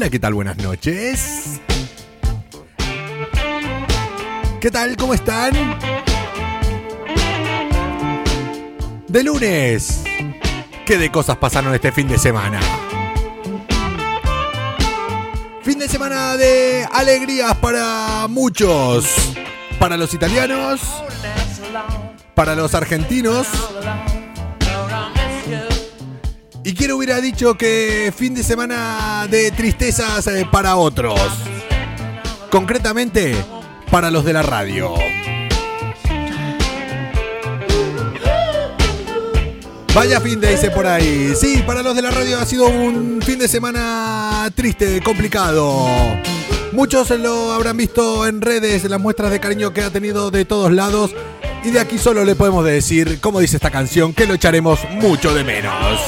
Hola, 0.00 0.10
¿qué 0.10 0.20
tal? 0.20 0.34
Buenas 0.34 0.56
noches. 0.58 1.60
¿Qué 4.60 4.70
tal? 4.70 4.96
¿Cómo 4.96 5.12
están? 5.12 5.52
De 9.08 9.24
lunes. 9.24 10.04
¿Qué 10.86 10.98
de 10.98 11.10
cosas 11.10 11.36
pasaron 11.38 11.74
este 11.74 11.90
fin 11.90 12.06
de 12.06 12.16
semana? 12.16 12.60
Fin 15.64 15.80
de 15.80 15.88
semana 15.88 16.36
de 16.36 16.86
alegrías 16.92 17.56
para 17.56 18.28
muchos. 18.28 19.34
Para 19.80 19.96
los 19.96 20.14
italianos. 20.14 20.80
Para 22.36 22.54
los 22.54 22.72
argentinos. 22.76 23.48
Y 26.68 26.74
quiero 26.74 26.98
hubiera 26.98 27.18
dicho 27.18 27.54
que 27.54 28.12
fin 28.14 28.34
de 28.34 28.42
semana 28.42 29.26
de 29.30 29.50
tristezas 29.52 30.26
eh, 30.26 30.46
para 30.52 30.76
otros. 30.76 31.18
Concretamente, 32.50 33.34
para 33.90 34.10
los 34.10 34.22
de 34.22 34.34
la 34.34 34.42
radio. 34.42 34.92
Vaya 39.94 40.20
fin 40.20 40.38
de 40.42 40.50
dice 40.50 40.70
por 40.70 40.86
ahí. 40.86 41.32
Sí, 41.40 41.64
para 41.66 41.82
los 41.82 41.96
de 41.96 42.02
la 42.02 42.10
radio 42.10 42.38
ha 42.38 42.44
sido 42.44 42.66
un 42.66 43.22
fin 43.22 43.38
de 43.38 43.48
semana 43.48 44.52
triste, 44.54 45.00
complicado. 45.00 45.86
Muchos 46.72 47.08
lo 47.12 47.50
habrán 47.52 47.78
visto 47.78 48.26
en 48.26 48.42
redes, 48.42 48.84
las 48.84 49.00
muestras 49.00 49.30
de 49.30 49.40
cariño 49.40 49.72
que 49.72 49.80
ha 49.80 49.90
tenido 49.90 50.30
de 50.30 50.44
todos 50.44 50.70
lados. 50.70 51.12
Y 51.64 51.70
de 51.70 51.80
aquí 51.80 51.96
solo 51.96 52.26
le 52.26 52.34
podemos 52.34 52.62
decir, 52.62 53.20
como 53.22 53.40
dice 53.40 53.56
esta 53.56 53.70
canción, 53.70 54.12
que 54.12 54.26
lo 54.26 54.34
echaremos 54.34 54.80
mucho 55.00 55.32
de 55.32 55.44
menos. 55.44 55.98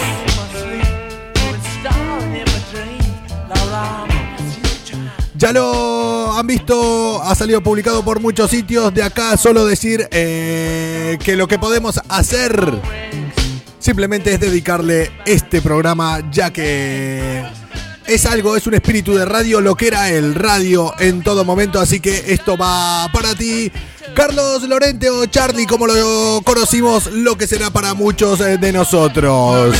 Ya 5.41 5.55
lo 5.55 6.34
han 6.34 6.46
visto, 6.46 7.22
ha 7.22 7.34
salido 7.34 7.62
publicado 7.62 8.05
por 8.05 8.20
muchos 8.20 8.50
sitios. 8.50 8.92
De 8.92 9.02
acá 9.02 9.38
solo 9.38 9.64
decir 9.64 10.06
eh, 10.10 11.16
que 11.24 11.34
lo 11.34 11.48
que 11.48 11.58
podemos 11.58 11.98
hacer 12.10 12.78
simplemente 13.78 14.34
es 14.34 14.41
dedicarle 14.41 15.10
este 15.24 15.62
programa, 15.62 16.20
ya 16.30 16.52
que 16.52 17.42
es 18.06 18.27
algo, 18.27 18.55
es 18.55 18.66
un 18.66 18.74
espíritu 18.74 19.14
de 19.14 19.24
radio, 19.24 19.62
lo 19.62 19.77
que 19.77 19.86
era 19.86 20.10
el 20.10 20.34
radio 20.34 20.92
en 20.98 21.22
todo 21.22 21.42
momento. 21.42 21.80
Así 21.80 22.00
que 22.00 22.34
esto 22.34 22.58
va 22.58 23.08
para 23.10 23.34
ti, 23.34 23.72
Carlos 24.14 24.64
Lorente 24.64 25.08
o 25.08 25.25
Charlie, 25.25 25.64
como 25.64 25.86
lo 25.86 26.42
conocimos, 26.44 27.06
lo 27.06 27.38
que 27.38 27.47
será 27.47 27.70
para 27.70 27.94
muchos 27.94 28.41
eh, 28.42 28.58
de 28.58 28.75
nosotros. 28.75 29.75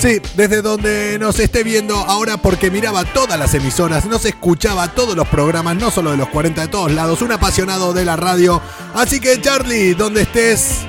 Sí, 0.00 0.18
desde 0.34 0.62
donde 0.62 1.18
nos 1.18 1.38
esté 1.40 1.62
viendo 1.62 1.94
ahora 1.94 2.38
porque 2.38 2.70
miraba 2.70 3.04
todas 3.04 3.38
las 3.38 3.52
emisoras, 3.52 4.06
nos 4.06 4.24
escuchaba 4.24 4.88
todos 4.88 5.14
los 5.14 5.28
programas, 5.28 5.76
no 5.76 5.90
solo 5.90 6.12
de 6.12 6.16
los 6.16 6.30
40 6.30 6.62
de 6.62 6.68
todos 6.68 6.90
lados, 6.90 7.20
un 7.20 7.32
apasionado 7.32 7.92
de 7.92 8.06
la 8.06 8.16
radio. 8.16 8.62
Así 8.94 9.20
que 9.20 9.38
Charlie, 9.42 9.92
donde 9.92 10.22
estés, 10.22 10.86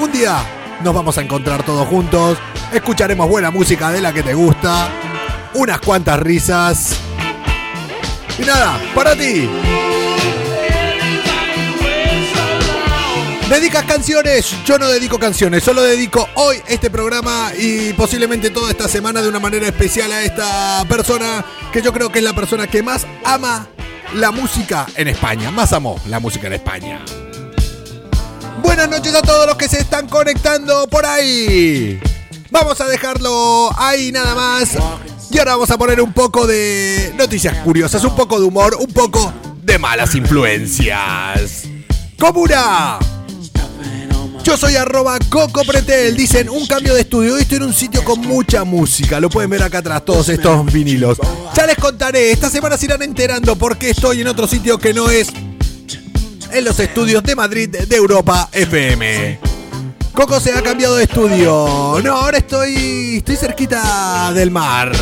un 0.00 0.10
día 0.10 0.36
nos 0.82 0.92
vamos 0.92 1.16
a 1.16 1.22
encontrar 1.22 1.62
todos 1.62 1.86
juntos, 1.86 2.38
escucharemos 2.72 3.28
buena 3.28 3.52
música 3.52 3.92
de 3.92 4.00
la 4.00 4.12
que 4.12 4.24
te 4.24 4.34
gusta, 4.34 4.88
unas 5.54 5.78
cuantas 5.78 6.18
risas. 6.18 6.96
Y 8.36 8.42
nada, 8.42 8.80
para 8.96 9.14
ti. 9.14 9.48
¿Dedicas 13.52 13.84
canciones? 13.84 14.50
Yo 14.64 14.78
no 14.78 14.88
dedico 14.88 15.18
canciones, 15.18 15.62
solo 15.62 15.82
dedico 15.82 16.26
hoy 16.36 16.56
este 16.68 16.88
programa 16.88 17.52
y 17.54 17.92
posiblemente 17.92 18.48
toda 18.48 18.70
esta 18.70 18.88
semana 18.88 19.20
de 19.20 19.28
una 19.28 19.40
manera 19.40 19.66
especial 19.66 20.10
a 20.10 20.22
esta 20.22 20.82
persona 20.88 21.44
que 21.70 21.82
yo 21.82 21.92
creo 21.92 22.10
que 22.10 22.20
es 22.20 22.24
la 22.24 22.32
persona 22.32 22.66
que 22.66 22.82
más 22.82 23.06
ama 23.26 23.68
la 24.14 24.30
música 24.30 24.86
en 24.96 25.08
España, 25.08 25.50
más 25.50 25.74
amó 25.74 26.00
la 26.06 26.18
música 26.18 26.46
en 26.46 26.54
España. 26.54 27.04
Buenas 28.62 28.88
noches 28.88 29.14
a 29.14 29.20
todos 29.20 29.46
los 29.46 29.56
que 29.56 29.68
se 29.68 29.80
están 29.80 30.08
conectando 30.08 30.86
por 30.86 31.04
ahí. 31.04 32.00
Vamos 32.50 32.80
a 32.80 32.86
dejarlo 32.86 33.70
ahí 33.76 34.12
nada 34.12 34.34
más. 34.34 34.78
Y 35.30 35.38
ahora 35.38 35.52
vamos 35.52 35.70
a 35.70 35.76
poner 35.76 36.00
un 36.00 36.14
poco 36.14 36.46
de 36.46 37.12
noticias 37.18 37.58
curiosas, 37.58 38.02
un 38.02 38.16
poco 38.16 38.40
de 38.40 38.46
humor, 38.46 38.78
un 38.80 38.94
poco 38.94 39.30
de 39.62 39.78
malas 39.78 40.14
influencias. 40.14 41.64
¡Comuna! 42.18 42.98
Yo 44.52 44.58
soy 44.58 44.76
arroba 44.76 45.18
Coco 45.30 45.64
Pretel. 45.64 46.14
Dicen 46.14 46.50
un 46.50 46.66
cambio 46.66 46.92
de 46.92 47.00
estudio. 47.00 47.38
Estoy 47.38 47.56
en 47.56 47.62
un 47.62 47.72
sitio 47.72 48.04
con 48.04 48.20
mucha 48.20 48.64
música. 48.64 49.18
Lo 49.18 49.30
pueden 49.30 49.48
ver 49.48 49.62
acá 49.62 49.78
atrás, 49.78 50.04
todos 50.04 50.28
estos 50.28 50.70
vinilos. 50.70 51.16
Ya 51.56 51.64
les 51.64 51.78
contaré. 51.78 52.30
Esta 52.32 52.50
semana 52.50 52.76
se 52.76 52.84
irán 52.84 53.00
enterando 53.00 53.56
por 53.56 53.78
qué 53.78 53.88
estoy 53.88 54.20
en 54.20 54.28
otro 54.28 54.46
sitio 54.46 54.76
que 54.76 54.92
no 54.92 55.08
es 55.08 55.28
en 56.50 56.64
los 56.66 56.78
estudios 56.80 57.22
de 57.22 57.34
Madrid 57.34 57.70
de 57.70 57.96
Europa 57.96 58.50
FM. 58.52 59.40
Coco 60.12 60.38
se 60.38 60.52
ha 60.52 60.60
cambiado 60.60 60.96
de 60.96 61.04
estudio. 61.04 61.98
No, 62.04 62.12
ahora 62.12 62.36
estoy. 62.36 63.16
estoy 63.16 63.36
cerquita 63.36 64.32
del 64.34 64.50
mar. 64.50 64.92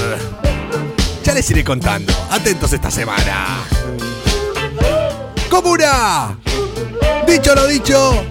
Ya 1.25 1.35
les 1.35 1.51
iré 1.51 1.65
contando. 1.65 2.13
Atentos 2.31 2.73
esta 2.73 2.89
semana. 2.89 3.65
¡Comuna! 5.51 6.39
Dicho 7.27 7.53
lo 7.57 7.67
dicho, 7.67 8.25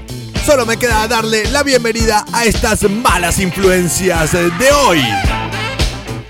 solo 0.49 0.65
me 0.65 0.77
queda 0.77 1.07
darle 1.07 1.45
la 1.51 1.61
bienvenida 1.61 2.25
a 2.33 2.43
estas 2.43 2.81
malas 2.89 3.37
influencias 3.37 4.31
de 4.31 4.71
hoy. 4.71 4.99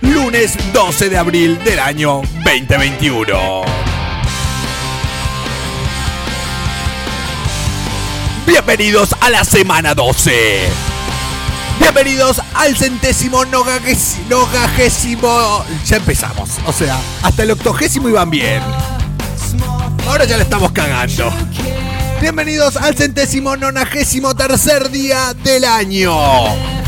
Lunes 0.02 0.58
12 0.74 1.10
de 1.10 1.18
abril 1.18 1.58
del 1.64 1.80
año 1.80 2.24
2021. 2.44 3.62
Bienvenidos 8.46 9.16
a 9.22 9.30
la 9.30 9.46
semana 9.46 9.96
12. 9.96 10.68
Bienvenidos 11.80 12.42
al 12.56 12.76
centésimo 12.76 13.46
nogagésimo. 13.46 15.64
Ya 15.86 15.96
empezamos. 15.96 16.50
O 16.66 16.74
sea, 16.74 17.00
hasta 17.24 17.44
el 17.44 17.52
octogésimo 17.52 18.10
iban 18.10 18.30
bien. 18.30 18.62
Ahora 20.06 20.26
ya 20.26 20.36
le 20.36 20.44
estamos 20.44 20.74
cagando. 20.74 21.32
Bienvenidos 22.22 22.76
al 22.76 22.96
centésimo 22.96 23.56
nonagésimo 23.56 24.36
tercer 24.36 24.92
día 24.92 25.34
del 25.42 25.64
año. 25.64 26.14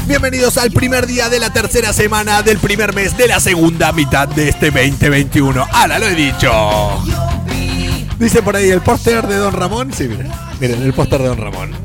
Bienvenidos 0.06 0.58
al 0.58 0.72
primer 0.72 1.08
día 1.08 1.30
de 1.30 1.40
la 1.40 1.54
tercera 1.54 1.94
semana 1.94 2.42
del 2.42 2.58
primer 2.58 2.94
mes 2.94 3.16
de 3.16 3.30
la 3.30 3.40
segunda 3.40 3.94
mitad 3.94 4.28
de 4.28 4.50
este 4.50 4.72
2021. 4.72 5.66
¡Hala, 5.72 6.00
lo 6.00 6.08
he 6.08 6.16
dicho! 6.16 6.52
Dice 8.20 8.44
por 8.44 8.58
ahí 8.58 8.70
el 8.70 8.82
póster 8.82 9.26
de 9.26 9.38
Don 9.38 9.54
Ramón. 9.54 9.94
Sí, 9.94 10.10
miren, 10.10 10.30
miren 10.60 10.84
el 10.84 10.94
póster 10.94 11.22
de 11.22 11.28
Don 11.30 11.38
Ramón. 11.38 11.72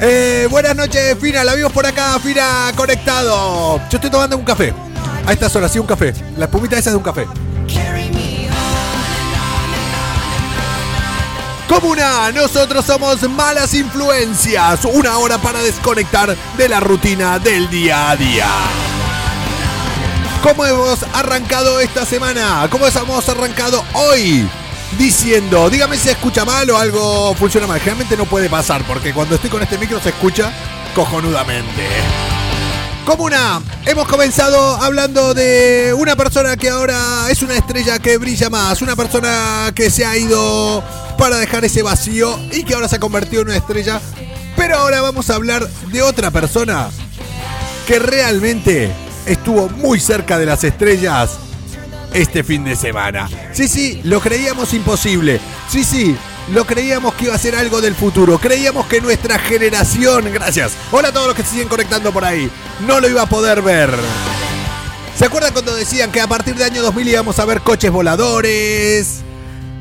Eh, 0.00 0.48
buenas 0.50 0.74
noches, 0.76 1.16
Fina. 1.18 1.44
La 1.44 1.54
vimos 1.54 1.72
por 1.72 1.86
acá, 1.86 2.18
Fina, 2.18 2.72
conectado. 2.74 3.78
Yo 3.88 3.96
estoy 3.96 4.10
tomando 4.10 4.36
un 4.36 4.44
café. 4.44 4.74
A 5.24 5.32
estas 5.32 5.54
horas, 5.56 5.70
sí, 5.72 5.78
un 5.78 5.86
café. 5.86 6.12
La 6.36 6.46
espumita 6.46 6.76
esa 6.76 6.90
es 6.90 6.94
de 6.94 6.96
un 6.98 7.02
café. 7.04 7.26
Comuna, 11.68 12.30
nosotros 12.30 12.84
somos 12.84 13.22
malas 13.30 13.72
influencias. 13.72 14.84
Una 14.84 15.16
hora 15.16 15.38
para 15.38 15.62
desconectar 15.62 16.36
de 16.58 16.68
la 16.68 16.78
rutina 16.78 17.38
del 17.38 17.70
día 17.70 18.10
a 18.10 18.16
día. 18.16 18.46
¿Cómo 20.42 20.66
hemos 20.66 21.02
arrancado 21.14 21.80
esta 21.80 22.04
semana? 22.04 22.68
¿Cómo 22.70 22.86
hemos 22.86 23.28
arrancado 23.30 23.82
hoy? 23.94 24.46
Diciendo, 24.98 25.70
dígame 25.70 25.96
si 25.96 26.04
se 26.04 26.10
escucha 26.10 26.44
mal 26.44 26.68
o 26.68 26.76
algo 26.76 27.34
funciona 27.34 27.66
mal. 27.66 27.78
Generalmente 27.78 28.16
no 28.18 28.26
puede 28.26 28.50
pasar 28.50 28.84
porque 28.86 29.14
cuando 29.14 29.36
estoy 29.36 29.48
con 29.48 29.62
este 29.62 29.78
micro 29.78 29.98
se 30.00 30.10
escucha 30.10 30.52
cojonudamente. 30.94 31.82
Comuna, 33.06 33.62
hemos 33.86 34.06
comenzado 34.06 34.76
hablando 34.82 35.32
de 35.32 35.94
una 35.96 36.14
persona 36.14 36.56
que 36.58 36.68
ahora 36.68 37.30
es 37.30 37.42
una 37.42 37.56
estrella 37.56 37.98
que 37.98 38.18
brilla 38.18 38.50
más, 38.50 38.82
una 38.82 38.96
persona 38.96 39.72
que 39.74 39.90
se 39.90 40.04
ha 40.04 40.16
ido 40.16 40.84
para 41.16 41.36
dejar 41.38 41.64
ese 41.64 41.82
vacío 41.82 42.38
y 42.52 42.64
que 42.64 42.74
ahora 42.74 42.88
se 42.88 42.96
ha 42.96 43.00
convertido 43.00 43.42
en 43.42 43.48
una 43.48 43.56
estrella. 43.56 44.00
Pero 44.56 44.76
ahora 44.76 45.00
vamos 45.00 45.30
a 45.30 45.34
hablar 45.34 45.68
de 45.68 46.02
otra 46.02 46.30
persona 46.30 46.90
que 47.86 47.98
realmente 47.98 48.92
estuvo 49.26 49.68
muy 49.68 50.00
cerca 50.00 50.38
de 50.38 50.46
las 50.46 50.64
estrellas 50.64 51.38
este 52.12 52.44
fin 52.44 52.64
de 52.64 52.76
semana. 52.76 53.28
Sí, 53.52 53.68
sí, 53.68 54.00
lo 54.04 54.20
creíamos 54.20 54.72
imposible. 54.72 55.40
Sí, 55.68 55.84
sí, 55.84 56.16
lo 56.52 56.64
creíamos 56.66 57.14
que 57.14 57.26
iba 57.26 57.34
a 57.34 57.38
ser 57.38 57.56
algo 57.56 57.80
del 57.80 57.94
futuro. 57.94 58.38
Creíamos 58.38 58.86
que 58.86 59.00
nuestra 59.00 59.38
generación, 59.38 60.32
gracias. 60.32 60.72
Hola 60.92 61.08
a 61.08 61.12
todos 61.12 61.28
los 61.28 61.36
que 61.36 61.42
se 61.42 61.50
siguen 61.50 61.68
conectando 61.68 62.12
por 62.12 62.24
ahí. 62.24 62.50
No 62.86 63.00
lo 63.00 63.08
iba 63.08 63.22
a 63.22 63.28
poder 63.28 63.62
ver. 63.62 63.90
¿Se 65.18 65.24
acuerdan 65.24 65.52
cuando 65.52 65.74
decían 65.74 66.10
que 66.10 66.20
a 66.20 66.26
partir 66.26 66.54
de 66.56 66.64
año 66.64 66.82
2000 66.82 67.08
íbamos 67.08 67.38
a 67.38 67.44
ver 67.44 67.60
coches 67.60 67.90
voladores? 67.90 69.22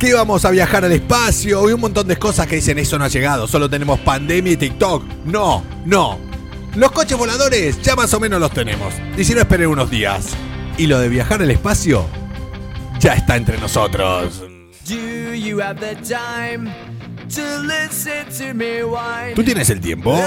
Que 0.04 0.10
íbamos 0.10 0.44
a 0.44 0.52
viajar 0.52 0.84
al 0.84 0.92
espacio 0.92 1.70
y 1.70 1.72
un 1.72 1.80
montón 1.80 2.06
de 2.10 2.18
cosas 2.18 2.46
que 2.46 2.58
dicen 2.58 2.78
eso 2.78 3.00
no 3.00 3.06
ha 3.06 3.08
llegado, 3.08 3.48
solo 3.48 3.70
tenemos 3.70 4.02
pandemia 4.02 4.52
y 4.52 4.58
TikTok. 4.58 5.02
No, 5.24 5.64
no. 5.86 6.20
Los 6.76 6.92
coches 6.92 7.18
voladores 7.18 7.82
ya 7.82 7.96
más 7.96 8.14
o 8.14 8.20
menos 8.20 8.42
los 8.42 8.52
tenemos. 8.52 8.94
Y 9.18 9.24
si 9.24 9.34
no, 9.34 9.40
esperen 9.40 9.68
unos 9.68 9.90
días. 9.90 10.36
Y 10.78 10.88
lo 10.88 11.00
de 11.00 11.08
viajar 11.08 11.42
al 11.42 11.50
espacio 11.52 12.06
ya 13.00 13.14
está 13.14 13.38
entre 13.38 13.58
nosotros. 13.60 14.44
¿Tú 19.36 19.44
tienes 19.46 19.70
el 19.70 19.80
tiempo? 19.80 20.18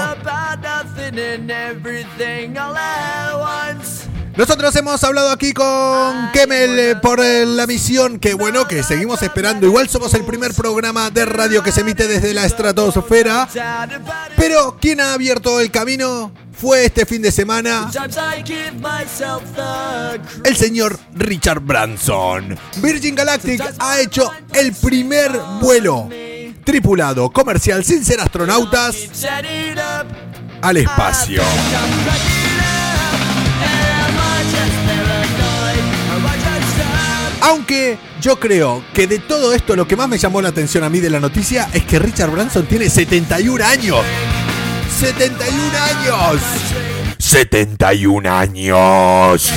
Nosotros 4.37 4.75
hemos 4.75 5.03
hablado 5.03 5.31
aquí 5.31 5.51
con 5.51 6.31
Kemel 6.31 6.79
eh, 6.79 6.95
por 6.95 7.19
eh, 7.19 7.43
la 7.43 7.65
misión 7.65 8.19
que 8.19 8.35
bueno, 8.35 8.67
que 8.67 8.83
seguimos 8.83 9.23
esperando. 9.23 9.65
Igual 9.65 9.89
somos 9.89 10.13
el 10.13 10.23
primer 10.25 10.53
programa 10.53 11.09
de 11.09 11.25
radio 11.25 11.63
que 11.63 11.71
se 11.71 11.81
emite 11.81 12.07
desde 12.07 12.35
la 12.35 12.45
estratosfera. 12.45 13.49
Pero 14.35 14.77
quien 14.79 15.01
ha 15.01 15.13
abierto 15.13 15.59
el 15.59 15.71
camino 15.71 16.31
fue 16.53 16.85
este 16.85 17.07
fin 17.07 17.23
de 17.23 17.31
semana 17.31 17.89
el 20.43 20.55
señor 20.55 20.99
Richard 21.15 21.59
Branson. 21.61 22.55
Virgin 22.77 23.15
Galactic 23.15 23.63
ha 23.79 23.99
hecho 23.99 24.31
el 24.53 24.71
primer 24.73 25.31
vuelo 25.59 26.09
tripulado 26.63 27.31
comercial 27.31 27.83
sin 27.83 28.05
ser 28.05 28.19
astronautas 28.21 28.95
al 30.61 30.77
espacio. 30.77 31.41
Aunque 37.47 37.97
yo 38.19 38.37
creo 38.41 38.83
que 38.93 39.07
de 39.07 39.19
todo 39.19 39.53
esto 39.53 39.77
lo 39.77 39.87
que 39.87 39.95
más 39.95 40.09
me 40.09 40.17
llamó 40.17 40.41
la 40.41 40.49
atención 40.49 40.83
a 40.83 40.89
mí 40.89 40.99
de 40.99 41.09
la 41.09 41.21
noticia 41.21 41.69
es 41.71 41.85
que 41.85 41.97
Richard 41.97 42.29
Branson 42.29 42.65
tiene 42.65 42.89
71 42.89 43.63
años. 43.63 44.01
71 44.99 45.61
años. 45.77 46.41
71 47.17 48.29
años. 48.29 49.53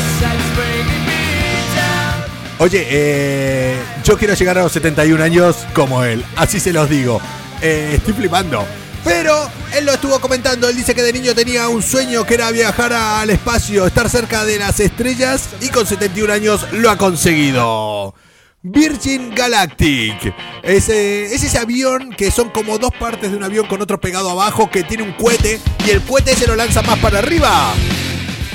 Oye, 2.58 2.86
eh, 2.88 3.76
yo 4.04 4.16
quiero 4.16 4.34
llegar 4.34 4.56
a 4.58 4.62
los 4.62 4.70
71 4.70 5.24
años 5.24 5.56
como 5.74 6.04
él, 6.04 6.24
así 6.36 6.60
se 6.60 6.72
los 6.72 6.88
digo. 6.88 7.20
Eh, 7.60 7.94
estoy 7.96 8.14
flipando. 8.14 8.64
Pero 9.04 9.50
él 9.74 9.86
lo 9.86 9.92
estuvo 9.92 10.20
comentando, 10.20 10.68
él 10.68 10.76
dice 10.76 10.94
que 10.94 11.02
de 11.02 11.12
niño 11.12 11.34
tenía 11.34 11.68
un 11.68 11.82
sueño 11.82 12.26
que 12.26 12.34
era 12.34 12.50
viajar 12.50 12.92
al 12.92 13.30
espacio, 13.30 13.86
estar 13.86 14.10
cerca 14.10 14.44
de 14.44 14.58
las 14.58 14.78
estrellas 14.80 15.48
y 15.60 15.68
con 15.68 15.86
71 15.86 16.32
años 16.32 16.66
lo 16.72 16.90
ha 16.90 16.96
conseguido. 16.96 18.14
Virgin 18.62 19.34
Galactic. 19.34 20.34
Es, 20.62 20.90
es, 20.90 21.42
ese 21.42 21.58
avión 21.58 22.10
que 22.10 22.30
son 22.30 22.50
como 22.50 22.78
dos 22.78 22.90
partes 22.98 23.30
de 23.30 23.36
un 23.38 23.42
avión 23.42 23.66
con 23.66 23.80
otro 23.80 23.98
pegado 23.98 24.30
abajo 24.30 24.68
que 24.70 24.82
tiene 24.82 25.02
un 25.02 25.12
cohete 25.14 25.58
y 25.86 25.90
el 25.90 26.02
cohete 26.02 26.36
se 26.36 26.46
lo 26.46 26.54
lanza 26.54 26.82
más 26.82 26.98
para 26.98 27.20
arriba. 27.20 27.72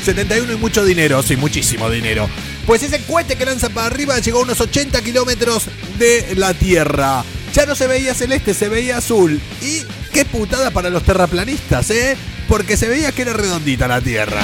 71 0.03 0.53
y 0.53 0.57
mucho 0.57 0.85
dinero, 0.85 1.23
sí, 1.23 1.35
muchísimo 1.35 1.89
dinero. 1.89 2.29
Pues 2.67 2.83
ese 2.83 3.03
cohete 3.03 3.35
que 3.35 3.45
lanza 3.45 3.69
para 3.69 3.87
arriba 3.87 4.19
llegó 4.19 4.39
a 4.39 4.43
unos 4.43 4.61
80 4.61 5.01
kilómetros 5.01 5.63
de 5.97 6.35
la 6.35 6.53
Tierra. 6.53 7.23
Ya 7.53 7.65
no 7.65 7.73
se 7.73 7.87
veía 7.87 8.13
celeste, 8.13 8.53
se 8.53 8.69
veía 8.69 8.97
azul. 8.97 9.41
Y 9.61 9.81
qué 10.15 10.23
putada 10.23 10.71
para 10.71 10.89
los 10.89 11.03
terraplanistas, 11.03 11.89
¿eh? 11.89 12.15
Porque 12.47 12.77
se 12.77 12.87
veía 12.87 13.11
que 13.11 13.23
era 13.23 13.33
redondita 13.33 13.85
la 13.85 13.99
Tierra. 13.99 14.41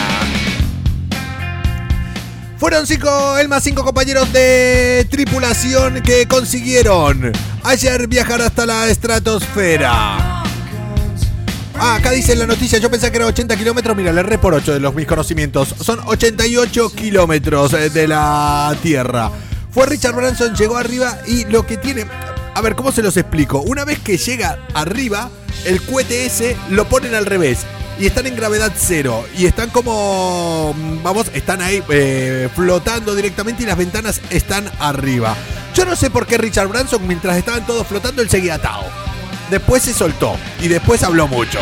Fueron 2.57 2.85
cinco, 2.85 3.38
el 3.38 3.47
más 3.47 3.63
cinco 3.63 3.85
compañeros 3.85 4.33
de 4.33 5.07
tripulación 5.09 6.01
que 6.01 6.27
consiguieron 6.27 7.31
ayer 7.63 8.07
viajar 8.07 8.41
hasta 8.41 8.65
la 8.65 8.89
estratosfera. 8.89 10.44
Ah, 11.75 11.95
acá 11.95 12.12
dice 12.12 12.35
la 12.35 12.45
noticia, 12.45 12.77
yo 12.77 12.91
pensé 12.91 13.09
que 13.09 13.15
era 13.15 13.27
80 13.27 13.56
kilómetros, 13.56 13.95
mira, 13.95 14.12
le 14.12 14.19
erré 14.19 14.38
por 14.38 14.53
8 14.53 14.74
de 14.74 14.81
los 14.81 14.94
mis 14.94 15.07
conocimientos. 15.07 15.74
Son 15.79 16.01
88 16.06 16.91
kilómetros 16.94 17.71
eh, 17.75 17.89
de 17.89 18.09
la 18.09 18.75
Tierra. 18.83 19.31
Fue 19.71 19.85
Richard 19.85 20.15
Branson, 20.15 20.53
llegó 20.53 20.75
arriba 20.75 21.19
y 21.27 21.45
lo 21.45 21.65
que 21.65 21.77
tiene... 21.77 22.07
A 22.53 22.62
ver, 22.62 22.75
¿cómo 22.75 22.92
se 22.92 23.01
los 23.01 23.15
explico? 23.18 23.62
Una 23.62 23.86
vez 23.86 24.00
que 24.00 24.18
llega 24.18 24.59
arriba, 24.74 25.30
el 25.65 25.81
cohete 25.81 26.25
ese 26.25 26.57
lo 26.69 26.88
ponen 26.88 27.15
al 27.15 27.25
revés. 27.25 27.59
Y 28.00 28.07
están 28.07 28.25
en 28.25 28.36
gravedad 28.36 28.71
cero. 28.75 29.25
Y 29.38 29.45
están 29.45 29.69
como. 29.69 30.74
Vamos, 31.03 31.27
están 31.33 31.62
ahí 31.62 31.83
eh, 31.89 32.50
flotando 32.56 33.15
directamente 33.15 33.63
y 33.63 33.65
las 33.65 33.77
ventanas 33.77 34.21
están 34.30 34.69
arriba. 34.80 35.36
Yo 35.75 35.86
no 35.86 35.95
sé 35.95 36.09
por 36.09 36.25
qué 36.27 36.38
Richard 36.38 36.68
Branson, 36.68 37.07
mientras 37.07 37.38
estaban 37.38 37.65
todos 37.65 37.88
flotando, 37.88 38.21
él 38.21 38.30
seguía 38.30 38.56
atado. 38.56 38.86
Después 39.50 39.83
se 39.83 39.94
soltó. 39.94 40.36
Y 40.62 40.68
después 40.68 41.03
habló 41.03 41.27
mucho. 41.27 41.59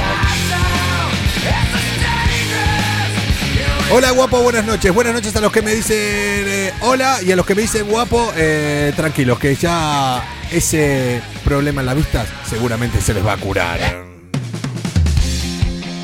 Hola 3.91 4.11
guapo, 4.11 4.39
buenas 4.43 4.65
noches. 4.65 4.93
Buenas 4.93 5.15
noches 5.15 5.35
a 5.35 5.41
los 5.41 5.51
que 5.51 5.63
me 5.63 5.73
dicen 5.73 5.97
eh, 5.97 6.71
hola 6.81 7.23
y 7.23 7.31
a 7.31 7.35
los 7.35 7.43
que 7.43 7.55
me 7.55 7.63
dicen 7.63 7.87
guapo, 7.87 8.31
eh, 8.35 8.93
tranquilos, 8.95 9.39
que 9.39 9.55
ya 9.55 10.23
ese 10.51 11.19
problema 11.43 11.81
en 11.81 11.87
la 11.87 11.95
vista 11.95 12.23
seguramente 12.47 13.01
se 13.01 13.15
les 13.15 13.25
va 13.25 13.33
a 13.33 13.37
curar. 13.37 13.79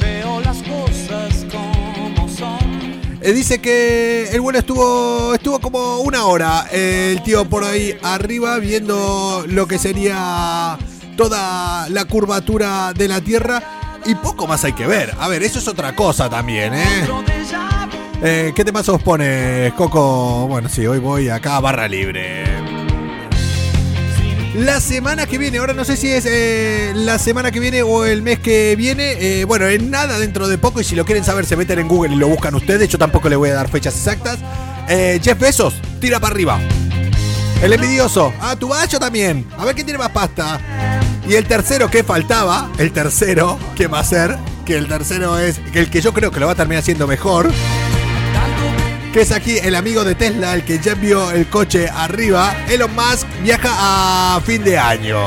Veo 0.02 0.42
las 0.42 0.58
cosas 0.64 1.46
como 1.52 2.28
son. 2.28 3.20
Eh, 3.22 3.34
dice 3.34 3.62
que 3.62 4.30
el 4.32 4.42
vuelo 4.42 4.58
estuvo 4.58 5.36
estuvo 5.36 5.60
como 5.60 6.00
una 6.00 6.26
hora. 6.26 6.66
el 6.72 7.22
tío 7.22 7.46
por 7.46 7.64
ahí 7.64 7.96
arriba 8.02 8.58
viendo 8.58 9.46
lo 9.48 9.68
que 9.68 9.78
sería 9.78 10.80
toda 11.16 11.88
la 11.90 12.06
curvatura 12.06 12.94
de 12.94 13.08
la 13.08 13.22
Tierra 13.22 13.62
y 14.06 14.16
poco 14.16 14.48
más 14.48 14.64
hay 14.64 14.74
que 14.74 14.88
ver. 14.88 15.14
A 15.20 15.28
ver, 15.28 15.44
eso 15.44 15.60
es 15.60 15.68
otra 15.68 15.96
cosa 15.96 16.30
también, 16.32 16.74
¿eh? 16.74 17.08
Eh, 18.24 18.54
¿Qué 18.56 18.64
temas 18.64 18.88
os 18.90 19.02
pone, 19.02 19.74
Coco? 19.76 20.48
Bueno, 20.48 20.70
sí, 20.70 20.88
hoy 20.88 21.00
voy 21.00 21.30
acá 21.30 21.58
a 21.58 21.60
barra 21.60 21.88
libre. 21.88 22.46
La 24.56 24.80
semana 24.80 25.26
que 25.26 25.38
viene, 25.38 25.58
ahora 25.58 25.74
no 25.74 25.84
sé 25.84 25.98
si 25.98 26.10
es 26.10 26.26
eh, 26.26 26.94
la 26.96 27.20
semana 27.20 27.52
que 27.52 27.60
viene 27.60 27.84
o 27.84 28.06
el 28.06 28.22
mes 28.22 28.40
que 28.40 28.76
viene. 28.78 29.18
Eh, 29.20 29.44
bueno, 29.44 29.68
en 29.68 29.92
nada 29.92 30.18
dentro 30.18 30.48
de 30.48 30.58
poco. 30.58 30.80
Y 30.80 30.86
si 30.86 30.96
lo 30.96 31.04
quieren 31.04 31.26
saber, 31.26 31.46
se 31.46 31.58
meten 31.58 31.80
en 31.80 31.90
Google 31.90 32.14
y 32.14 32.18
lo 32.18 32.30
buscan 32.30 32.56
ustedes. 32.56 32.88
Yo 32.88 32.98
tampoco 32.98 33.28
le 33.28 33.36
voy 33.36 33.50
a 33.50 33.56
dar 33.56 33.70
fechas 33.70 33.96
exactas. 33.96 34.40
Jeff 34.88 35.38
Bezos, 35.38 35.76
tira 36.00 36.20
para 36.20 36.34
arriba. 36.34 36.60
El 37.62 37.74
envidioso. 37.74 38.34
Ah, 38.40 38.56
tu 38.56 38.72
yo 38.90 39.00
también. 39.00 39.46
A 39.58 39.66
ver 39.66 39.76
quién 39.76 39.88
tiene 39.88 39.98
más 39.98 40.12
pasta. 40.12 40.60
Y 41.28 41.34
el 41.34 41.46
tercero 41.46 41.90
que 41.90 42.04
faltaba, 42.04 42.72
el 42.78 42.92
tercero, 42.92 43.60
¿qué 43.76 43.88
va 43.88 44.00
a 44.00 44.04
ser? 44.04 44.38
Que 44.66 44.78
el 44.78 44.88
tercero 44.88 45.38
es 45.38 45.60
el 45.74 45.90
que 45.90 46.00
yo 46.02 46.14
creo 46.14 46.32
que 46.32 46.40
lo 46.40 46.46
va 46.46 46.54
a 46.54 46.56
terminar 46.56 46.82
haciendo 46.82 47.08
mejor 47.08 47.52
que 49.16 49.22
es 49.22 49.32
aquí 49.32 49.58
el 49.58 49.76
amigo 49.76 50.04
de 50.04 50.14
Tesla, 50.14 50.54
el 50.56 50.66
que 50.66 50.78
ya 50.78 50.92
envió 50.92 51.32
el 51.32 51.48
coche 51.48 51.88
arriba. 51.88 52.54
Elon 52.68 52.94
Musk 52.94 53.26
viaja 53.44 53.70
a 54.36 54.42
fin 54.42 54.62
de 54.62 54.78
año. 54.78 55.18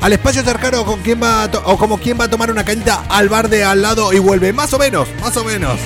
Al 0.00 0.12
espacio 0.12 0.44
cercano 0.44 0.84
con 0.84 1.00
va 1.00 1.50
o 1.64 1.76
como 1.76 1.98
quien 1.98 2.16
va 2.16 2.26
a 2.26 2.30
tomar 2.30 2.52
una 2.52 2.64
cañita 2.64 3.02
al 3.08 3.28
bar 3.28 3.48
de 3.48 3.64
al 3.64 3.82
lado 3.82 4.12
y 4.12 4.20
vuelve. 4.20 4.52
Más 4.52 4.72
o 4.72 4.78
menos, 4.78 5.08
más 5.20 5.36
o 5.36 5.42
menos. 5.42 5.80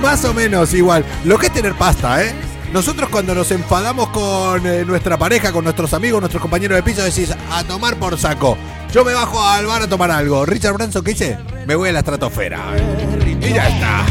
Más 0.00 0.24
o 0.24 0.32
menos 0.32 0.72
igual. 0.72 1.04
Lo 1.24 1.36
que 1.36 1.46
es 1.46 1.52
tener 1.52 1.74
pasta, 1.74 2.24
¿eh? 2.24 2.32
Nosotros 2.72 3.08
cuando 3.08 3.34
nos 3.34 3.50
enfadamos 3.50 4.10
con 4.10 4.64
eh, 4.64 4.84
nuestra 4.84 5.18
pareja, 5.18 5.50
con 5.50 5.64
nuestros 5.64 5.94
amigos, 5.94 6.20
nuestros 6.20 6.40
compañeros 6.40 6.76
de 6.76 6.84
piso, 6.84 7.02
decís 7.02 7.34
a 7.50 7.64
tomar 7.64 7.96
por 7.96 8.16
saco. 8.16 8.56
Yo 8.92 9.04
me 9.04 9.14
bajo 9.14 9.42
al 9.44 9.66
bar 9.66 9.82
a 9.82 9.88
tomar 9.88 10.12
algo. 10.12 10.46
Richard 10.46 10.74
Branson, 10.74 11.02
¿qué 11.02 11.10
hice? 11.10 11.38
Me 11.66 11.74
voy 11.74 11.88
a 11.88 11.92
la 11.92 11.98
estratosfera. 11.98 12.60
Y 13.42 13.52
ya 13.52 13.68
está. 13.68 14.06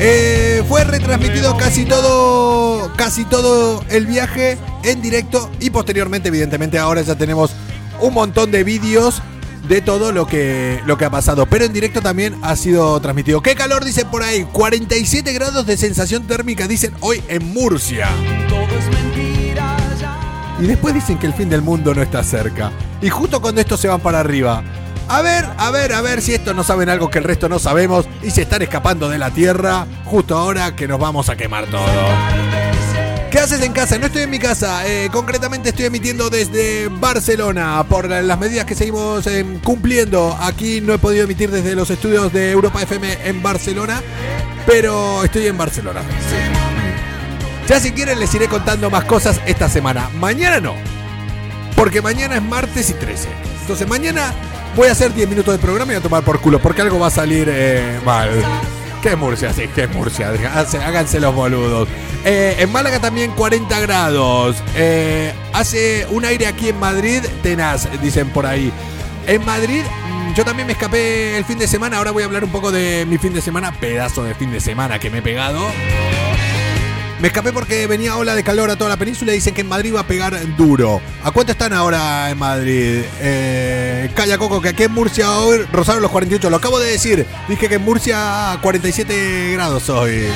Eh, 0.00 0.62
fue 0.68 0.84
retransmitido 0.84 1.56
casi 1.56 1.84
todo, 1.84 2.92
casi 2.96 3.24
todo 3.24 3.82
el 3.88 4.06
viaje 4.06 4.56
en 4.84 5.02
directo 5.02 5.50
y 5.58 5.70
posteriormente, 5.70 6.28
evidentemente, 6.28 6.78
ahora 6.78 7.02
ya 7.02 7.16
tenemos 7.16 7.50
un 8.00 8.14
montón 8.14 8.52
de 8.52 8.62
vídeos 8.62 9.22
de 9.68 9.82
todo 9.82 10.12
lo 10.12 10.26
que, 10.26 10.80
lo 10.86 10.96
que 10.96 11.04
ha 11.04 11.10
pasado. 11.10 11.46
Pero 11.46 11.64
en 11.64 11.72
directo 11.72 12.00
también 12.00 12.36
ha 12.42 12.54
sido 12.54 13.00
transmitido. 13.00 13.42
¿Qué 13.42 13.54
calor 13.54 13.84
dicen 13.84 14.08
por 14.08 14.22
ahí? 14.22 14.44
47 14.44 15.32
grados 15.32 15.66
de 15.66 15.76
sensación 15.76 16.26
térmica 16.26 16.68
dicen 16.68 16.94
hoy 17.00 17.22
en 17.28 17.52
Murcia. 17.52 18.08
Y 20.60 20.66
después 20.66 20.94
dicen 20.94 21.18
que 21.18 21.26
el 21.26 21.34
fin 21.34 21.48
del 21.48 21.62
mundo 21.62 21.94
no 21.94 22.02
está 22.02 22.22
cerca. 22.22 22.72
Y 23.00 23.08
justo 23.08 23.40
cuando 23.40 23.60
estos 23.60 23.80
se 23.80 23.88
van 23.88 24.00
para 24.00 24.20
arriba. 24.20 24.62
A 25.08 25.22
ver, 25.22 25.46
a 25.56 25.70
ver, 25.70 25.94
a 25.94 26.02
ver 26.02 26.20
si 26.20 26.34
estos 26.34 26.54
no 26.54 26.62
saben 26.62 26.90
algo 26.90 27.08
que 27.08 27.18
el 27.18 27.24
resto 27.24 27.48
no 27.48 27.58
sabemos 27.58 28.06
y 28.22 28.30
se 28.30 28.42
están 28.42 28.60
escapando 28.60 29.08
de 29.08 29.16
la 29.16 29.30
Tierra 29.30 29.86
justo 30.04 30.36
ahora 30.36 30.76
que 30.76 30.86
nos 30.86 31.00
vamos 31.00 31.30
a 31.30 31.36
quemar 31.36 31.66
todo. 31.66 31.86
¿Qué 33.30 33.38
haces 33.38 33.62
en 33.62 33.72
casa? 33.72 33.98
No 33.98 34.06
estoy 34.06 34.22
en 34.22 34.30
mi 34.30 34.38
casa, 34.38 34.86
eh, 34.86 35.08
concretamente 35.10 35.70
estoy 35.70 35.86
emitiendo 35.86 36.28
desde 36.28 36.88
Barcelona 36.88 37.84
por 37.88 38.08
las 38.08 38.38
medidas 38.38 38.66
que 38.66 38.74
seguimos 38.74 39.26
eh, 39.26 39.44
cumpliendo. 39.64 40.36
Aquí 40.40 40.82
no 40.82 40.92
he 40.92 40.98
podido 40.98 41.24
emitir 41.24 41.50
desde 41.50 41.74
los 41.74 41.90
estudios 41.90 42.30
de 42.32 42.50
Europa 42.50 42.82
FM 42.82 43.18
en 43.24 43.42
Barcelona, 43.42 44.02
pero 44.66 45.24
estoy 45.24 45.46
en 45.46 45.56
Barcelona. 45.56 46.02
Ya 47.66 47.80
si 47.80 47.92
quieren 47.92 48.20
les 48.20 48.34
iré 48.34 48.48
contando 48.48 48.90
más 48.90 49.04
cosas 49.04 49.40
esta 49.46 49.70
semana. 49.70 50.10
Mañana 50.18 50.60
no, 50.60 50.74
porque 51.76 52.02
mañana 52.02 52.36
es 52.36 52.42
martes 52.42 52.90
y 52.90 52.94
13. 52.94 53.28
Entonces 53.60 53.86
mañana 53.86 54.32
voy 54.76 54.88
a 54.88 54.92
hacer 54.92 55.12
10 55.12 55.28
minutos 55.28 55.54
de 55.54 55.58
programa 55.58 55.92
y 55.92 55.96
a 55.96 56.00
tomar 56.00 56.22
por 56.22 56.40
culo, 56.40 56.60
porque 56.60 56.82
algo 56.82 56.98
va 56.98 57.08
a 57.08 57.10
salir 57.10 57.48
eh, 57.50 58.00
mal. 58.04 58.30
¿Qué 59.02 59.14
Murcia? 59.14 59.52
Sí, 59.52 59.68
¿qué 59.74 59.86
Murcia? 59.86 60.30
Háganse 60.84 61.20
los 61.20 61.34
boludos. 61.34 61.88
Eh, 62.24 62.56
en 62.58 62.72
Málaga 62.72 63.00
también 63.00 63.30
40 63.32 63.80
grados. 63.80 64.56
Eh, 64.74 65.32
hace 65.52 66.06
un 66.10 66.24
aire 66.24 66.46
aquí 66.46 66.68
en 66.68 66.78
Madrid 66.78 67.22
tenaz, 67.42 67.88
dicen 68.02 68.30
por 68.30 68.44
ahí. 68.44 68.72
En 69.26 69.44
Madrid 69.44 69.82
mm, 69.82 70.34
yo 70.34 70.44
también 70.44 70.66
me 70.66 70.72
escapé 70.72 71.36
el 71.36 71.44
fin 71.44 71.58
de 71.58 71.68
semana. 71.68 71.98
Ahora 71.98 72.10
voy 72.10 72.24
a 72.24 72.26
hablar 72.26 72.44
un 72.44 72.50
poco 72.50 72.72
de 72.72 73.06
mi 73.08 73.18
fin 73.18 73.32
de 73.32 73.40
semana. 73.40 73.72
Pedazo 73.72 74.24
de 74.24 74.34
fin 74.34 74.50
de 74.50 74.60
semana 74.60 74.98
que 74.98 75.10
me 75.10 75.18
he 75.18 75.22
pegado. 75.22 75.60
Me 77.20 77.28
escapé 77.28 77.52
porque 77.52 77.88
venía 77.88 78.16
ola 78.16 78.36
de 78.36 78.44
calor 78.44 78.70
a 78.70 78.76
toda 78.76 78.90
la 78.90 78.96
península 78.96 79.32
y 79.32 79.36
dicen 79.36 79.52
que 79.52 79.62
en 79.62 79.68
Madrid 79.68 79.92
va 79.92 80.00
a 80.00 80.06
pegar 80.06 80.38
duro. 80.56 81.00
¿A 81.24 81.32
cuánto 81.32 81.50
están 81.50 81.72
ahora 81.72 82.30
en 82.30 82.38
Madrid? 82.38 83.02
Eh, 83.20 84.08
calla 84.14 84.38
Coco, 84.38 84.62
que 84.62 84.68
aquí 84.68 84.84
en 84.84 84.92
Murcia 84.92 85.28
hoy 85.38 85.66
rozaron 85.72 86.00
los 86.00 86.12
48. 86.12 86.48
Lo 86.48 86.56
acabo 86.56 86.78
de 86.78 86.92
decir. 86.92 87.26
Dije 87.48 87.68
que 87.68 87.74
en 87.74 87.82
Murcia 87.82 88.56
47 88.62 89.50
grados 89.54 89.88
hoy. 89.88 90.28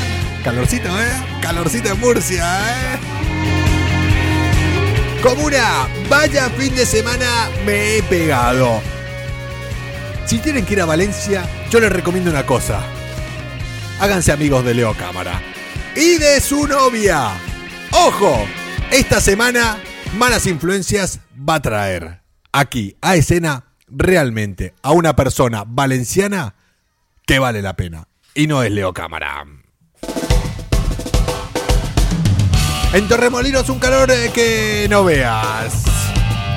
Calorcito, 0.43 0.89
¿eh? 0.89 1.13
Calorcito 1.41 1.91
en 1.91 2.01
Murcia, 2.01 2.45
¿eh? 2.69 2.99
Comuna, 5.23 5.87
vaya 6.11 6.51
fin 6.51 6.75
de 6.75 6.85
semana 6.85 7.49
me 7.65 7.99
he 7.99 8.03
pegado. 8.03 8.83
Si 10.27 10.41
tienen 10.41 10.67
que 10.67 10.73
ir 10.73 10.81
a 10.81 10.87
Valencia, 10.87 11.45
yo 11.71 11.79
les 11.79 11.93
recomiendo 11.93 12.29
una 12.29 12.45
cosa. 12.45 12.81
Háganse 14.01 14.33
amigos 14.33 14.65
de 14.65 14.75
Leo 14.75 14.95
Cámara 14.95 15.52
y 15.95 16.19
de 16.19 16.41
su 16.41 16.67
novia. 16.67 17.31
Ojo, 17.93 18.47
esta 18.91 19.21
semana 19.21 19.79
Malas 20.17 20.47
Influencias 20.47 21.21
va 21.37 21.57
a 21.57 21.63
traer 21.63 22.23
aquí 22.53 22.97
a 23.01 23.17
escena 23.17 23.65
realmente 23.89 24.75
a 24.83 24.93
una 24.93 25.15
persona 25.15 25.65
valenciana 25.67 26.55
que 27.27 27.39
vale 27.39 27.63
la 27.63 27.77
pena. 27.77 28.09
Y 28.35 28.47
no 28.47 28.63
es 28.63 28.71
Leo 28.71 28.93
Cámara. 28.93 29.45
En 32.93 33.09
Torremolinos 33.09 33.69
un 33.69 33.79
calor 33.79 34.11
eh, 34.11 34.31
que 34.35 34.87
no 34.91 35.05
veas. 35.05 35.85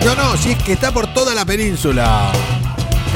No, 0.04 0.16
no, 0.16 0.38
si 0.38 0.52
es 0.52 0.64
que 0.64 0.74
está 0.74 0.94
por 0.94 1.14
toda 1.14 1.34
la 1.34 1.46
península. 1.46 2.32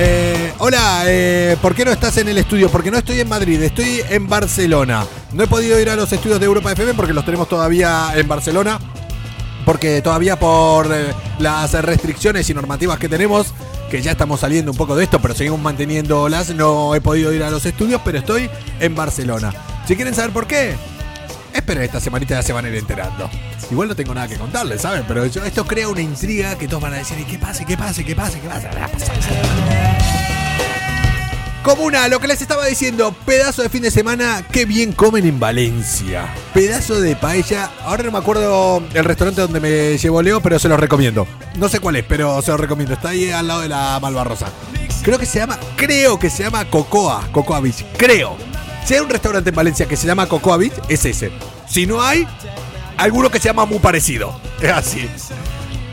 Eh, 0.02 0.54
hola, 0.60 1.04
eh, 1.08 1.58
¿por 1.62 1.76
qué 1.76 1.84
no 1.84 1.92
estás 1.92 2.16
en 2.16 2.30
el 2.30 2.38
estudio? 2.38 2.70
Porque 2.70 2.90
no 2.90 2.98
estoy 2.98 3.20
en 3.20 3.28
Madrid, 3.28 3.62
estoy 3.62 4.02
en 4.10 4.30
Barcelona. 4.30 5.06
No 5.34 5.44
he 5.44 5.48
podido 5.48 5.78
ir 5.78 5.90
a 5.90 5.98
los 5.98 6.14
estudios 6.14 6.40
de 6.40 6.46
Europa 6.46 6.72
FM 6.72 6.94
porque 6.94 7.12
los 7.12 7.26
tenemos 7.26 7.50
todavía 7.50 8.14
en 8.16 8.26
Barcelona. 8.26 8.80
Porque 9.66 10.02
todavía 10.02 10.40
por 10.40 10.88
eh, 10.90 11.14
las 11.40 11.74
restricciones 11.74 12.50
y 12.50 12.54
normativas 12.54 12.98
que 12.98 13.10
tenemos, 13.10 13.54
que 13.92 14.02
ya 14.02 14.12
estamos 14.12 14.40
saliendo 14.40 14.72
un 14.72 14.78
poco 14.78 14.96
de 14.96 15.04
esto, 15.04 15.20
pero 15.20 15.34
seguimos 15.34 15.60
manteniéndolas, 15.60 16.56
no 16.56 16.96
he 16.96 17.02
podido 17.02 17.34
ir 17.34 17.44
a 17.44 17.50
los 17.50 17.66
estudios, 17.66 18.00
pero 18.06 18.20
estoy 18.20 18.50
en 18.80 18.96
Barcelona. 18.96 19.54
Si 19.86 19.98
quieren 19.98 20.16
saber 20.16 20.32
por 20.32 20.48
qué, 20.48 20.76
esperen 21.54 21.84
esta 21.84 22.00
semanita 22.00 22.36
ya 22.36 22.42
se 22.42 22.54
van 22.54 22.66
a 22.66 22.70
ir 22.70 22.76
enterando. 22.76 23.30
Igual 23.72 23.88
no 23.88 23.96
tengo 23.96 24.14
nada 24.14 24.28
que 24.28 24.38
contarles, 24.38 24.82
¿saben? 24.82 25.04
Pero 25.08 25.24
esto 25.24 25.66
crea 25.66 25.88
una 25.88 26.02
intriga 26.02 26.58
que 26.58 26.68
todos 26.68 26.82
van 26.82 26.94
a 26.94 26.98
decir, 26.98 27.24
¿qué 27.26 27.38
pasa? 27.38 27.66
¿Qué 27.66 27.78
pasa? 27.78 28.04
¿Qué 28.04 28.16
pasa? 28.16 28.40
¿Qué 28.40 28.48
pasa? 28.48 28.70
Comuna, 31.64 32.08
lo 32.08 32.20
que 32.20 32.28
les 32.28 32.42
estaba 32.42 32.66
diciendo, 32.66 33.14
pedazo 33.26 33.62
de 33.62 33.70
fin 33.70 33.84
de 33.84 33.92
semana, 33.92 34.44
qué 34.50 34.66
bien 34.66 34.94
comen 34.94 35.26
en 35.26 35.40
Valencia. 35.40 36.34
Pedazo 36.54 37.00
de 37.02 37.16
paella. 37.18 37.70
Ahora 37.84 38.04
no 38.04 38.12
me 38.12 38.18
acuerdo 38.18 38.82
el 38.94 39.04
restaurante 39.04 39.42
donde 39.42 39.60
me 39.60 39.98
llevó 39.98 40.22
Leo, 40.22 40.42
pero 40.42 40.58
se 40.58 40.70
los 40.70 40.80
recomiendo. 40.80 41.28
No 41.58 41.68
sé 41.68 41.80
cuál 41.80 41.98
es, 41.98 42.06
pero 42.06 42.42
se 42.42 42.52
los 42.52 42.60
recomiendo. 42.60 42.94
Está 42.94 43.10
ahí 43.10 43.30
al 43.30 43.48
lado 43.48 43.62
de 43.62 43.70
la 43.70 44.00
Malvarrosa. 44.02 44.48
Creo 45.04 45.20
que 45.20 45.26
se 45.26 45.40
llama, 45.40 45.60
creo 45.76 46.18
que 46.18 46.30
se 46.30 46.44
llama 46.44 46.66
Cocoa, 46.66 47.28
Cocoa 47.32 47.60
Beach. 47.60 47.86
Creo. 47.98 48.49
Si 48.86 48.94
hay 48.94 49.00
un 49.02 49.10
restaurante 49.10 49.50
en 49.50 49.56
Valencia 49.56 49.88
que 49.88 49.96
se 49.96 50.08
llama 50.08 50.28
Cocoa 50.28 50.58
Beach, 50.58 50.74
es 50.90 51.06
ese. 51.06 51.32
Si 51.68 51.86
no 51.86 52.02
hay, 52.02 52.28
alguno 52.98 53.30
que 53.30 53.40
se 53.40 53.50
llama 53.50 53.66
muy 53.66 53.80
parecido. 53.80 54.40
Es 54.62 54.72
así. 54.72 55.10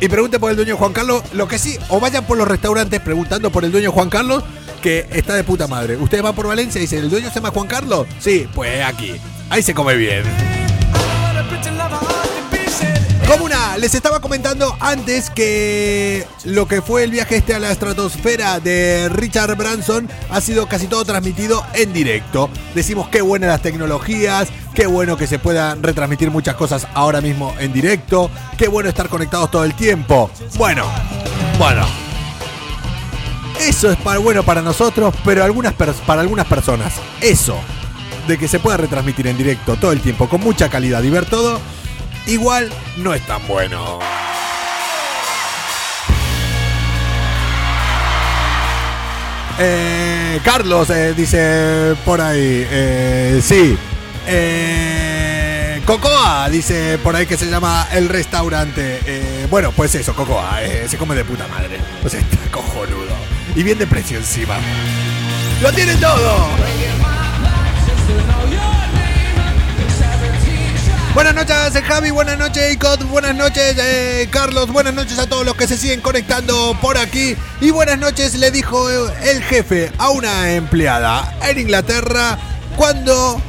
Y 0.01 0.09
pregunte 0.09 0.39
por 0.39 0.51
el 0.51 0.57
dueño 0.57 0.77
Juan 0.77 0.93
Carlos. 0.93 1.23
Lo 1.33 1.47
que 1.47 1.59
sí, 1.59 1.79
o 1.89 2.01
vayan 2.01 2.25
por 2.25 2.37
los 2.37 2.49
restaurantes 2.49 3.01
preguntando 3.01 3.51
por 3.51 3.65
el 3.65 3.73
dueño 3.73 3.93
Juan 3.93 4.11
Carlos 4.11 4.43
que 4.83 5.07
está 5.11 5.35
de 5.35 5.45
puta 5.45 5.67
madre. 5.67 5.97
Ustedes 5.97 6.23
van 6.23 6.35
por 6.35 6.47
Valencia 6.47 6.79
y 6.79 6.83
dicen, 6.83 7.01
¿el 7.01 7.11
dueño 7.11 7.29
se 7.29 7.37
llama 7.37 7.51
Juan 7.51 7.67
Carlos? 7.67 8.07
Sí, 8.21 8.49
pues 8.55 8.85
aquí. 8.85 9.15
Ahí 9.51 9.63
se 9.63 9.75
come 9.75 9.97
bien. 9.97 10.23
Comuna, 13.27 13.77
les 13.77 13.93
estaba 13.93 14.21
comentando 14.21 14.77
antes 14.79 15.31
que 15.31 16.25
lo 16.45 16.69
que 16.69 16.81
fue 16.81 17.03
el 17.03 17.11
viaje 17.11 17.37
este 17.37 17.55
a 17.55 17.59
la 17.59 17.73
estratosfera 17.73 18.61
de 18.61 19.09
Richard 19.09 19.57
Branson 19.57 20.09
ha 20.31 20.41
sido 20.41 20.69
casi 20.69 20.87
todo 20.87 21.05
transmitido 21.05 21.65
en 21.75 21.93
directo. 21.93 22.49
Decimos 22.77 23.09
qué 23.09 23.23
buenas 23.23 23.49
las 23.49 23.63
tecnologías, 23.63 24.49
qué 24.75 24.87
bueno 24.87 25.17
que 25.17 25.27
se 25.27 25.41
puedan 25.41 25.83
retransmitir 25.83 26.31
muchas 26.31 26.55
cosas 26.55 26.87
ahora 26.95 27.21
mismo 27.21 27.53
en 27.59 27.73
directo, 27.73 28.31
qué 28.57 28.69
bueno 28.69 28.89
estar 28.89 29.09
conectados 29.09 29.51
todo 29.51 29.65
el 29.65 29.75
tiempo. 29.75 30.31
Bueno, 30.57 30.85
bueno, 31.59 31.85
eso 33.61 33.91
es 33.91 33.97
para, 33.97 34.21
bueno 34.21 34.45
para 34.45 34.63
nosotros, 34.63 35.13
pero 35.25 35.41
para 36.07 36.21
algunas 36.21 36.47
personas, 36.47 36.93
eso 37.21 37.59
de 38.29 38.39
que 38.39 38.47
se 38.49 38.61
pueda 38.61 38.77
retransmitir 38.77 39.27
en 39.27 39.37
directo 39.37 39.77
todo 39.77 39.93
el 39.93 40.01
tiempo 40.01 40.29
con 40.29 40.41
mucha 40.41 40.69
calidad 40.69 41.03
y 41.03 41.11
ver 41.11 41.27
todo, 41.27 41.61
igual 42.27 42.71
no 42.97 43.15
es 43.15 43.23
tan 43.27 43.47
bueno. 43.47 43.99
Eh, 49.59 50.41
Carlos 50.45 50.91
eh, 50.91 51.15
dice 51.15 51.95
por 52.05 52.21
ahí, 52.21 52.67
eh, 52.71 53.41
sí. 53.43 53.77
Cocoa 55.87 56.51
dice 56.51 56.99
por 56.99 57.15
ahí 57.15 57.27
que 57.27 57.37
se 57.37 57.47
llama 57.47 57.89
el 57.93 58.09
restaurante. 58.09 59.47
bueno, 59.49 59.73
pues 59.73 59.95
eso, 59.95 60.15
Cocoa, 60.15 60.59
se 60.87 60.99
come 60.99 61.15
de 61.15 61.25
puta 61.25 61.47
madre. 61.49 61.79
O 62.05 62.09
sea, 62.09 62.21
está 62.21 62.39
cojonudo 62.51 63.15
y 63.55 63.63
bien 63.63 63.79
de 63.79 63.87
precio 63.87 64.19
encima. 64.19 64.57
¡Lo 65.63 65.73
tienen 65.73 65.99
todo! 66.01 67.06
Buenas 71.17 71.35
noches 71.35 71.83
Javi, 71.83 72.11
buenas 72.11 72.39
noches 72.39 72.75
Icot, 72.75 73.03
buenas 73.05 73.35
noches 73.35 73.75
eh, 73.79 74.29
Carlos, 74.31 74.71
buenas 74.71 74.93
noches 74.93 75.19
a 75.19 75.27
todos 75.27 75.47
los 75.47 75.57
que 75.57 75.67
se 75.67 75.79
siguen 75.79 76.03
conectando 76.03 76.77
por 76.83 76.99
aquí 76.99 77.35
y 77.63 77.71
buenas 77.71 77.99
noches 77.99 78.35
le 78.35 78.51
dijo 78.51 78.87
el 78.91 79.43
jefe 79.43 79.91
a 79.97 80.11
una 80.11 80.53
empleada 80.53 81.35
en 81.49 81.59
Inglaterra 81.59 82.37
cuando 82.77 83.41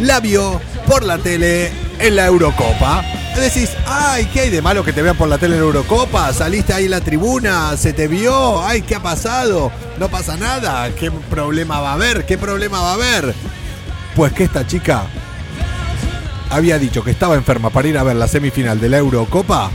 la 0.00 0.18
vio 0.18 0.60
por 0.88 1.04
la 1.04 1.18
tele 1.18 1.70
en 2.00 2.16
la 2.16 2.26
Eurocopa 2.26 3.04
decís, 3.36 3.70
ay, 3.86 4.28
¿qué 4.32 4.40
hay 4.40 4.50
de 4.50 4.60
malo 4.60 4.82
que 4.84 4.92
te 4.92 5.00
vean 5.00 5.16
por 5.16 5.28
la 5.28 5.38
tele 5.38 5.54
en 5.54 5.62
Eurocopa? 5.62 6.32
Saliste 6.32 6.74
ahí 6.74 6.86
en 6.86 6.90
la 6.90 7.00
tribuna, 7.00 7.76
se 7.76 7.92
te 7.92 8.08
vio, 8.08 8.66
ay, 8.66 8.82
¿qué 8.82 8.96
ha 8.96 9.00
pasado? 9.00 9.70
No 10.00 10.08
pasa 10.08 10.36
nada, 10.36 10.90
¿qué 10.96 11.12
problema 11.12 11.80
va 11.80 11.90
a 11.90 11.94
haber? 11.94 12.26
¿Qué 12.26 12.36
problema 12.36 12.80
va 12.80 12.90
a 12.90 12.94
haber? 12.94 13.32
Pues 14.16 14.32
que 14.32 14.42
esta 14.42 14.66
chica 14.66 15.06
había 16.50 16.78
dicho 16.78 17.04
que 17.04 17.10
estaba 17.10 17.34
enferma 17.34 17.70
para 17.70 17.88
ir 17.88 17.98
a 17.98 18.02
ver 18.02 18.16
la 18.16 18.28
semifinal 18.28 18.80
de 18.80 18.88
la 18.88 18.98
Eurocopa 18.98 19.70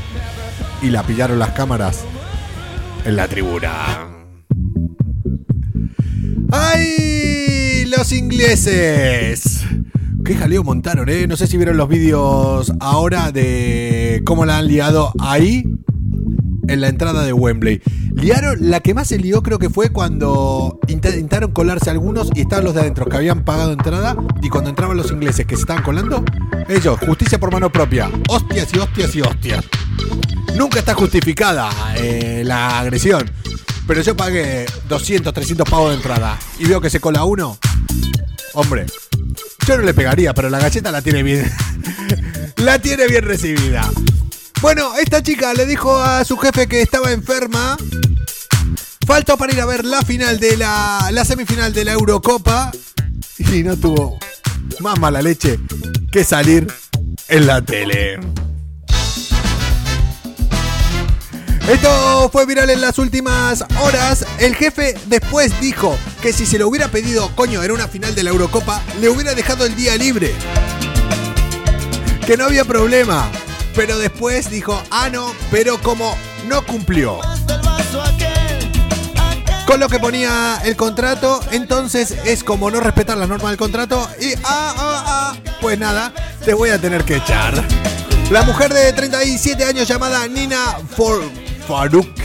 y 0.81 0.89
la 0.89 1.03
pillaron 1.03 1.39
las 1.39 1.51
cámaras 1.51 2.03
en 3.05 3.15
la 3.15 3.27
tribuna. 3.27 4.07
¡Ay! 6.51 7.85
Los 7.85 8.11
ingleses. 8.11 9.65
Qué 10.25 10.35
jaleo 10.35 10.63
montaron, 10.63 11.09
¿eh? 11.09 11.27
No 11.27 11.35
sé 11.35 11.47
si 11.47 11.57
vieron 11.57 11.77
los 11.77 11.89
vídeos 11.89 12.71
ahora 12.79 13.31
de 13.31 14.21
cómo 14.25 14.45
la 14.45 14.57
han 14.57 14.67
liado 14.67 15.11
ahí 15.19 15.65
en 16.67 16.81
la 16.81 16.87
entrada 16.87 17.23
de 17.23 17.33
Wembley. 17.33 17.81
Liaron, 18.13 18.69
la 18.69 18.79
que 18.79 18.93
más 18.93 19.07
se 19.07 19.17
lió 19.17 19.43
creo 19.43 19.59
que 19.59 19.69
fue 19.69 19.89
cuando 19.89 20.79
intentaron 20.87 21.51
colarse 21.51 21.89
algunos 21.89 22.29
y 22.33 22.41
estaban 22.41 22.65
los 22.65 22.73
de 22.73 22.81
adentro 22.81 23.05
que 23.05 23.17
habían 23.17 23.43
pagado 23.43 23.73
entrada 23.73 24.15
y 24.41 24.49
cuando 24.49 24.69
entraban 24.69 24.97
los 24.97 25.11
ingleses 25.11 25.45
que 25.45 25.55
se 25.55 25.61
estaban 25.61 25.83
colando, 25.83 26.23
ellos, 26.67 26.99
justicia 26.99 27.39
por 27.39 27.51
mano 27.51 27.71
propia, 27.71 28.09
hostias 28.29 28.69
y 28.73 28.77
hostias 28.77 29.15
y 29.15 29.21
hostias. 29.21 29.65
Nunca 30.55 30.79
está 30.79 30.93
justificada 30.93 31.69
eh, 31.97 32.43
la 32.45 32.79
agresión, 32.79 33.29
pero 33.87 34.01
yo 34.01 34.15
pagué 34.15 34.65
200, 34.87 35.33
300 35.33 35.69
pavos 35.69 35.89
de 35.89 35.95
entrada 35.95 36.37
y 36.59 36.65
veo 36.65 36.79
que 36.79 36.89
se 36.89 36.99
cola 36.99 37.23
uno. 37.23 37.57
Hombre, 38.53 38.85
yo 39.67 39.77
no 39.77 39.83
le 39.83 39.93
pegaría, 39.93 40.33
pero 40.33 40.49
la 40.49 40.59
galleta 40.59 40.91
la 40.91 41.01
tiene 41.01 41.23
bien. 41.23 41.51
la 42.57 42.79
tiene 42.79 43.07
bien 43.07 43.23
recibida. 43.23 43.89
Bueno, 44.63 44.95
esta 44.95 45.21
chica 45.21 45.53
le 45.53 45.65
dijo 45.65 45.99
a 45.99 46.23
su 46.23 46.37
jefe 46.37 46.67
que 46.67 46.81
estaba 46.81 47.11
enferma. 47.11 47.75
Faltó 49.05 49.35
para 49.35 49.51
ir 49.51 49.59
a 49.59 49.65
ver 49.65 49.83
la 49.83 50.03
final 50.03 50.39
de 50.39 50.55
la, 50.55 51.09
la 51.11 51.25
semifinal 51.25 51.73
de 51.73 51.83
la 51.83 51.91
Eurocopa. 51.91 52.71
Y 53.39 53.61
no 53.61 53.75
tuvo 53.75 54.17
más 54.79 54.97
mala 55.01 55.21
leche 55.21 55.59
que 56.13 56.23
salir 56.23 56.65
en 57.27 57.45
la 57.45 57.61
tele. 57.61 58.21
Esto 61.67 62.29
fue 62.31 62.45
viral 62.45 62.69
en 62.69 62.79
las 62.79 62.97
últimas 62.99 63.65
horas. 63.81 64.25
El 64.39 64.55
jefe 64.55 64.95
después 65.07 65.59
dijo 65.59 65.97
que 66.21 66.31
si 66.31 66.45
se 66.45 66.57
lo 66.57 66.69
hubiera 66.69 66.87
pedido, 66.87 67.35
coño, 67.35 67.63
era 67.63 67.73
una 67.73 67.89
final 67.89 68.15
de 68.15 68.23
la 68.23 68.29
Eurocopa, 68.29 68.81
le 69.01 69.09
hubiera 69.09 69.35
dejado 69.35 69.65
el 69.65 69.75
día 69.75 69.97
libre. 69.97 70.33
Que 72.25 72.37
no 72.37 72.45
había 72.45 72.63
problema. 72.63 73.29
Pero 73.75 73.97
después 73.97 74.49
dijo, 74.49 74.81
ah, 74.91 75.09
no, 75.09 75.33
pero 75.51 75.81
como 75.81 76.15
no 76.47 76.65
cumplió 76.65 77.19
con 79.65 79.79
lo 79.79 79.87
que 79.87 79.99
ponía 79.99 80.59
el 80.63 80.75
contrato, 80.75 81.39
entonces 81.51 82.11
es 82.25 82.43
como 82.43 82.69
no 82.69 82.79
respetar 82.79 83.17
las 83.17 83.27
normas 83.29 83.51
del 83.51 83.57
contrato 83.57 84.07
y 84.19 84.33
ah, 84.33 84.73
ah, 84.77 85.03
ah, 85.07 85.35
pues 85.61 85.79
nada, 85.79 86.13
te 86.43 86.53
voy 86.53 86.69
a 86.69 86.79
tener 86.79 87.03
que 87.03 87.15
echar. 87.15 87.63
La 88.29 88.43
mujer 88.43 88.73
de 88.73 88.91
37 88.93 89.63
años 89.63 89.87
llamada 89.87 90.27
Nina 90.27 90.77
For 90.95 91.23
Faruki. 91.67 92.21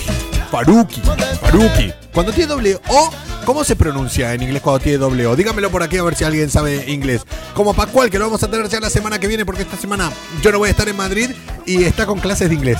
Faruki. 0.50 1.00
Faruki. 1.40 1.92
Cuando 2.12 2.32
tiene 2.32 2.48
doble 2.48 2.80
O, 2.88 3.10
¿cómo 3.48 3.64
se 3.64 3.76
pronuncia 3.76 4.34
en 4.34 4.42
inglés 4.42 4.60
cuando 4.60 4.80
tiene 4.80 4.98
doble 4.98 5.26
O? 5.26 5.34
Dígamelo 5.34 5.70
por 5.70 5.82
aquí 5.82 5.96
a 5.96 6.02
ver 6.02 6.14
si 6.14 6.22
alguien 6.22 6.50
sabe 6.50 6.84
inglés. 6.90 7.22
Como 7.54 7.72
Pascual, 7.72 8.10
que 8.10 8.18
lo 8.18 8.26
vamos 8.26 8.42
a 8.42 8.50
tener 8.50 8.68
ya 8.68 8.78
la 8.78 8.90
semana 8.90 9.18
que 9.18 9.26
viene, 9.26 9.46
porque 9.46 9.62
esta 9.62 9.78
semana 9.78 10.12
yo 10.42 10.52
no 10.52 10.58
voy 10.58 10.68
a 10.68 10.72
estar 10.72 10.86
en 10.86 10.94
Madrid 10.98 11.30
y 11.64 11.84
está 11.84 12.04
con 12.04 12.20
clases 12.20 12.50
de 12.50 12.56
inglés. 12.56 12.76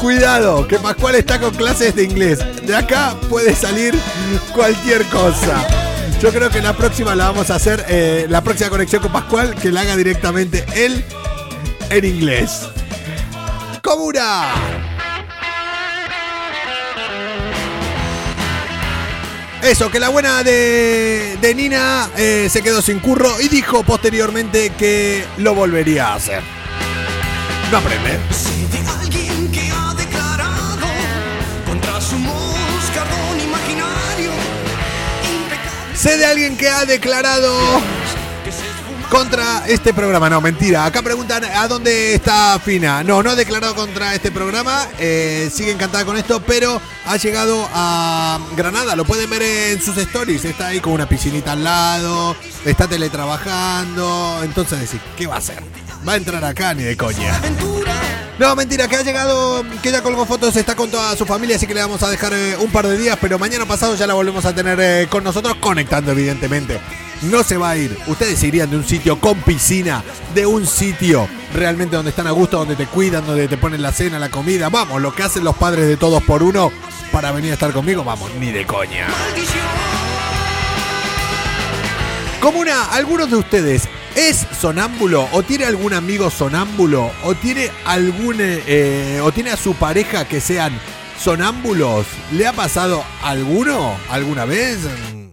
Cuidado, 0.00 0.68
que 0.68 0.78
Pascual 0.78 1.16
está 1.16 1.40
con 1.40 1.52
clases 1.52 1.96
de 1.96 2.04
inglés. 2.04 2.38
De 2.64 2.76
acá 2.76 3.16
puede 3.28 3.56
salir 3.56 3.98
cualquier 4.54 5.04
cosa. 5.06 5.66
Yo 6.22 6.30
creo 6.30 6.48
que 6.48 6.62
la 6.62 6.76
próxima 6.76 7.16
la 7.16 7.32
vamos 7.32 7.50
a 7.50 7.56
hacer, 7.56 7.84
eh, 7.88 8.26
la 8.28 8.44
próxima 8.44 8.70
conexión 8.70 9.02
con 9.02 9.10
Pascual, 9.10 9.56
que 9.56 9.72
la 9.72 9.80
haga 9.80 9.96
directamente 9.96 10.64
él 10.76 11.04
en 11.90 12.04
inglés. 12.04 12.68
Comuna. 13.82 14.93
Eso, 19.64 19.90
que 19.90 19.98
la 19.98 20.10
buena 20.10 20.42
de, 20.42 21.38
de 21.40 21.54
Nina 21.54 22.10
eh, 22.18 22.48
se 22.50 22.60
quedó 22.60 22.82
sin 22.82 23.00
curro 23.00 23.40
y 23.40 23.48
dijo 23.48 23.82
posteriormente 23.82 24.68
que 24.76 25.24
lo 25.38 25.54
volvería 25.54 26.08
a 26.08 26.14
hacer. 26.16 26.42
No 27.72 27.78
aprende. 27.78 28.18
Sé 35.94 36.18
de 36.18 36.26
alguien 36.26 36.58
que 36.58 36.68
ha 36.68 36.84
declarado 36.84 37.80
contra 39.10 39.66
este 39.66 39.92
programa. 39.92 40.28
No, 40.30 40.40
mentira. 40.40 40.84
Acá 40.84 41.02
preguntan 41.02 41.44
a 41.44 41.68
dónde 41.68 42.14
está 42.14 42.58
Fina. 42.58 43.02
No, 43.02 43.22
no 43.22 43.30
ha 43.30 43.34
declarado 43.34 43.74
contra 43.74 44.14
este 44.14 44.30
programa. 44.30 44.86
Eh, 44.98 45.50
sigue 45.52 45.72
encantada 45.72 46.04
con 46.04 46.16
esto, 46.16 46.40
pero 46.40 46.80
ha 47.06 47.16
llegado 47.16 47.68
a 47.72 48.38
Granada. 48.56 48.96
Lo 48.96 49.04
pueden 49.04 49.30
ver 49.30 49.42
en 49.42 49.82
sus 49.82 49.96
stories. 49.96 50.44
Está 50.44 50.68
ahí 50.68 50.80
con 50.80 50.92
una 50.92 51.08
piscinita 51.08 51.52
al 51.52 51.64
lado. 51.64 52.36
Está 52.64 52.86
teletrabajando. 52.88 54.40
Entonces 54.42 54.80
decir, 54.80 55.00
¿qué 55.16 55.26
va 55.26 55.36
a 55.36 55.38
hacer? 55.38 55.62
Va 56.06 56.14
a 56.14 56.16
entrar 56.16 56.44
acá 56.44 56.74
ni 56.74 56.82
de 56.82 56.96
coña. 56.96 57.40
No, 58.38 58.56
mentira, 58.56 58.88
que 58.88 58.96
ha 58.96 59.02
llegado, 59.02 59.64
que 59.80 59.92
ya 59.92 60.02
colgó 60.02 60.26
fotos, 60.26 60.56
está 60.56 60.74
con 60.74 60.90
toda 60.90 61.16
su 61.16 61.24
familia, 61.24 61.54
así 61.54 61.68
que 61.68 61.74
le 61.74 61.80
vamos 61.80 62.02
a 62.02 62.10
dejar 62.10 62.32
eh, 62.34 62.56
un 62.58 62.70
par 62.70 62.84
de 62.86 62.98
días, 62.98 63.16
pero 63.20 63.38
mañana 63.38 63.64
pasado 63.64 63.94
ya 63.94 64.08
la 64.08 64.14
volvemos 64.14 64.44
a 64.44 64.52
tener 64.52 64.76
eh, 64.80 65.06
con 65.08 65.22
nosotros, 65.22 65.54
conectando 65.60 66.10
evidentemente. 66.10 66.80
No 67.30 67.42
se 67.42 67.56
va 67.56 67.70
a 67.70 67.76
ir. 67.76 67.96
Ustedes 68.06 68.42
irían 68.42 68.70
de 68.70 68.76
un 68.76 68.84
sitio 68.84 69.20
con 69.20 69.40
piscina, 69.42 70.02
de 70.34 70.46
un 70.46 70.66
sitio 70.66 71.28
realmente 71.54 71.96
donde 71.96 72.10
están 72.10 72.26
a 72.26 72.32
gusto, 72.32 72.58
donde 72.58 72.76
te 72.76 72.86
cuidan, 72.86 73.26
donde 73.26 73.48
te 73.48 73.56
ponen 73.56 73.82
la 73.82 73.92
cena, 73.92 74.18
la 74.18 74.30
comida. 74.30 74.68
Vamos, 74.68 75.00
lo 75.00 75.14
que 75.14 75.22
hacen 75.22 75.44
los 75.44 75.56
padres 75.56 75.86
de 75.86 75.96
todos 75.96 76.22
por 76.22 76.42
uno 76.42 76.70
para 77.12 77.32
venir 77.32 77.50
a 77.50 77.54
estar 77.54 77.72
conmigo, 77.72 78.04
vamos, 78.04 78.30
ni 78.40 78.50
de 78.50 78.66
coña. 78.66 79.06
Comuna, 82.40 82.84
algunos 82.92 83.30
de 83.30 83.36
ustedes 83.36 83.88
¿Es 84.14 84.46
sonámbulo 84.60 85.28
o 85.32 85.42
tiene 85.42 85.64
algún 85.64 85.92
amigo 85.92 86.30
sonámbulo 86.30 87.10
o 87.24 87.34
tiene 87.34 87.68
algún 87.84 88.36
eh, 88.38 89.20
o 89.24 89.32
tiene 89.32 89.50
a 89.50 89.56
su 89.56 89.74
pareja 89.74 90.24
que 90.24 90.40
sean 90.40 90.72
sonámbulos? 91.18 92.06
¿Le 92.30 92.46
ha 92.46 92.52
pasado 92.52 93.04
alguno 93.24 93.96
alguna 94.08 94.44
vez? 94.44 94.84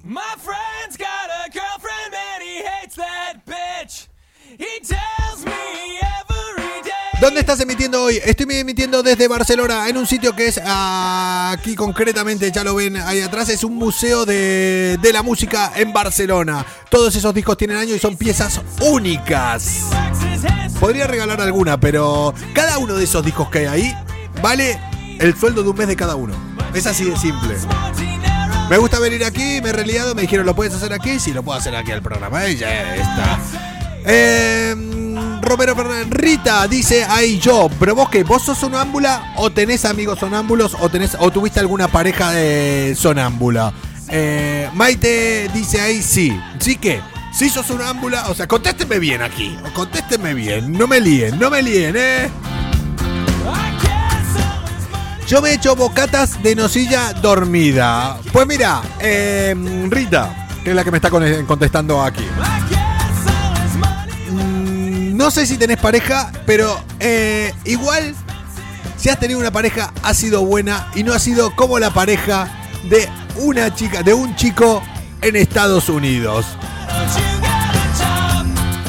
My 0.03 0.21
friend's 0.43 0.97
got 0.97 1.10
¿Dónde 7.21 7.41
estás 7.41 7.59
emitiendo 7.59 8.01
hoy? 8.01 8.19
Estoy 8.25 8.47
emitiendo 8.49 9.03
desde 9.03 9.27
Barcelona, 9.27 9.87
en 9.87 9.95
un 9.95 10.07
sitio 10.07 10.35
que 10.35 10.47
es 10.47 10.59
aquí 10.65 11.75
concretamente, 11.75 12.51
ya 12.51 12.63
lo 12.63 12.73
ven 12.73 12.97
ahí 12.97 13.21
atrás, 13.21 13.49
es 13.49 13.63
un 13.63 13.75
museo 13.75 14.25
de, 14.25 14.97
la 15.13 15.21
música 15.21 15.71
en 15.75 15.93
Barcelona. 15.93 16.65
Todos 16.89 17.15
esos 17.15 17.31
discos 17.31 17.57
tienen 17.57 17.77
años 17.77 17.95
y 17.95 17.99
son 17.99 18.17
piezas 18.17 18.59
únicas. 18.81 19.81
Podría 20.79 21.05
regalar 21.05 21.39
alguna, 21.41 21.79
pero 21.79 22.33
cada 22.53 22.79
uno 22.79 22.95
de 22.95 23.03
esos 23.03 23.23
discos 23.23 23.51
que 23.51 23.59
hay 23.59 23.65
ahí 23.65 23.95
vale 24.41 24.79
el 25.19 25.37
sueldo 25.37 25.61
de 25.61 25.69
un 25.69 25.77
mes 25.77 25.89
de 25.89 25.95
cada 25.95 26.15
uno. 26.15 26.33
Es 26.73 26.87
así 26.87 27.05
de 27.05 27.15
simple. 27.17 27.55
Me 28.67 28.79
gusta 28.79 28.97
venir 28.97 29.23
aquí, 29.25 29.61
me 29.61 29.69
he 29.69 29.73
reliado, 29.73 30.15
me 30.15 30.23
dijeron, 30.23 30.47
¿lo 30.47 30.55
puedes 30.55 30.73
hacer 30.73 30.91
aquí? 30.91 31.19
Sí, 31.19 31.33
lo 31.33 31.43
puedo 31.43 31.59
hacer 31.59 31.75
aquí 31.75 31.91
al 31.91 32.01
programa. 32.01 32.47
Y 32.47 32.57
ya 32.57 32.95
está. 32.95 33.70
Eh, 34.05 34.75
Romero 35.41 35.75
Fernández. 35.75 36.07
Rita 36.09 36.67
dice 36.67 37.03
ahí 37.03 37.39
yo, 37.39 37.69
pero 37.79 37.95
vos 37.95 38.09
que 38.09 38.23
vos 38.23 38.41
sos 38.43 38.57
sonámbula 38.57 39.33
o 39.37 39.51
tenés 39.51 39.85
amigos 39.85 40.19
sonámbulos 40.19 40.75
o 40.79 40.89
tenés 40.89 41.17
o 41.19 41.31
tuviste 41.31 41.59
alguna 41.59 41.87
pareja 41.87 42.31
de 42.31 42.95
sonámbula. 42.97 43.73
Eh, 44.07 44.69
Maite 44.73 45.49
dice 45.53 45.81
ahí 45.81 46.01
sí. 46.01 46.39
¿Sí 46.59 46.77
que? 46.77 47.01
Si 47.33 47.49
sos 47.49 47.65
sonámbula, 47.65 48.27
o 48.29 48.33
sea, 48.33 48.47
contésteme 48.47 48.99
bien 48.99 49.21
aquí. 49.21 49.57
Contésteme 49.73 50.33
bien. 50.33 50.71
No 50.73 50.87
me 50.87 50.99
líen, 50.99 51.39
no 51.39 51.49
me 51.49 51.61
líen, 51.61 51.95
eh. 51.97 52.29
Yo 55.27 55.41
me 55.41 55.51
he 55.51 55.53
hecho 55.53 55.77
bocatas 55.77 56.43
de 56.43 56.55
nocilla 56.55 57.13
dormida. 57.13 58.19
Pues 58.33 58.45
mira, 58.45 58.81
eh, 58.99 59.55
Rita, 59.89 60.47
que 60.61 60.71
es 60.71 60.75
la 60.75 60.83
que 60.83 60.91
me 60.91 60.97
está 60.97 61.09
contestando 61.09 62.03
aquí. 62.03 62.25
No 65.21 65.29
sé 65.29 65.45
si 65.45 65.55
tenés 65.55 65.77
pareja, 65.77 66.31
pero 66.47 66.83
eh, 66.99 67.53
igual, 67.65 68.15
si 68.97 69.07
has 69.09 69.19
tenido 69.19 69.39
una 69.39 69.51
pareja, 69.51 69.93
ha 70.01 70.15
sido 70.15 70.43
buena 70.43 70.87
y 70.95 71.03
no 71.03 71.13
ha 71.13 71.19
sido 71.19 71.55
como 71.55 71.77
la 71.77 71.91
pareja 71.91 72.49
de 72.89 73.07
una 73.35 73.71
chica, 73.71 74.01
de 74.01 74.15
un 74.15 74.35
chico 74.35 74.81
en 75.21 75.35
Estados 75.35 75.89
Unidos. 75.89 76.47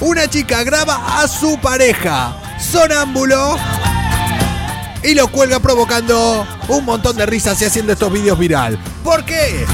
Una 0.00 0.26
chica 0.26 0.64
graba 0.64 1.20
a 1.22 1.28
su 1.28 1.60
pareja 1.60 2.34
sonámbulo 2.58 3.58
y 5.02 5.12
lo 5.12 5.28
cuelga 5.28 5.60
provocando 5.60 6.46
un 6.68 6.84
montón 6.86 7.14
de 7.14 7.26
risas 7.26 7.60
y 7.60 7.66
haciendo 7.66 7.92
estos 7.92 8.10
vídeos 8.10 8.38
viral. 8.38 8.78
¿Por 9.04 9.22
qué? 9.26 9.66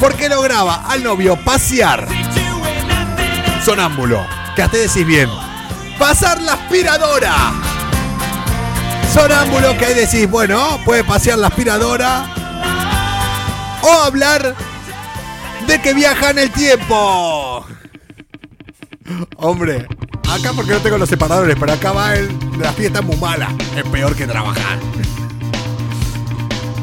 Porque 0.00 0.28
lo 0.28 0.42
graba 0.42 0.84
al 0.88 1.04
novio 1.04 1.38
pasear 1.44 2.08
sonámbulo 3.64 4.37
hasta 4.62 4.76
decís 4.76 5.06
bien. 5.06 5.28
Pasar 5.98 6.40
la 6.42 6.54
aspiradora. 6.54 7.34
Sonámbulo 9.12 9.76
que 9.78 9.86
ahí 9.86 9.94
decís, 9.94 10.30
bueno, 10.30 10.78
puede 10.84 11.04
pasear 11.04 11.38
la 11.38 11.48
aspiradora. 11.48 12.26
O 13.82 13.90
hablar 14.02 14.54
de 15.66 15.80
que 15.80 15.94
viaja 15.94 16.30
en 16.30 16.38
el 16.38 16.50
tiempo. 16.50 17.66
Hombre, 19.36 19.86
acá 20.28 20.52
porque 20.54 20.72
no 20.72 20.78
tengo 20.78 20.98
los 20.98 21.08
separadores, 21.08 21.56
pero 21.58 21.72
acá 21.72 21.92
va 21.92 22.14
el. 22.14 22.28
La 22.58 22.72
fiesta 22.72 23.02
muy 23.02 23.16
mala. 23.16 23.54
Es 23.76 23.84
peor 23.84 24.16
que 24.16 24.26
trabajar. 24.26 24.78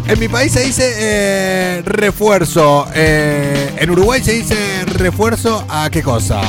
En 0.08 0.20
mi 0.20 0.28
país 0.28 0.52
se 0.52 0.62
dice 0.62 0.94
eh, 0.98 1.82
refuerzo. 1.84 2.88
Eh, 2.94 3.76
en 3.78 3.90
Uruguay 3.90 4.24
se 4.24 4.34
dice 4.34 4.86
refuerzo 4.86 5.66
a 5.68 5.90
qué 5.90 6.04
cosa. 6.04 6.42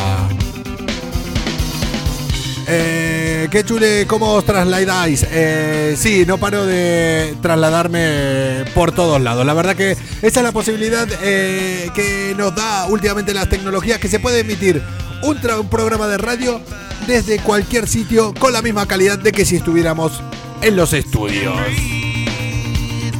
Eh, 2.69 3.49
qué 3.51 3.65
chule, 3.65 4.07
¿cómo 4.09 4.33
os 4.33 4.45
trasladáis? 4.45 5.25
Eh, 5.31 5.95
sí, 5.97 6.25
no 6.27 6.39
paro 6.39 6.67
de 6.67 7.37
trasladarme 7.41 8.65
por 8.75 8.93
todos 8.93 9.21
lados. 9.21 9.47
La 9.47 9.55
verdad 9.55 9.77
que 9.77 9.93
esa 9.93 10.41
es 10.41 10.43
la 10.43 10.53
posibilidad 10.53 11.07
eh, 11.23 11.91
que 11.95 12.35
nos 12.37 12.55
da 12.57 12.87
últimamente 12.87 13.33
las 13.33 13.49
tecnologías, 13.49 14.01
que 14.01 14.09
se 14.09 14.19
puede 14.19 14.41
emitir 14.41 14.83
un, 15.23 15.39
un 15.51 15.69
programa 15.69 16.09
de 16.09 16.19
radio 16.19 16.61
desde 17.07 17.39
cualquier 17.39 17.87
sitio 17.87 18.35
con 18.35 18.53
la 18.53 18.63
misma 18.63 18.87
calidad 18.87 19.19
de 19.19 19.31
que 19.31 19.45
si 19.45 19.57
estuviéramos 19.57 20.21
en 20.61 20.75
los 20.75 20.93
estudios. 20.93 21.55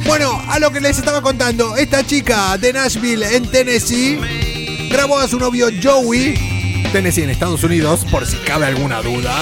Bueno, 0.05 0.41
a 0.49 0.59
lo 0.59 0.71
que 0.71 0.81
les 0.81 0.97
estaba 0.97 1.21
contando, 1.21 1.77
esta 1.77 2.05
chica 2.05 2.57
de 2.57 2.73
Nashville 2.73 3.35
en 3.35 3.49
Tennessee 3.49 4.89
grabó 4.89 5.19
a 5.19 5.27
su 5.27 5.39
novio 5.39 5.67
Joey 5.81 6.56
Tennessee 6.91 7.23
en 7.23 7.29
Estados 7.29 7.63
Unidos, 7.63 8.05
por 8.09 8.25
si 8.25 8.37
cabe 8.37 8.65
alguna 8.65 9.01
duda. 9.01 9.33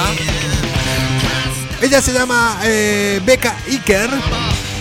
Ella 1.81 2.01
se 2.01 2.13
llama 2.13 2.59
eh, 2.63 3.21
Becca 3.25 3.57
Iker, 3.67 4.09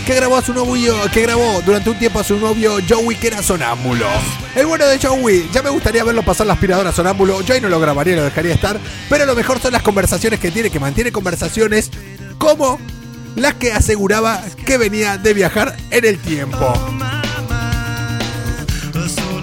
que 0.06 0.14
grabó 0.14 0.36
a 0.36 0.42
su 0.42 0.54
novio, 0.54 0.96
que 1.12 1.22
grabó 1.22 1.60
durante 1.64 1.90
un 1.90 1.98
tiempo 1.98 2.20
a 2.20 2.24
su 2.24 2.38
novio 2.38 2.76
Joey, 2.88 3.16
que 3.16 3.28
era 3.28 3.42
sonámbulo. 3.42 4.06
El 4.54 4.66
bueno 4.66 4.86
de 4.86 4.98
Joey, 4.98 5.48
ya 5.52 5.62
me 5.62 5.70
gustaría 5.70 6.04
verlo 6.04 6.22
pasar 6.22 6.46
la 6.46 6.54
aspiradora 6.54 6.92
sonámbulo. 6.92 7.42
Yo 7.42 7.54
ahí 7.54 7.60
no 7.60 7.68
lo 7.68 7.80
grabaría, 7.80 8.16
lo 8.16 8.24
dejaría 8.24 8.54
estar. 8.54 8.78
Pero 9.08 9.26
lo 9.26 9.34
mejor 9.34 9.60
son 9.60 9.72
las 9.72 9.82
conversaciones 9.82 10.40
que 10.40 10.50
tiene, 10.50 10.70
que 10.70 10.80
mantiene 10.80 11.12
conversaciones 11.12 11.90
como 12.38 12.78
las 13.36 13.54
que 13.54 13.72
aseguraba 13.72 14.42
que 14.64 14.78
venía 14.78 15.18
de 15.18 15.34
viajar 15.34 15.76
en 15.90 16.04
el 16.04 16.18
tiempo. 16.18 16.72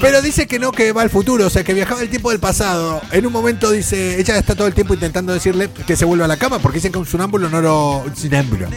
Pero 0.02 0.22
dice 0.24 0.48
que 0.48 0.58
no, 0.58 0.72
que 0.72 0.92
va 0.94 1.04
al 1.04 1.12
futuro, 1.12 1.46
o 1.46 1.50
sea, 1.52 1.64
que 1.64 1.76
viajaba 1.76 2.02
el 2.02 2.10
tiempo 2.10 2.32
del 2.32 2.40
pasado. 2.40 3.02
En 3.12 3.28
un 3.28 3.32
momento 3.32 3.70
dice, 3.70 4.20
ella 4.20 4.36
está 4.36 4.56
todo 4.56 4.66
el 4.68 4.74
tiempo 4.74 4.96
intentando 4.96 5.32
decirle 5.32 5.70
que 5.86 5.96
se 5.96 6.06
vuelva 6.06 6.26
a 6.26 6.28
la 6.28 6.38
cama, 6.38 6.58
porque 6.58 6.78
dicen 6.78 6.92
que 6.92 6.98
un 6.98 7.06
sonámbulo 7.06 7.50
no 7.50 7.62
lo... 7.62 7.98
Un 8.00 8.16
sonámbulo. 8.16 8.68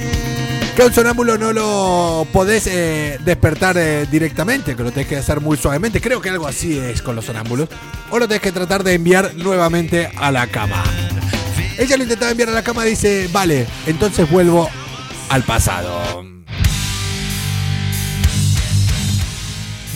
Que 0.76 0.82
un 0.82 0.92
sonámbulo 0.92 1.38
no 1.38 1.52
lo 1.54 2.26
podés 2.30 2.66
eh, 2.66 3.18
despertar 3.24 3.78
eh, 3.78 4.06
directamente, 4.10 4.76
que 4.76 4.82
lo 4.82 4.92
tenés 4.92 5.08
que 5.08 5.16
hacer 5.16 5.40
muy 5.40 5.56
suavemente. 5.56 6.00
Creo 6.00 6.20
que 6.20 6.28
algo 6.28 6.46
así 6.46 6.76
es 6.78 7.00
con 7.00 7.16
los 7.16 7.24
sonámbulos. 7.24 7.70
O 8.10 8.18
lo 8.18 8.28
tenés 8.28 8.42
que 8.42 8.52
tratar 8.52 8.84
de 8.84 8.92
enviar 8.92 9.34
nuevamente 9.34 10.10
a 10.16 10.30
la 10.30 10.46
cama. 10.48 10.84
Ella 11.78 11.96
lo 11.96 12.02
intentaba 12.02 12.32
enviar 12.32 12.50
a 12.50 12.52
la 12.52 12.62
cama 12.62 12.84
dice, 12.84 13.30
vale, 13.32 13.66
entonces 13.86 14.30
vuelvo 14.30 14.68
al 15.30 15.42
pasado. 15.42 16.33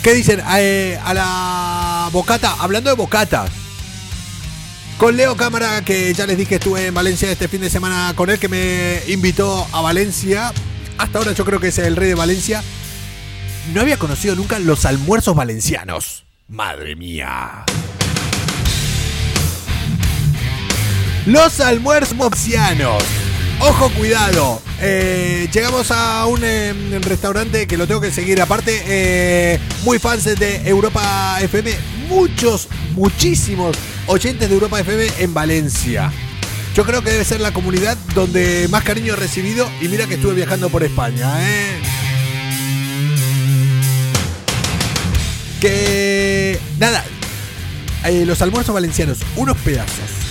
¿Qué 0.09 0.15
dicen? 0.15 0.43
Eh, 0.57 0.99
a 1.05 1.13
la 1.13 2.09
bocata, 2.13 2.57
hablando 2.61 2.89
de 2.89 2.97
bocata. 2.97 3.45
Con 4.97 5.19
Leo 5.19 5.37
Cámara, 5.37 5.85
que 5.85 6.15
ya 6.15 6.27
les 6.27 6.39
dije 6.39 6.55
estuve 6.55 6.87
en 6.87 6.95
Valencia 6.95 7.31
este 7.31 7.47
fin 7.47 7.61
de 7.61 7.69
semana 7.69 8.15
con 8.17 8.31
él, 8.31 8.39
que 8.39 8.49
me 8.49 9.03
invitó 9.09 9.69
a 9.71 9.83
Valencia. 9.83 10.51
Hasta 10.97 11.19
ahora 11.19 11.33
yo 11.33 11.45
creo 11.45 11.61
que 11.61 11.69
es 11.69 11.77
el 11.77 11.95
rey 11.95 12.09
de 12.09 12.15
Valencia. 12.15 12.65
No 13.75 13.83
había 13.83 13.99
conocido 13.99 14.35
nunca 14.35 14.59
los 14.59 14.87
almuerzos 14.87 15.37
valencianos. 15.37 16.25
Madre 16.49 16.97
mía. 16.97 17.67
Los 21.27 21.61
almuerzos 21.61 22.17
valencianos. 22.17 23.05
Ojo, 23.61 23.91
cuidado. 23.91 24.63
Eh, 24.81 25.49
llegamos 25.53 25.91
a 25.91 26.27
un 26.27 26.45
em, 26.45 27.03
restaurante 27.03 27.67
que 27.67 27.77
lo 27.77 27.89
tengo 27.89 28.01
que 28.01 28.13
seguir. 28.13 28.41
Aparte, 28.41 28.83
eh, 28.87 29.59
muy 29.83 29.99
fans 29.99 30.25
de 30.25 30.69
Europa 30.69 31.39
FM. 31.41 31.75
Muchos, 32.09 32.69
muchísimos 32.95 33.77
oyentes 34.07 34.49
de 34.49 34.55
Europa 34.55 34.79
FM 34.79 35.07
en 35.19 35.35
Valencia. 35.35 36.13
Yo 36.75 36.85
creo 36.85 37.03
que 37.03 37.11
debe 37.11 37.25
ser 37.25 37.41
la 37.41 37.51
comunidad 37.53 37.97
donde 38.15 38.69
más 38.71 38.85
cariño 38.85 39.15
he 39.15 39.17
recibido. 39.17 39.69
Y 39.81 39.89
mira 39.89 40.07
que 40.07 40.15
estuve 40.15 40.35
viajando 40.35 40.69
por 40.71 40.85
España, 40.85 41.29
¿eh? 41.41 41.81
Que. 45.61 46.61
Nada. 46.79 47.05
Los 48.25 48.41
almuerzos 48.41 48.73
valencianos, 48.73 49.19
unos 49.37 49.57
pedazos 49.59 50.28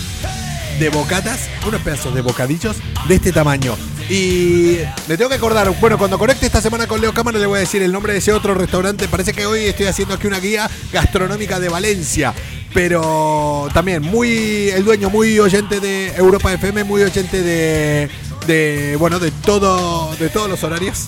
de 0.79 0.89
bocatas, 0.89 1.49
unos 1.67 1.81
pedazos 1.81 2.13
de 2.13 2.21
bocadillos 2.21 2.77
de 3.07 3.15
este 3.15 3.31
tamaño. 3.31 3.75
Y 4.09 4.77
le 5.07 5.17
tengo 5.17 5.29
que 5.29 5.35
acordar, 5.35 5.69
bueno, 5.81 5.97
cuando 5.97 6.17
conecte 6.17 6.45
esta 6.45 6.61
semana 6.61 6.87
con 6.87 7.01
Leo 7.01 7.13
Cámara 7.13 7.39
le 7.39 7.45
voy 7.45 7.57
a 7.57 7.59
decir 7.59 7.81
el 7.81 7.91
nombre 7.91 8.13
de 8.13 8.19
ese 8.19 8.31
otro 8.31 8.53
restaurante. 8.53 9.07
Parece 9.07 9.33
que 9.33 9.45
hoy 9.45 9.65
estoy 9.65 9.87
haciendo 9.87 10.13
aquí 10.13 10.27
una 10.27 10.39
guía 10.39 10.69
gastronómica 10.93 11.59
de 11.59 11.69
Valencia. 11.69 12.33
Pero 12.73 13.67
también 13.73 14.03
muy, 14.03 14.69
el 14.69 14.85
dueño 14.85 15.09
muy 15.09 15.39
oyente 15.39 15.79
de 15.79 16.15
Europa 16.15 16.53
FM, 16.53 16.83
muy 16.83 17.01
oyente 17.01 17.41
de, 17.41 18.09
de 18.45 18.95
bueno, 18.97 19.19
de 19.19 19.31
todo, 19.31 20.15
de 20.15 20.29
todos 20.29 20.49
los 20.49 20.63
horarios 20.63 21.07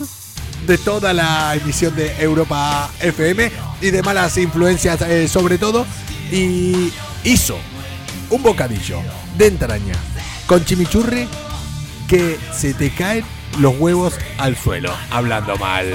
de 0.68 0.78
toda 0.78 1.14
la 1.14 1.56
emisión 1.56 1.96
de 1.96 2.14
Europa 2.22 2.92
FM 3.00 3.52
y 3.82 3.92
de 3.92 4.04
malas 4.04 4.38
influencias 4.38 5.02
eh, 5.02 5.28
sobre 5.28 5.58
todo 5.58 5.86
y 6.32 6.92
hizo 7.24 7.58
un 8.30 8.44
bocadillo 8.44 9.02
de 9.40 9.48
entraña 9.48 9.94
con 10.46 10.64
chimichurri 10.66 11.26
que 12.10 12.38
se 12.54 12.74
te 12.74 12.92
caen 12.92 13.24
los 13.58 13.80
huevos 13.80 14.16
al 14.38 14.58
suelo, 14.58 14.94
hablando 15.10 15.56
mal. 15.56 15.86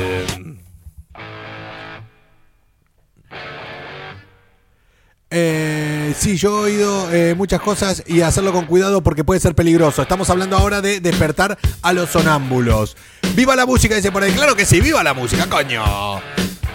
Eh, 5.31 6.15
sí, 6.17 6.37
yo 6.37 6.67
he 6.67 6.73
oído 6.73 7.13
eh, 7.13 7.35
muchas 7.35 7.61
cosas 7.61 8.03
y 8.07 8.23
hacerlo 8.23 8.53
con 8.53 8.65
cuidado 8.67 9.03
porque 9.03 9.25
puede 9.25 9.41
ser 9.41 9.55
peligroso. 9.55 10.01
Estamos 10.01 10.31
hablando 10.31 10.57
ahora 10.57 10.81
de 10.81 11.01
despertar 11.01 11.59
a 11.83 11.93
los 11.93 12.11
sonámbulos. 12.11 12.97
¡Viva 13.35 13.57
la 13.57 13.67
música! 13.67 13.97
Dice 13.97 14.11
por 14.11 14.23
ahí. 14.23 14.33
Claro 14.33 14.57
que 14.57 14.65
sí, 14.65 14.81
viva 14.81 15.03
la 15.03 15.13
música, 15.13 15.47
coño. 15.51 16.23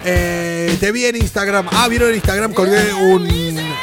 Eh, 0.04 0.76
te 0.80 0.92
vi 0.92 1.04
en 1.04 1.16
Instagram. 1.16 1.68
Ah, 1.72 1.88
vieron 1.88 2.08
en 2.08 2.16
Instagram, 2.16 2.52
colgué 2.54 2.78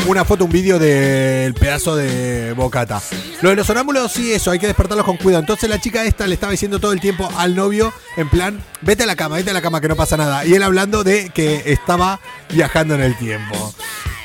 una 0.08 0.26
foto, 0.26 0.46
un 0.46 0.52
vídeo 0.52 0.80
del 0.80 1.54
pedazo 1.54 1.96
de 1.96 2.54
bocata. 2.54 3.02
Lo 3.42 3.50
de 3.50 3.56
los 3.56 3.68
sonámbulos, 3.68 4.12
sí, 4.12 4.32
eso, 4.34 4.52
hay 4.52 4.60
que 4.60 4.68
despertarlos 4.68 5.06
con 5.06 5.18
cuidado. 5.18 5.42
Entonces 5.42 5.70
la 5.70 5.80
chica 5.80 6.06
esta 6.06 6.26
le 6.26 6.34
estaba 6.34 6.52
diciendo 6.52 6.80
todo 6.80 6.94
el 6.94 7.00
tiempo 7.00 7.30
al 7.38 7.56
novio, 7.56 7.94
en 8.16 8.30
plan, 8.30 8.64
vete 8.82 9.04
a 9.04 9.06
la 9.06 9.16
cama, 9.16 9.36
vete 9.36 9.52
a 9.52 9.54
la 9.54 9.62
cama, 9.62 9.82
que 9.82 9.88
no 9.88 9.96
pasa 9.96 10.18
nada. 10.18 10.46
Y 10.46 10.54
él 10.54 10.64
hablando 10.64 11.04
de 11.04 11.30
que 11.30 11.64
estaba 11.66 12.20
viajando 12.50 12.96
en 12.96 13.02
el 13.02 13.16
tiempo. 13.18 13.74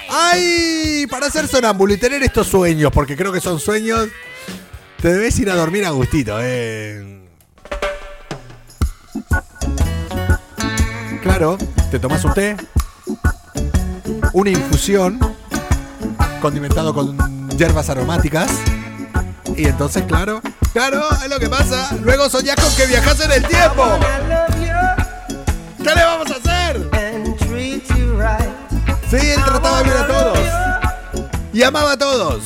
¡Ay! 0.08 1.06
Para 1.10 1.30
ser 1.30 1.48
sonámbulo 1.48 1.94
y 1.94 1.98
tener 1.98 2.22
estos 2.22 2.46
sueños, 2.46 2.90
porque 2.92 3.16
creo 3.16 3.32
que 3.32 3.40
son 3.40 3.60
sueños, 3.60 4.08
te 5.00 5.12
debes 5.12 5.38
ir 5.38 5.50
a 5.50 5.56
dormir 5.56 5.84
a 5.84 5.90
gustito, 5.90 6.38
eh. 6.40 7.21
Claro, 11.22 11.56
te 11.90 12.00
tomas 12.00 12.24
un 12.24 12.34
té, 12.34 12.56
una 14.32 14.50
infusión 14.50 15.20
condimentado 16.40 16.92
con 16.92 17.16
hierbas 17.56 17.88
aromáticas. 17.90 18.50
Y 19.56 19.66
entonces, 19.66 20.02
claro, 20.02 20.42
claro, 20.72 21.00
es 21.22 21.30
lo 21.30 21.38
que 21.38 21.48
pasa. 21.48 21.96
Luego 22.02 22.28
soñás 22.28 22.56
con 22.56 22.74
que 22.74 22.86
viajas 22.86 23.20
en 23.20 23.32
el 23.32 23.46
tiempo. 23.46 23.84
¿Qué 25.78 25.94
le 25.94 26.04
vamos 26.04 26.28
a 26.30 26.34
hacer? 26.34 26.90
Sí, 29.08 29.30
él 29.30 29.44
trataba 29.44 29.82
bien 29.82 29.96
a 29.96 30.06
todos. 30.08 30.38
Y 31.52 31.62
amaba 31.62 31.92
a 31.92 31.98
todos. 31.98 32.42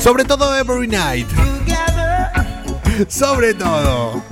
Sobre 0.00 0.24
todo 0.24 0.54
every 0.54 0.86
night. 0.86 1.28
Sobre 3.08 3.54
todo. 3.54 4.31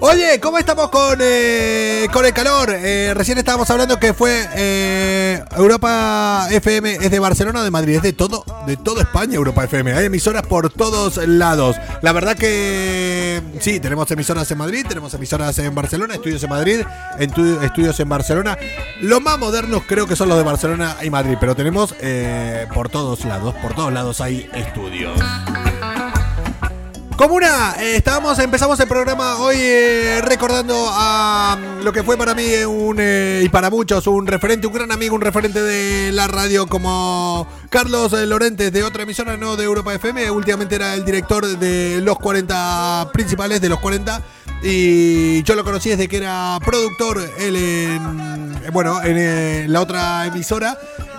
Oye, 0.00 0.40
¿cómo 0.40 0.58
estamos 0.58 0.90
con, 0.90 1.18
eh, 1.20 2.08
con 2.12 2.26
el 2.26 2.32
calor? 2.32 2.70
Eh, 2.70 3.12
recién 3.14 3.38
estábamos 3.38 3.70
hablando 3.70 3.98
que 3.98 4.12
fue 4.12 4.46
eh, 4.54 5.42
Europa 5.56 6.48
FM, 6.50 6.96
es 6.96 7.10
de 7.10 7.18
Barcelona 7.18 7.60
o 7.60 7.64
de 7.64 7.70
Madrid, 7.70 7.96
es 7.96 8.02
de 8.02 8.12
todo, 8.12 8.44
de 8.66 8.76
toda 8.76 9.02
España 9.02 9.36
Europa 9.36 9.64
FM. 9.64 9.94
Hay 9.94 10.06
emisoras 10.06 10.42
por 10.42 10.70
todos 10.70 11.16
lados. 11.26 11.76
La 12.02 12.12
verdad 12.12 12.36
que 12.36 13.40
sí, 13.60 13.80
tenemos 13.80 14.10
emisoras 14.10 14.50
en 14.50 14.58
Madrid, 14.58 14.84
tenemos 14.86 15.14
emisoras 15.14 15.58
en 15.58 15.74
Barcelona, 15.74 16.14
estudios 16.14 16.42
en 16.42 16.50
Madrid, 16.50 16.80
estudios 17.18 17.98
en 17.98 18.08
Barcelona. 18.08 18.58
Los 19.00 19.22
más 19.22 19.38
modernos 19.38 19.84
creo 19.86 20.06
que 20.06 20.16
son 20.16 20.28
los 20.28 20.36
de 20.36 20.44
Barcelona 20.44 20.96
y 21.02 21.10
Madrid, 21.10 21.36
pero 21.40 21.54
tenemos 21.54 21.94
por 22.74 22.88
todos 22.88 23.24
lados, 23.24 23.54
por 23.62 23.74
todos 23.74 23.92
lados 23.92 24.20
hay 24.20 24.48
estudios. 24.54 25.18
Comuna, 27.16 27.76
eh, 27.78 27.94
estábamos, 27.96 28.36
empezamos 28.40 28.78
el 28.80 28.88
programa 28.88 29.38
hoy 29.38 29.54
eh, 29.58 30.20
recordando 30.24 30.74
a 30.90 31.56
mm, 31.56 31.84
lo 31.84 31.92
que 31.92 32.02
fue 32.02 32.16
para 32.16 32.34
mí 32.34 32.44
un, 32.66 32.96
eh, 32.98 33.42
y 33.44 33.48
para 33.50 33.70
muchos 33.70 34.08
un 34.08 34.26
referente, 34.26 34.66
un 34.66 34.72
gran 34.72 34.90
amigo, 34.90 35.14
un 35.14 35.20
referente 35.20 35.62
de 35.62 36.10
la 36.10 36.26
radio 36.26 36.66
como 36.66 37.46
Carlos 37.70 38.10
Lorentes 38.12 38.72
de 38.72 38.82
otra 38.82 39.04
emisora, 39.04 39.36
no 39.36 39.54
de 39.54 39.62
Europa 39.62 39.94
FM. 39.94 40.28
Últimamente 40.32 40.74
era 40.74 40.94
el 40.94 41.04
director 41.04 41.46
de 41.46 42.00
los 42.02 42.18
40 42.18 43.10
principales, 43.12 43.60
de 43.60 43.68
los 43.68 43.78
40. 43.78 44.20
Y 44.64 45.44
yo 45.44 45.54
lo 45.54 45.62
conocí 45.62 45.90
desde 45.90 46.08
que 46.08 46.16
era 46.16 46.58
productor, 46.64 47.20
en, 47.38 48.72
bueno, 48.72 49.00
en 49.04 49.72
la 49.72 49.80
otra 49.80 50.26
emisora. 50.26 50.76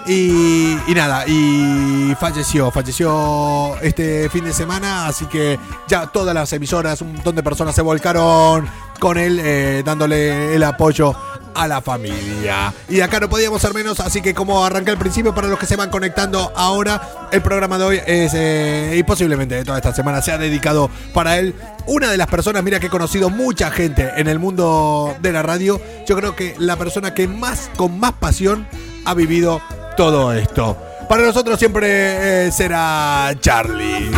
Y, 0.08 0.78
nada, 0.94 1.26
y 1.28 2.14
falleció, 2.20 2.70
falleció 2.70 3.76
este 3.82 4.30
fin 4.30 4.46
de 4.46 4.54
semana, 4.54 5.08
así 5.08 5.26
que 5.26 5.58
ya 5.88 6.06
todas 6.08 6.36
las 6.36 6.54
emisoras, 6.54 7.02
un 7.02 7.14
montón 7.14 7.36
de 7.36 7.42
personas 7.42 7.74
se 7.74 7.82
volcaron 7.82 8.68
con 9.00 9.18
él, 9.18 9.40
eh, 9.44 9.82
dándole 9.84 10.56
el 10.56 10.64
apoyo 10.64 11.16
a 11.56 11.68
la 11.68 11.82
familia. 11.82 12.72
Y 12.88 13.02
acá 13.02 13.20
no 13.20 13.30
podíamos 13.30 13.62
ser 13.62 13.74
menos, 13.74 14.00
así 14.00 14.22
que 14.22 14.36
como 14.36 14.64
arranqué 14.64 14.92
al 14.92 14.98
principio, 14.98 15.34
para 15.34 15.48
los 15.48 15.58
que 15.58 15.66
se 15.66 15.76
van 15.76 15.90
conectando 15.90 16.54
ahora, 16.56 17.30
el 17.32 17.42
programa 17.42 17.80
de 17.80 17.84
hoy 17.84 18.02
es, 18.06 18.34
eh, 18.36 18.96
y 18.98 19.04
posiblemente 19.04 19.64
toda 19.64 19.78
esta 19.78 19.94
semana, 19.94 20.22
se 20.22 20.32
ha 20.32 20.38
dedicado 20.38 20.92
para 21.14 21.40
él. 21.40 21.56
Una 21.88 22.12
de 22.12 22.18
las 22.18 22.28
personas, 22.28 22.64
mira 22.64 22.80
que 22.80 22.88
he 22.88 22.92
conocido 22.92 23.32
mucha 23.32 23.72
gente 23.72 24.12
en 24.18 24.28
el 24.28 24.38
mundo 24.38 25.16
de 25.20 25.32
la 25.32 25.42
radio, 25.42 25.82
yo 26.06 26.16
creo 26.16 26.36
que 26.36 26.56
la 26.60 26.76
persona 26.76 27.16
que 27.16 27.28
más, 27.28 27.72
con 27.76 28.00
más 28.00 28.14
pasión, 28.14 28.68
ha 29.06 29.14
vivido 29.14 29.62
todo 29.96 30.34
esto. 30.34 30.78
Para 31.08 31.24
nosotros 31.24 31.60
siempre 31.60 32.48
eh, 32.48 32.52
será 32.52 33.34
Charlie. 33.40 34.12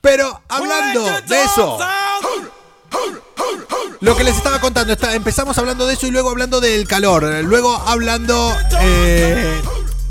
Pero 0.00 0.40
hablando 0.48 1.04
de 1.28 1.42
eso, 1.44 1.78
lo 4.00 4.16
que 4.16 4.24
les 4.24 4.36
estaba 4.36 4.60
contando, 4.60 4.92
está, 4.92 5.14
empezamos 5.14 5.56
hablando 5.58 5.86
de 5.86 5.94
eso 5.94 6.06
y 6.06 6.10
luego 6.10 6.30
hablando 6.30 6.60
del 6.60 6.86
calor, 6.86 7.24
luego 7.44 7.74
hablando 7.86 8.56
eh, 8.80 9.60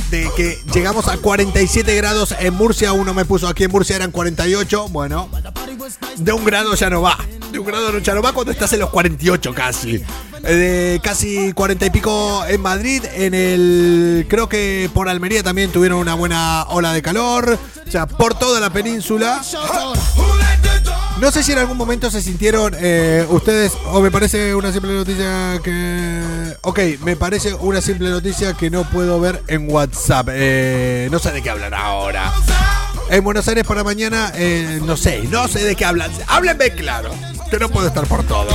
de 0.09 0.29
que 0.35 0.59
llegamos 0.73 1.07
a 1.07 1.17
47 1.17 1.95
grados 1.95 2.35
en 2.39 2.53
Murcia, 2.53 2.93
uno 2.93 3.13
me 3.13 3.25
puso 3.25 3.47
aquí 3.47 3.65
en 3.65 3.71
Murcia 3.71 3.95
eran 3.95 4.11
48, 4.11 4.87
bueno, 4.89 5.29
de 6.17 6.31
un 6.31 6.45
grado 6.45 6.73
ya 6.75 6.89
no 6.89 7.01
va, 7.01 7.17
de 7.51 7.59
un 7.59 7.65
grado 7.65 7.97
ya 7.99 8.13
no 8.13 8.21
va 8.21 8.33
cuando 8.33 8.51
estás 8.51 8.71
en 8.73 8.79
los 8.79 8.89
48 8.89 9.53
casi. 9.53 10.03
Eh, 10.43 10.55
de 10.55 10.99
casi 11.03 11.53
40 11.53 11.85
y 11.85 11.89
pico 11.89 12.45
en 12.45 12.61
Madrid, 12.61 13.03
en 13.13 13.33
el 13.33 14.25
creo 14.29 14.49
que 14.49 14.89
por 14.93 15.09
Almería 15.09 15.43
también 15.43 15.71
tuvieron 15.71 15.99
una 15.99 16.15
buena 16.15 16.63
ola 16.69 16.93
de 16.93 17.01
calor, 17.01 17.57
o 17.87 17.91
sea, 17.91 18.07
por 18.07 18.37
toda 18.37 18.59
la 18.59 18.69
península. 18.69 19.41
No 21.19 21.31
sé 21.31 21.41
si 21.41 21.51
en 21.51 21.57
algún 21.57 21.77
momento 21.77 22.11
se 22.11 22.21
sintieron 22.21 22.75
eh, 22.79 23.25
ustedes, 23.29 23.73
o 23.87 24.01
me 24.01 24.11
parece 24.11 24.53
una 24.53 24.71
simple 24.71 24.93
noticia 24.93 25.59
que... 25.63 26.55
Ok, 26.61 26.79
me 27.03 27.15
parece 27.15 27.55
una 27.55 27.81
simple 27.81 28.09
noticia 28.09 28.53
que 28.53 28.69
no 28.69 28.83
puedo 28.83 29.19
ver 29.19 29.41
en 29.47 29.67
WhatsApp. 29.71 30.29
Eh, 30.31 31.07
no 31.11 31.17
sé 31.17 31.31
de 31.31 31.41
qué 31.41 31.49
hablan 31.49 31.73
ahora. 31.73 32.31
En 33.09 33.23
Buenos 33.23 33.47
Aires 33.47 33.65
para 33.65 33.83
mañana, 33.83 34.31
eh, 34.35 34.79
no 34.85 34.95
sé, 34.95 35.23
no 35.23 35.47
sé 35.47 35.63
de 35.63 35.75
qué 35.75 35.85
hablan. 35.85 36.11
Háblenme 36.27 36.71
claro, 36.71 37.09
que 37.49 37.59
no 37.59 37.69
puedo 37.69 37.87
estar 37.87 38.05
por 38.07 38.23
todo. 38.23 38.49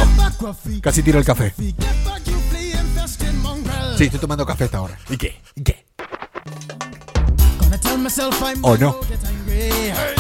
Casi 0.81 1.03
tiro 1.03 1.19
el 1.19 1.25
café. 1.25 1.55
Sí, 3.97 4.05
estoy 4.05 4.21
tomando 4.21 4.47
café 4.47 4.65
hasta 4.65 4.79
ahora. 4.79 4.99
¿Y 5.09 5.17
qué? 5.17 5.41
¿Y 5.55 5.63
qué? 5.63 5.87
¿O 8.63 8.77
no? 8.77 8.97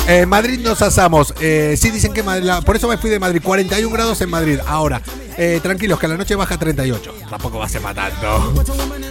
En 0.06 0.28
Madrid 0.28 0.58
nos 0.60 0.82
asamos. 0.82 1.32
Eh, 1.40 1.76
sí, 1.78 1.90
dicen 1.90 2.12
que 2.12 2.22
por 2.64 2.76
eso 2.76 2.88
me 2.88 2.98
fui 2.98 3.10
de 3.10 3.18
Madrid. 3.18 3.40
41 3.42 3.92
grados 3.92 4.20
en 4.20 4.30
Madrid. 4.30 4.58
Ahora, 4.66 5.00
eh, 5.36 5.60
tranquilos, 5.62 5.98
que 5.98 6.06
a 6.06 6.08
la 6.08 6.16
noche 6.16 6.34
baja 6.34 6.58
38. 6.58 7.14
Tampoco 7.30 7.58
va 7.58 7.66
a 7.66 7.68
ser 7.68 7.80
matando. 7.80 8.64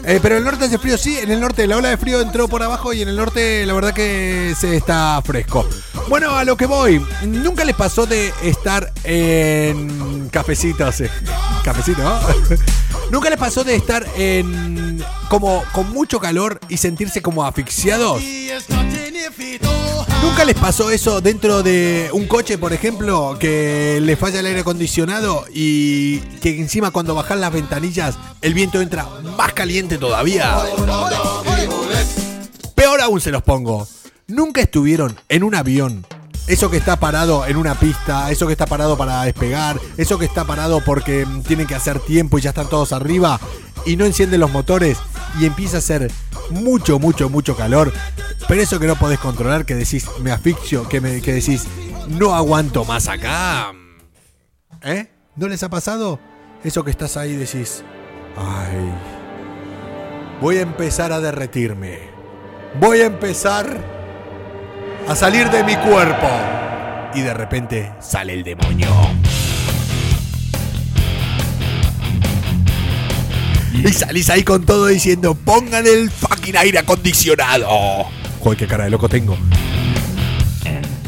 Eh, 0.06 0.19
pero 0.21 0.38
el 0.38 0.43
norte 0.43 0.65
hace 0.65 0.78
frío, 0.78 0.97
sí. 0.97 1.17
En 1.17 1.32
el 1.32 1.39
norte 1.39 1.65
la 1.65 1.78
ola 1.78 1.89
de 1.89 1.97
frío 1.97 2.19
entró 2.21 2.47
por 2.47 2.62
abajo 2.62 2.93
y 2.93 3.02
en 3.02 3.08
el 3.08 3.15
norte 3.15 3.65
la 3.65 3.74
verdad 3.74 3.93
que 3.93 4.54
se 4.60 4.76
está 4.76 5.21
fresco. 5.24 5.67
Bueno, 6.10 6.36
a 6.36 6.43
lo 6.43 6.58
que 6.58 6.65
voy. 6.65 7.04
¿Nunca 7.26 7.63
les 7.63 7.76
pasó 7.76 8.06
de 8.06 8.34
estar 8.43 8.91
en 9.04 10.30
cafecitos? 10.30 11.04
Cafecito, 11.63 12.04
¿no? 12.04 12.19
¿Nunca 13.12 13.30
les 13.30 13.39
pasó 13.39 13.63
de 13.63 13.76
estar 13.76 14.06
en 14.15 14.90
como 15.30 15.64
con 15.74 15.92
mucho 15.92 16.20
calor 16.20 16.60
y 16.70 16.78
sentirse 16.78 17.22
como 17.22 17.46
asfixiados? 17.46 18.22
¿Nunca 20.22 20.46
les 20.46 20.56
pasó 20.56 20.92
eso 20.92 21.20
dentro 21.22 21.64
de 21.64 22.10
un 22.14 22.28
coche, 22.28 22.58
por 22.58 22.74
ejemplo, 22.74 23.38
que 23.40 24.00
le 24.02 24.16
falla 24.16 24.40
el 24.40 24.46
aire 24.46 24.62
acondicionado 24.62 25.46
y 25.54 26.20
que 26.42 26.60
encima 26.60 26.92
cuando 26.92 27.16
bajan 27.16 27.42
las 27.42 27.52
ventanillas 27.52 28.18
el 28.42 28.54
viento 28.54 28.82
entra 28.82 29.08
más 29.38 29.54
caliente 29.54 29.98
todavía? 29.98 30.60
Peor 32.76 33.02
aún 33.02 33.20
se 33.20 33.32
los 33.32 33.44
pongo. 33.44 33.88
¿Nunca 34.28 34.62
estuvieron 34.62 35.18
en 35.28 35.44
un 35.44 35.56
avión 35.56 36.06
eso 36.47 36.69
que 36.69 36.77
está 36.77 36.99
parado 36.99 37.45
en 37.45 37.58
una 37.58 37.75
pista, 37.75 38.32
eso 38.32 38.47
que 38.47 38.54
está 38.54 38.65
parado 38.65 38.97
para 38.97 39.23
despegar, 39.23 39.80
eso 39.97 40.17
que 40.17 40.25
está 40.25 40.45
parado 40.45 40.84
porque 40.84 41.25
mm, 41.25 41.43
tienen 41.43 41.67
que 41.67 41.75
hacer 41.75 41.99
tiempo 41.99 42.38
y 42.38 42.41
ya 42.41 42.49
están 42.49 42.67
todos 42.67 42.91
arriba 42.93 43.39
y 43.86 43.95
no 43.95 44.06
encienden 44.06 44.39
los 44.39 44.51
motores 44.51 44.97
y 45.39 45.45
empieza 45.45 45.77
a 45.77 45.80
hacer 45.80 46.12
mucho, 46.49 46.99
mucho, 46.99 47.30
mucho 47.30 47.56
calor. 47.56 47.93
Pero 48.47 48.62
eso 48.62 48.80
que 48.80 48.88
no 48.88 48.95
podés 48.95 49.19
controlar, 49.19 49.65
que 49.65 49.75
decís, 49.75 50.06
me 50.21 50.32
asfixio, 50.32 50.88
que, 50.89 50.99
me, 50.99 51.21
que 51.21 51.34
decís, 51.34 51.65
no 52.08 52.36
aguanto 52.36 52.84
más 52.86 53.08
acá. 53.08 53.71
¿Eh? 54.82 55.10
¿No 55.36 55.47
les 55.47 55.63
ha 55.63 55.69
pasado? 55.69 56.19
Eso 56.63 56.84
que 56.84 56.91
estás 56.91 57.17
ahí 57.17 57.36
decís, 57.36 57.84
ay, 58.36 58.91
voy 60.41 60.58
a 60.58 60.62
empezar 60.62 61.13
a 61.13 61.21
derretirme. 61.21 62.10
Voy 62.80 63.01
a 63.01 63.06
empezar 63.06 64.01
a 65.08 65.16
salir 65.16 65.50
de 65.50 65.64
mi 65.64 65.76
cuerpo. 65.76 66.28
Y 67.14 67.22
de 67.22 67.34
repente 67.34 67.92
sale 68.00 68.34
el 68.34 68.44
demonio. 68.44 68.90
Y 73.74 73.92
salís 73.94 74.30
ahí 74.30 74.44
con 74.44 74.66
todo 74.66 74.88
diciendo, 74.88 75.34
pongan 75.34 75.86
el 75.88 76.10
fucking 76.12 76.58
aire 76.58 76.80
acondicionado. 76.80 78.06
Joder, 78.40 78.58
qué 78.58 78.68
cara 78.68 78.86
de 78.86 78.90
loco 78.90 79.10
tengo. 79.10 79.38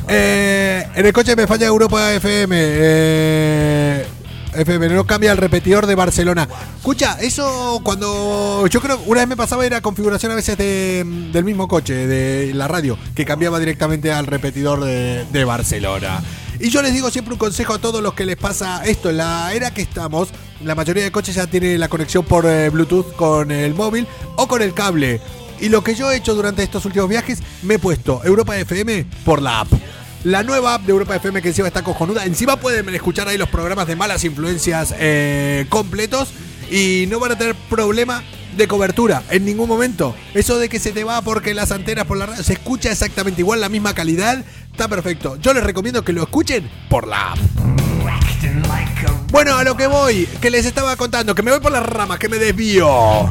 Eh, 0.08 0.86
en 0.95 1.06
el 1.06 1.13
coche 1.13 1.36
me 1.36 1.47
falla 1.47 1.67
Europa 1.67 2.13
FM. 2.13 2.56
Eh, 2.60 4.06
FM, 4.55 4.89
no 4.89 5.05
cambia 5.05 5.31
el 5.31 5.37
repetidor 5.37 5.87
de 5.87 5.95
Barcelona. 5.95 6.47
Escucha, 6.77 7.17
eso 7.21 7.81
cuando. 7.83 8.67
Yo 8.67 8.81
creo 8.81 8.99
una 9.05 9.21
vez 9.21 9.29
me 9.29 9.37
pasaba 9.37 9.65
era 9.65 9.81
configuración 9.81 10.31
a 10.31 10.35
veces 10.35 10.57
del 10.57 11.43
mismo 11.43 11.67
coche, 11.67 12.07
de 12.07 12.53
la 12.53 12.67
radio, 12.67 12.97
que 13.15 13.25
cambiaba 13.25 13.59
directamente 13.59 14.11
al 14.11 14.27
repetidor 14.27 14.83
de, 14.83 15.43
Barcelona. 15.45 16.23
Y 16.59 16.69
yo 16.69 16.81
les 16.81 16.93
digo 16.93 17.09
siempre 17.09 17.33
un 17.33 17.39
consejo 17.39 17.73
a 17.73 17.79
todos 17.79 18.01
los 18.01 18.13
que 18.13 18.25
les 18.25 18.37
pasa 18.37 18.83
esto. 18.85 19.09
En 19.09 19.17
la 19.17 19.53
era 19.53 19.73
que 19.73 19.81
estamos, 19.81 20.29
la 20.63 20.75
mayoría 20.75 21.03
de 21.03 21.11
coches 21.11 21.35
ya 21.35 21.47
tiene 21.47 21.77
la 21.77 21.89
conexión 21.89 22.23
por 22.23 22.45
eh, 22.45 22.69
Bluetooth 22.69 23.15
con 23.15 23.51
el 23.51 23.73
móvil 23.73 24.07
o 24.37 24.47
con 24.47 24.61
el 24.61 24.73
cable. 24.73 25.19
Y 25.59 25.69
lo 25.69 25.83
que 25.83 25.95
yo 25.95 26.11
he 26.11 26.17
hecho 26.17 26.35
durante 26.35 26.63
estos 26.63 26.85
últimos 26.85 27.09
viajes, 27.09 27.39
me 27.61 27.75
he 27.75 27.79
puesto 27.79 28.21
Europa 28.23 28.57
FM 28.57 29.05
por 29.25 29.41
la 29.41 29.61
app. 29.61 29.69
La 30.23 30.41
nueva 30.41 30.75
app 30.75 30.83
de 30.83 30.91
Europa 30.91 31.17
FM 31.17 31.41
que 31.41 31.49
encima 31.49 31.67
está 31.67 31.83
cojonuda. 31.83 32.25
Encima 32.25 32.55
pueden 32.57 32.88
escuchar 32.95 33.27
ahí 33.27 33.38
los 33.38 33.49
programas 33.49 33.88
de 33.88 33.97
malas 33.97 34.23
influencias 34.23 34.95
eh, 34.97 35.65
completos 35.67 36.29
y 36.71 37.05
no 37.09 37.19
van 37.19 37.33
a 37.33 37.38
tener 37.38 37.55
problema 37.69 38.23
de 38.55 38.67
cobertura 38.67 39.23
en 39.29 39.43
ningún 39.43 39.67
momento. 39.67 40.15
Eso 40.33 40.59
de 40.59 40.69
que 40.69 40.79
se 40.79 40.93
te 40.93 41.03
va 41.03 41.21
porque 41.21 41.53
las 41.53 41.71
antenas 41.71 42.05
por 42.05 42.17
la 42.17 42.27
radio 42.27 42.41
se 42.41 42.53
escucha 42.53 42.89
exactamente 42.89 43.41
igual, 43.41 43.59
la 43.59 43.67
misma 43.67 43.93
calidad, 43.93 44.45
está 44.71 44.88
perfecto. 44.88 45.38
Yo 45.41 45.53
les 45.53 45.63
recomiendo 45.63 46.05
que 46.05 46.13
lo 46.13 46.23
escuchen 46.23 46.69
por 46.89 47.05
la 47.05 47.33
app. 47.33 47.39
Bueno, 49.31 49.55
a 49.55 49.63
lo 49.63 49.75
que 49.75 49.88
voy, 49.88 50.25
que 50.39 50.49
les 50.49 50.65
estaba 50.65 50.95
contando, 50.95 51.36
que 51.36 51.41
me 51.41 51.51
voy 51.51 51.59
por 51.59 51.71
las 51.71 51.86
ramas, 51.86 52.19
que 52.19 52.29
me 52.29 52.38
desvío. 52.38 53.29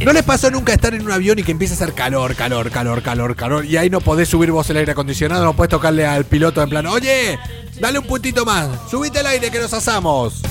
¿No 0.00 0.12
les 0.12 0.22
pasó 0.22 0.50
nunca 0.50 0.72
estar 0.72 0.92
en 0.92 1.02
un 1.02 1.12
avión 1.12 1.38
y 1.38 1.42
que 1.42 1.52
empieza 1.52 1.74
a 1.74 1.76
hacer 1.76 1.94
calor, 1.94 2.34
calor, 2.34 2.70
calor, 2.70 3.02
calor, 3.02 3.36
calor? 3.36 3.64
Y 3.64 3.76
ahí 3.76 3.88
no 3.88 4.00
podés 4.00 4.28
subir 4.28 4.50
vos 4.50 4.68
el 4.68 4.76
aire 4.76 4.92
acondicionado, 4.92 5.44
no 5.44 5.56
podés 5.56 5.70
tocarle 5.70 6.04
al 6.04 6.24
piloto 6.24 6.62
en 6.62 6.68
plan, 6.68 6.86
oye, 6.86 7.38
dale 7.80 7.98
un 8.00 8.06
puntito 8.06 8.44
más, 8.44 8.68
subite 8.90 9.20
el 9.20 9.26
aire 9.26 9.50
que 9.50 9.60
nos 9.60 9.72
asamos. 9.72 10.42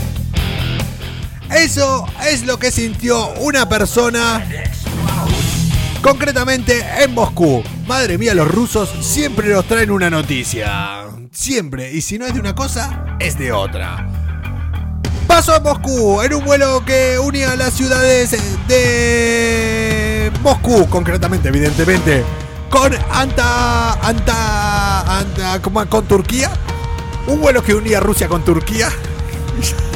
Eso 1.54 2.08
es 2.26 2.46
lo 2.46 2.58
que 2.58 2.72
sintió 2.72 3.32
una 3.42 3.70
persona, 3.70 4.44
concretamente 6.02 6.84
en 7.04 7.14
Moscú. 7.14 7.64
Madre 7.86 8.18
mía, 8.18 8.34
los 8.34 8.48
rusos 8.48 8.90
siempre 9.02 9.50
nos 9.50 9.68
traen 9.68 9.92
una 9.92 10.10
noticia. 10.10 11.06
Siempre. 11.32 11.92
Y 11.92 12.02
si 12.02 12.18
no 12.18 12.26
es 12.26 12.34
de 12.34 12.40
una 12.40 12.56
cosa, 12.56 13.18
es 13.20 13.38
de 13.38 13.52
otra. 13.52 14.13
Paso 15.34 15.56
a 15.56 15.60
Moscú 15.60 16.22
en 16.22 16.32
un 16.36 16.46
vuelo 16.46 16.86
que 16.86 17.18
unía 17.18 17.56
las 17.56 17.74
ciudades 17.74 18.38
de 18.68 20.32
Moscú, 20.44 20.88
concretamente, 20.88 21.50
evidentemente, 21.50 22.24
con 22.70 22.94
Anta, 23.10 23.94
Anta, 23.94 25.18
Anta, 25.18 25.60
con 25.90 26.06
Turquía. 26.06 26.52
Un 27.26 27.42
vuelo 27.42 27.64
que 27.64 27.74
unía 27.74 28.00
Rusia 28.00 28.28
con 28.28 28.46
Turquía. 28.46 28.92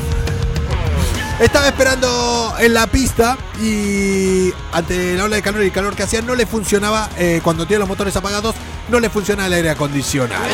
Estaba 1.39 1.67
esperando 1.67 2.55
en 2.57 2.73
la 2.73 2.87
pista 2.87 3.37
y 3.61 4.51
ante 4.71 5.15
la 5.17 5.25
ola 5.25 5.35
de 5.35 5.43
calor 5.43 5.61
y 5.61 5.67
el 5.67 5.71
calor 5.71 5.95
que 5.95 6.01
hacía 6.01 6.23
no 6.23 6.33
le 6.33 6.47
funcionaba, 6.47 7.11
eh, 7.15 7.41
cuando 7.43 7.67
tiene 7.67 7.81
los 7.81 7.87
motores 7.87 8.15
apagados, 8.15 8.55
no 8.89 8.99
le 8.99 9.11
funciona 9.11 9.45
el 9.45 9.53
aire 9.53 9.69
acondicionado. 9.69 10.47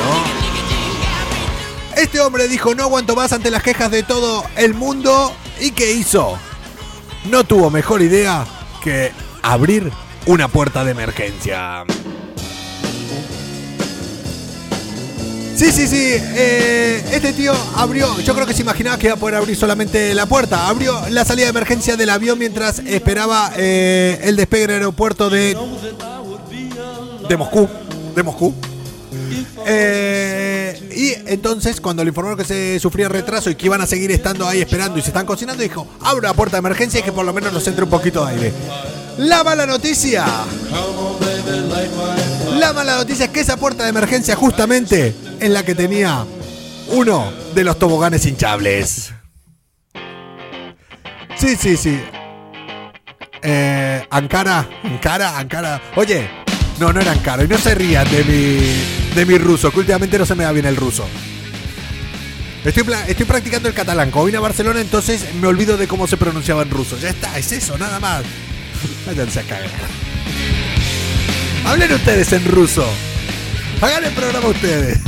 Este 1.97 2.19
hombre 2.19 2.47
dijo 2.47 2.73
no 2.75 2.84
aguanto 2.84 3.15
más 3.15 3.34
ante 3.34 3.51
las 3.51 3.63
quejas 3.63 3.91
de 3.91 4.03
todo 4.03 4.43
el 4.56 4.73
mundo 4.73 5.34
y 5.60 5.71
¿qué 5.71 5.93
hizo? 5.93 6.38
No 7.29 7.43
tuvo 7.43 7.69
mejor 7.69 8.01
idea 8.01 8.45
que 8.84 9.12
abrir 9.41 9.91
una 10.25 10.47
puerta 10.47 10.84
de 10.84 10.91
emergencia. 10.91 11.86
Sí, 15.56 15.71
sí, 15.71 15.88
sí. 15.88 16.10
Eh, 16.17 17.03
este 17.12 17.32
tío 17.32 17.53
abrió. 17.75 18.19
Yo 18.19 18.34
creo 18.34 18.45
que 18.45 18.53
se 18.53 18.63
imaginaba 18.63 18.97
que 18.97 19.08
iba 19.08 19.15
a 19.15 19.19
poder 19.19 19.36
abrir 19.36 19.56
solamente 19.56 20.13
la 20.15 20.25
puerta. 20.25 20.67
Abrió 20.67 20.99
la 21.10 21.23
salida 21.23 21.45
de 21.45 21.51
emergencia 21.51 21.95
del 21.95 22.10
avión 22.10 22.39
mientras 22.39 22.79
esperaba 22.79 23.51
eh, 23.56 24.19
el 24.23 24.36
despegue 24.36 24.63
en 24.63 24.69
el 24.71 24.75
aeropuerto 24.77 25.29
de. 25.29 25.56
de 27.29 27.38
Moscú. 27.38 27.69
De 28.15 28.23
Moscú. 28.23 28.53
Eh, 29.65 30.89
y 30.95 31.32
entonces, 31.32 31.80
cuando 31.80 32.04
le 32.04 32.10
informaron 32.10 32.38
que 32.38 32.45
se 32.45 32.80
sufría 32.80 33.10
retraso 33.10 33.49
y 33.49 33.56
que 33.56 33.65
iban 33.67 33.82
a 33.82 33.88
seguir 33.88 34.12
estando 34.12 34.47
ahí 34.47 34.62
esperando 34.62 34.97
y 34.99 35.02
se 35.02 35.10
están 35.10 35.26
cocinando, 35.26 35.63
dijo: 35.63 35.88
Abre 36.02 36.28
la 36.28 36.34
puerta 36.34 36.58
de 36.58 36.60
emergencia 36.60 36.99
y 36.99 37.04
que 37.04 37.12
por 37.12 37.26
lo 37.26 37.34
menos 37.34 37.54
nos 37.54 37.67
entre 37.67 37.84
un 37.84 37.89
poquito 37.89 38.26
de 38.26 38.34
aire. 38.34 38.54
La 39.17 39.43
mala 39.43 39.67
noticia 39.67 40.26
La 42.58 42.73
mala 42.73 42.95
noticia 42.95 43.26
es 43.26 43.32
que 43.32 43.41
esa 43.41 43.58
puerta 43.58 43.84
de 43.84 43.89
emergencia 43.89 44.36
justamente 44.36 45.13
es 45.39 45.49
la 45.52 45.63
que 45.63 45.76
tenía 45.76 46.26
uno 46.89 47.32
de 47.54 47.63
los 47.63 47.78
toboganes 47.78 48.26
hinchables. 48.26 49.12
Sí, 51.36 51.56
sí, 51.56 51.78
sí. 51.78 51.99
Eh, 53.41 54.08
Ankara, 54.10 54.67
Ankara, 54.84 55.38
Ankara. 55.38 55.82
Oye, 55.95 56.30
no, 56.80 56.93
no 56.93 57.02
era 57.02 57.12
Ankara. 57.12 57.43
Y 57.43 57.47
no 57.47 57.58
se 57.58 57.76
rían 57.76 58.10
de 58.10 58.23
mi, 58.23 59.02
de 59.15 59.26
mi 59.26 59.38
ruso, 59.38 59.71
que 59.71 59.80
últimamente 59.80 60.17
no 60.17 60.26
se 60.26 60.36
me 60.36 60.43
da 60.43 60.52
bien 60.52 60.65
el 60.65 60.76
ruso. 60.76 61.06
Estoy, 62.65 62.86
estoy 63.08 63.26
practicando 63.26 63.67
el 63.67 63.76
catalán. 63.76 64.10
Como 64.10 64.26
vine 64.26 64.38
a 64.38 64.41
Barcelona, 64.41 64.82
entonces 64.82 65.34
me 65.36 65.47
olvido 65.47 65.78
de 65.78 65.88
cómo 65.88 66.08
se 66.08 66.17
pronunciaba 66.17 66.63
en 66.63 66.69
ruso. 66.69 66.97
Ya 66.97 67.10
está, 67.10 67.38
es 67.38 67.52
eso, 67.52 67.78
nada 67.78 67.99
más. 67.99 68.23
Váyanse 69.06 69.41
a 69.41 69.43
cagar. 69.43 69.69
Hablen 71.65 71.93
ustedes 71.93 72.32
en 72.34 72.45
ruso. 72.45 72.86
Hagan 73.82 74.06
el 74.06 74.13
programa 74.13 74.47
ustedes. 74.47 74.99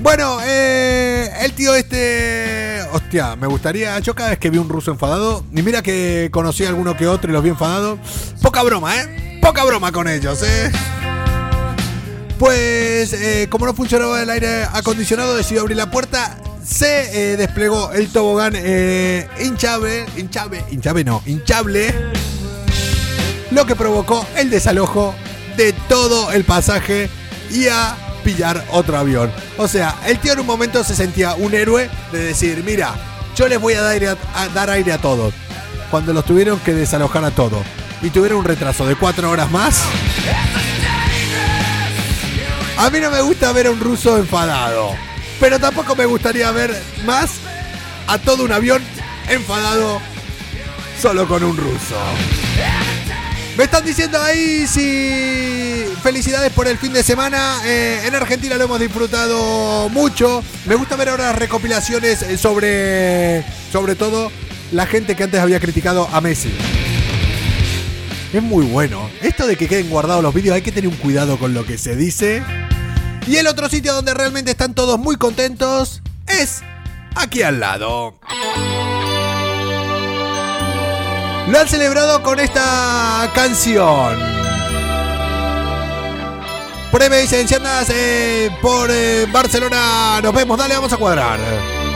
Bueno, 0.00 0.38
eh, 0.44 1.30
el 1.42 1.52
tío 1.52 1.74
este. 1.74 2.80
Hostia, 2.92 3.36
me 3.36 3.46
gustaría. 3.46 3.98
Yo 4.00 4.14
cada 4.14 4.30
vez 4.30 4.38
que 4.38 4.50
vi 4.50 4.58
un 4.58 4.68
ruso 4.68 4.90
enfadado. 4.90 5.44
Y 5.54 5.62
mira 5.62 5.80
que 5.80 6.28
conocí 6.32 6.64
a 6.64 6.68
alguno 6.68 6.96
que 6.96 7.06
otro 7.06 7.30
y 7.30 7.32
los 7.32 7.42
vi 7.42 7.50
enfadados. 7.50 8.00
Poca 8.42 8.62
broma, 8.62 8.96
¿eh? 8.96 9.38
Poca 9.40 9.64
broma 9.64 9.92
con 9.92 10.08
ellos, 10.08 10.42
¿eh? 10.42 10.72
Pues, 12.42 13.12
eh, 13.12 13.46
como 13.48 13.66
no 13.66 13.72
funcionaba 13.72 14.20
el 14.20 14.28
aire 14.28 14.64
acondicionado, 14.64 15.36
decidió 15.36 15.60
abrir 15.60 15.76
la 15.76 15.92
puerta. 15.92 16.36
Se 16.66 17.34
eh, 17.34 17.36
desplegó 17.36 17.92
el 17.92 18.08
tobogán 18.08 18.54
eh, 18.56 19.28
hinchable. 19.40 20.06
Hinchable. 20.16 20.64
Hinchable 20.68 21.04
no, 21.04 21.22
hinchable. 21.24 21.94
Lo 23.52 23.64
que 23.64 23.76
provocó 23.76 24.26
el 24.36 24.50
desalojo 24.50 25.14
de 25.56 25.72
todo 25.88 26.32
el 26.32 26.42
pasaje 26.42 27.08
y 27.52 27.68
a 27.68 27.96
pillar 28.24 28.66
otro 28.72 28.98
avión. 28.98 29.30
O 29.56 29.68
sea, 29.68 29.94
el 30.04 30.18
tío 30.18 30.32
en 30.32 30.40
un 30.40 30.46
momento 30.46 30.82
se 30.82 30.96
sentía 30.96 31.34
un 31.34 31.54
héroe 31.54 31.88
de 32.10 32.24
decir, 32.24 32.64
mira, 32.66 32.92
yo 33.36 33.46
les 33.46 33.60
voy 33.60 33.74
a 33.74 33.82
dar 33.82 33.92
aire 33.92 34.08
a, 34.34 34.48
dar 34.48 34.68
aire 34.68 34.90
a 34.90 34.98
todos. 34.98 35.32
Cuando 35.92 36.12
los 36.12 36.24
tuvieron 36.24 36.58
que 36.58 36.74
desalojar 36.74 37.24
a 37.24 37.30
todo. 37.30 37.62
Y 38.02 38.10
tuvieron 38.10 38.38
un 38.38 38.44
retraso 38.44 38.84
de 38.84 38.96
cuatro 38.96 39.30
horas 39.30 39.48
más. 39.52 39.80
A 42.82 42.90
mí 42.90 42.98
no 42.98 43.12
me 43.12 43.20
gusta 43.20 43.52
ver 43.52 43.68
a 43.68 43.70
un 43.70 43.78
ruso 43.78 44.18
enfadado. 44.18 44.90
Pero 45.38 45.60
tampoco 45.60 45.94
me 45.94 46.04
gustaría 46.04 46.50
ver 46.50 46.76
más 47.04 47.34
a 48.08 48.18
todo 48.18 48.42
un 48.42 48.50
avión 48.50 48.82
enfadado 49.28 50.00
solo 51.00 51.28
con 51.28 51.44
un 51.44 51.56
ruso. 51.56 51.94
Me 53.56 53.64
están 53.64 53.84
diciendo 53.84 54.20
ahí 54.20 54.66
si 54.66 55.84
felicidades 56.02 56.50
por 56.50 56.66
el 56.66 56.76
fin 56.76 56.92
de 56.92 57.04
semana. 57.04 57.60
Eh, 57.64 58.00
en 58.04 58.16
Argentina 58.16 58.56
lo 58.56 58.64
hemos 58.64 58.80
disfrutado 58.80 59.88
mucho. 59.90 60.42
Me 60.66 60.74
gusta 60.74 60.96
ver 60.96 61.10
ahora 61.10 61.32
recopilaciones 61.32 62.22
eh, 62.22 62.36
sobre, 62.36 63.44
sobre 63.70 63.94
todo 63.94 64.32
la 64.72 64.86
gente 64.86 65.14
que 65.14 65.22
antes 65.22 65.38
había 65.38 65.60
criticado 65.60 66.08
a 66.12 66.20
Messi. 66.20 66.52
Es 68.32 68.42
muy 68.42 68.66
bueno. 68.66 69.08
Esto 69.20 69.46
de 69.46 69.54
que 69.54 69.68
queden 69.68 69.88
guardados 69.88 70.24
los 70.24 70.34
vídeos, 70.34 70.56
hay 70.56 70.62
que 70.62 70.72
tener 70.72 70.90
un 70.90 70.96
cuidado 70.96 71.38
con 71.38 71.54
lo 71.54 71.64
que 71.64 71.78
se 71.78 71.94
dice. 71.94 72.42
Y 73.26 73.36
el 73.36 73.46
otro 73.46 73.68
sitio 73.68 73.94
donde 73.94 74.14
realmente 74.14 74.50
están 74.50 74.74
todos 74.74 74.98
muy 74.98 75.16
contentos 75.16 76.02
es 76.26 76.62
aquí 77.14 77.42
al 77.42 77.60
lado. 77.60 78.18
Lo 81.48 81.58
han 81.58 81.68
celebrado 81.68 82.22
con 82.22 82.40
esta 82.40 83.30
canción. 83.34 84.32
Si 87.22 87.54
andas 87.54 87.88
eh, 87.90 88.50
por 88.60 88.90
eh, 88.90 89.26
Barcelona, 89.32 90.20
nos 90.22 90.34
vemos, 90.34 90.58
dale, 90.58 90.74
vamos 90.74 90.92
a 90.92 90.96
cuadrar. 90.96 91.38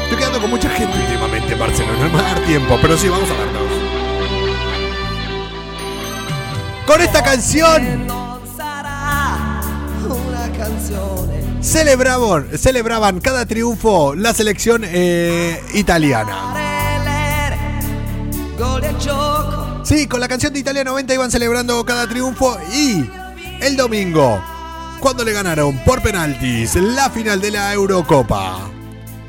Estoy 0.02 0.18
quedando 0.18 0.40
con 0.40 0.50
mucha 0.50 0.68
gente 0.70 0.96
últimamente 0.98 1.52
en 1.52 1.58
Barcelona, 1.58 1.98
no 1.98 2.08
me 2.08 2.14
va 2.14 2.20
a 2.20 2.34
dar 2.34 2.44
tiempo, 2.44 2.78
pero 2.80 2.96
sí, 2.96 3.08
vamos 3.08 3.28
a 3.30 3.34
vernos. 3.34 3.62
Con 6.86 7.00
esta 7.00 7.22
canción 7.22 8.06
celebraban, 11.60 12.58
celebraban 12.58 13.20
cada 13.20 13.46
triunfo 13.46 14.14
la 14.14 14.32
selección 14.32 14.82
eh, 14.84 15.60
italiana. 15.74 16.54
Sí, 19.82 20.06
con 20.06 20.20
la 20.20 20.28
canción 20.28 20.52
de 20.52 20.60
Italia 20.60 20.84
90 20.84 21.14
iban 21.14 21.30
celebrando 21.30 21.84
cada 21.84 22.08
triunfo 22.08 22.56
y 22.74 23.08
el 23.60 23.76
domingo, 23.76 24.42
cuando 25.00 25.24
le 25.24 25.32
ganaron 25.32 25.78
por 25.84 26.02
penaltis 26.02 26.74
la 26.74 27.10
final 27.10 27.40
de 27.40 27.50
la 27.52 27.72
Eurocopa 27.72 28.70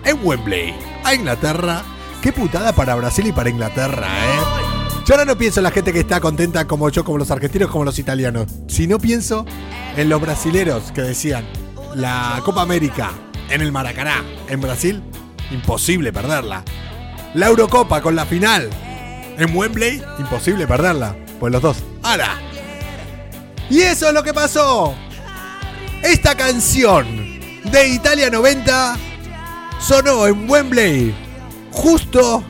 en 0.03 0.19
Wembley 0.23 0.73
a 1.03 1.13
Inglaterra, 1.13 1.83
qué 2.21 2.33
putada 2.33 2.73
para 2.73 2.95
Brasil 2.95 3.27
y 3.27 3.31
para 3.31 3.49
Inglaterra, 3.49 4.07
¿eh? 4.07 4.66
Yo 5.07 5.13
ahora 5.13 5.23
no 5.23 5.37
pienso 5.37 5.61
en 5.61 5.63
la 5.63 5.71
gente 5.71 5.93
que 5.93 6.01
está 6.01 6.19
contenta 6.19 6.67
como 6.67 6.89
yo, 6.89 7.05
como 7.05 7.17
los 7.17 7.31
argentinos, 7.31 7.71
como 7.71 7.85
los 7.85 7.97
italianos, 7.97 8.47
sino 8.67 8.99
pienso 8.99 9.45
en 9.95 10.09
los 10.09 10.19
brasileros 10.19 10.91
que 10.91 11.01
decían, 11.01 11.47
la 11.95 12.41
Copa 12.43 12.61
América 12.63 13.11
en 13.49 13.61
el 13.61 13.71
Maracaná, 13.71 14.25
en 14.49 14.59
Brasil, 14.59 15.01
imposible 15.49 16.11
perderla. 16.11 16.61
La 17.35 17.47
Eurocopa 17.47 18.01
con 18.01 18.17
la 18.17 18.25
final 18.25 18.69
en 19.37 19.55
Wembley, 19.55 20.03
imposible 20.19 20.67
perderla. 20.67 21.15
Pues 21.39 21.53
los 21.53 21.61
dos. 21.61 21.77
¡Hala! 22.03 22.41
Y 23.69 23.79
eso 23.79 24.09
es 24.09 24.13
lo 24.13 24.23
que 24.23 24.33
pasó. 24.33 24.93
Esta 26.03 26.35
canción 26.35 27.39
de 27.63 27.87
Italia 27.87 28.29
90 28.29 28.97
sonó 29.79 30.27
en 30.27 30.49
Wembley 30.49 31.15
justo 31.71 32.43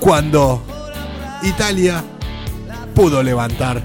cuando 0.00 0.62
Italia 1.42 2.04
pudo 2.94 3.22
levantar 3.22 3.82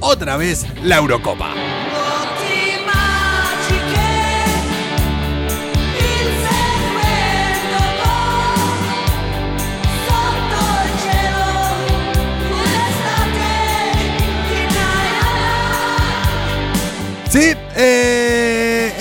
otra 0.00 0.36
vez 0.36 0.66
la 0.82 0.96
Eurocopa. 0.96 1.54
Sí, 17.32 17.54
eh, 17.76 18.31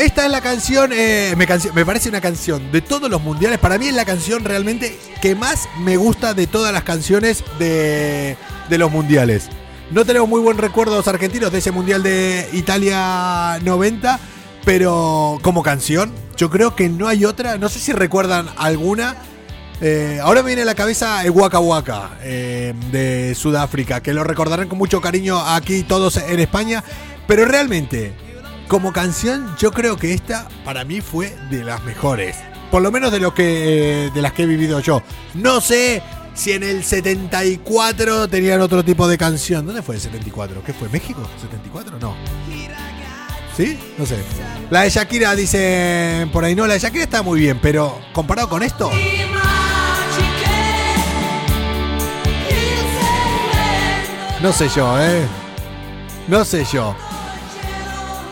esta 0.01 0.25
es 0.25 0.31
la 0.31 0.41
canción, 0.41 0.91
eh, 0.93 1.35
me, 1.37 1.85
parece 1.85 2.09
una 2.09 2.21
canción 2.21 2.71
de 2.71 2.81
todos 2.81 3.09
los 3.09 3.21
mundiales. 3.21 3.59
Para 3.59 3.77
mí 3.77 3.87
es 3.87 3.93
la 3.93 4.05
canción 4.05 4.43
realmente 4.43 4.97
que 5.21 5.35
más 5.35 5.69
me 5.79 5.95
gusta 5.95 6.33
de 6.33 6.47
todas 6.47 6.73
las 6.73 6.83
canciones 6.83 7.43
de, 7.59 8.35
los 8.69 8.91
mundiales. 8.91 9.49
No 9.91 10.03
tenemos 10.03 10.27
muy 10.27 10.41
buen 10.41 10.57
recuerdo 10.57 10.95
los 10.95 11.07
argentinos 11.07 11.51
de 11.51 11.59
ese 11.59 11.71
mundial 11.71 12.01
de 12.01 12.49
Italia 12.53 13.59
90, 13.63 14.19
pero 14.65 15.37
como 15.43 15.61
canción, 15.61 16.11
yo 16.35 16.49
creo 16.49 16.75
que 16.75 16.89
no 16.89 17.07
hay 17.07 17.25
otra. 17.25 17.57
No 17.57 17.69
sé 17.69 17.79
si 17.79 17.91
recuerdan 17.91 18.47
alguna. 18.57 19.17
Eh, 19.81 20.19
ahora 20.23 20.41
me 20.41 20.47
viene 20.47 20.63
a 20.63 20.65
la 20.65 20.75
cabeza 20.75 21.23
el 21.23 21.31
Waka 21.31 21.59
Waka 21.59 22.11
de 22.21 23.35
Sudáfrica, 23.35 24.01
que 24.01 24.13
lo 24.13 24.23
recordarán 24.23 24.67
con 24.67 24.77
mucho 24.77 24.99
cariño 24.99 25.39
aquí 25.39 25.83
todos 25.83 26.17
en 26.17 26.39
España. 26.39 26.83
Pero 27.27 27.45
realmente, 27.45 28.13
como 28.71 28.93
canción, 28.93 29.53
yo 29.59 29.73
creo 29.73 29.97
que 29.97 30.13
esta 30.13 30.47
para 30.63 30.85
mí 30.85 31.01
fue 31.01 31.35
de 31.49 31.61
las 31.61 31.83
mejores. 31.83 32.37
Por 32.71 32.81
lo 32.81 32.89
menos 32.89 33.11
de 33.11 33.19
lo 33.19 33.33
que 33.33 34.09
de 34.13 34.21
las 34.21 34.31
que 34.31 34.43
he 34.43 34.45
vivido 34.45 34.79
yo. 34.79 35.03
No 35.33 35.59
sé 35.59 36.01
si 36.33 36.53
en 36.53 36.63
el 36.63 36.81
74 36.81 38.29
tenían 38.29 38.61
otro 38.61 38.81
tipo 38.81 39.09
de 39.09 39.17
canción. 39.17 39.65
¿Dónde 39.65 39.81
fue 39.81 39.95
el 39.95 40.01
74? 40.01 40.63
¿Qué 40.63 40.71
fue? 40.71 40.87
¿México? 40.87 41.19
¿74? 41.21 41.99
No. 41.99 42.15
¿Sí? 43.57 43.77
No 43.97 44.05
sé. 44.05 44.23
La 44.69 44.83
de 44.83 44.89
Shakira 44.89 45.35
dice 45.35 46.29
por 46.31 46.45
ahí 46.45 46.55
no, 46.55 46.65
la 46.65 46.75
de 46.75 46.79
Shakira 46.79 47.03
está 47.03 47.21
muy 47.23 47.41
bien, 47.41 47.59
pero 47.61 47.99
comparado 48.13 48.47
con 48.47 48.63
esto. 48.63 48.89
No 54.41 54.53
sé 54.53 54.69
yo, 54.73 54.97
¿eh? 55.01 55.27
No 56.29 56.45
sé 56.45 56.65
yo. 56.71 56.95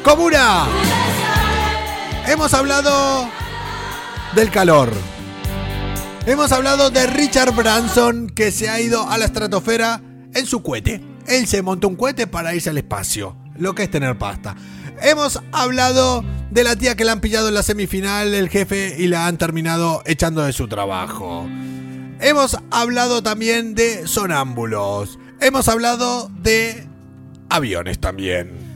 Comuna. 0.09 0.65
Hemos 2.25 2.51
hablado 2.55 3.29
del 4.33 4.49
calor. 4.49 4.91
Hemos 6.25 6.51
hablado 6.51 6.89
de 6.89 7.05
Richard 7.05 7.53
Branson 7.53 8.27
que 8.27 8.51
se 8.51 8.69
ha 8.69 8.81
ido 8.81 9.07
a 9.07 9.19
la 9.19 9.25
estratosfera 9.25 10.01
en 10.33 10.47
su 10.47 10.63
cohete. 10.63 10.99
Él 11.27 11.45
se 11.45 11.61
montó 11.61 11.87
un 11.87 11.95
cohete 11.95 12.25
para 12.25 12.55
irse 12.55 12.71
al 12.71 12.79
espacio, 12.79 13.37
lo 13.55 13.75
que 13.75 13.83
es 13.83 13.91
tener 13.91 14.17
pasta. 14.17 14.55
Hemos 14.99 15.41
hablado 15.51 16.25
de 16.49 16.63
la 16.63 16.75
tía 16.75 16.95
que 16.95 17.05
la 17.05 17.11
han 17.11 17.21
pillado 17.21 17.47
en 17.47 17.53
la 17.53 17.61
semifinal, 17.61 18.33
el 18.33 18.49
jefe, 18.49 18.95
y 18.97 19.09
la 19.09 19.27
han 19.27 19.37
terminado 19.37 20.01
echando 20.07 20.41
de 20.41 20.53
su 20.53 20.67
trabajo. 20.67 21.47
Hemos 22.19 22.57
hablado 22.71 23.21
también 23.21 23.75
de 23.75 24.07
sonámbulos. 24.07 25.19
hemos 25.39 25.67
hablado 25.67 26.31
de 26.41 26.87
aviones 27.47 27.99
también. 27.99 28.68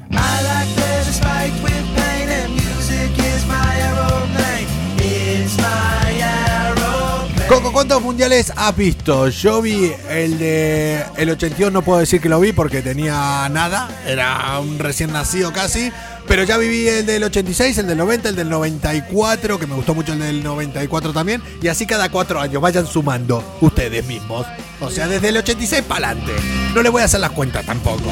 Coco, 7.53 7.71
¿cuántos 7.71 8.01
mundiales 8.01 8.51
has 8.55 8.75
visto? 8.75 9.27
Yo 9.27 9.61
vi 9.61 9.91
el 10.09 10.39
de 10.39 11.03
el 11.17 11.29
82, 11.29 11.71
no 11.71 11.83
puedo 11.83 11.99
decir 11.99 12.19
que 12.19 12.27
lo 12.27 12.39
vi 12.39 12.51
porque 12.51 12.81
tenía 12.81 13.47
nada, 13.49 13.89
era 14.07 14.59
un 14.59 14.79
recién 14.79 15.11
nacido 15.11 15.53
casi, 15.53 15.91
pero 16.27 16.43
ya 16.45 16.57
viví 16.57 16.87
el 16.87 17.05
del 17.05 17.23
86, 17.25 17.77
el 17.77 17.87
del 17.87 17.97
90, 17.99 18.29
el 18.29 18.35
del 18.35 18.49
94, 18.49 19.59
que 19.59 19.67
me 19.67 19.75
gustó 19.75 19.93
mucho 19.93 20.13
el 20.13 20.19
del 20.19 20.41
94 20.41 21.13
también, 21.13 21.43
y 21.61 21.67
así 21.67 21.85
cada 21.85 22.09
cuatro 22.09 22.41
años, 22.41 22.59
vayan 22.59 22.87
sumando 22.87 23.43
ustedes 23.61 24.03
mismos. 24.05 24.47
O 24.79 24.89
sea, 24.89 25.07
desde 25.07 25.29
el 25.29 25.37
86 25.37 25.83
para 25.83 26.09
adelante. 26.09 26.33
No 26.73 26.81
les 26.81 26.91
voy 26.91 27.03
a 27.03 27.05
hacer 27.05 27.19
las 27.19 27.31
cuentas 27.31 27.63
tampoco. 27.65 28.09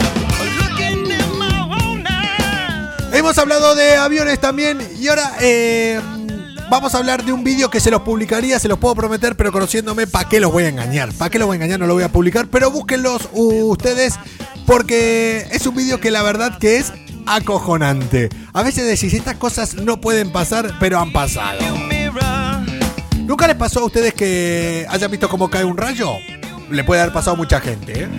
Hemos 3.21 3.37
hablado 3.37 3.75
de 3.75 3.97
aviones 3.97 4.39
también 4.39 4.79
y 4.99 5.07
ahora 5.07 5.33
eh, 5.41 6.01
vamos 6.71 6.95
a 6.95 6.97
hablar 6.97 7.23
de 7.23 7.31
un 7.31 7.43
vídeo 7.43 7.69
que 7.69 7.79
se 7.79 7.91
los 7.91 8.01
publicaría, 8.01 8.57
se 8.57 8.67
los 8.67 8.79
puedo 8.79 8.95
prometer, 8.95 9.37
pero 9.37 9.51
conociéndome, 9.51 10.07
¿para 10.07 10.27
qué 10.27 10.39
los 10.39 10.51
voy 10.51 10.63
a 10.63 10.69
engañar? 10.69 11.13
¿Para 11.13 11.29
qué 11.29 11.37
los 11.37 11.45
voy 11.45 11.53
a 11.53 11.57
engañar? 11.57 11.79
No 11.79 11.85
lo 11.85 11.93
voy 11.93 12.01
a 12.01 12.11
publicar, 12.11 12.47
pero 12.47 12.71
búsquenlos 12.71 13.29
ustedes 13.31 14.15
porque 14.65 15.45
es 15.51 15.67
un 15.67 15.75
vídeo 15.75 15.99
que 15.99 16.09
la 16.09 16.23
verdad 16.23 16.57
que 16.57 16.77
es 16.77 16.93
acojonante. 17.27 18.29
A 18.53 18.63
veces 18.63 18.87
decís, 18.87 19.13
estas 19.13 19.37
cosas 19.37 19.75
no 19.75 20.01
pueden 20.01 20.31
pasar, 20.31 20.73
pero 20.79 20.99
han 20.99 21.13
pasado. 21.13 21.59
¿Nunca 23.19 23.45
les 23.45 23.55
pasó 23.55 23.81
a 23.81 23.85
ustedes 23.85 24.15
que 24.15 24.87
hayan 24.89 25.11
visto 25.11 25.29
cómo 25.29 25.47
cae 25.47 25.63
un 25.63 25.77
rayo? 25.77 26.09
Le 26.71 26.83
puede 26.83 27.01
haber 27.01 27.13
pasado 27.13 27.35
a 27.35 27.37
mucha 27.37 27.61
gente, 27.61 28.05
¿eh? 28.05 28.09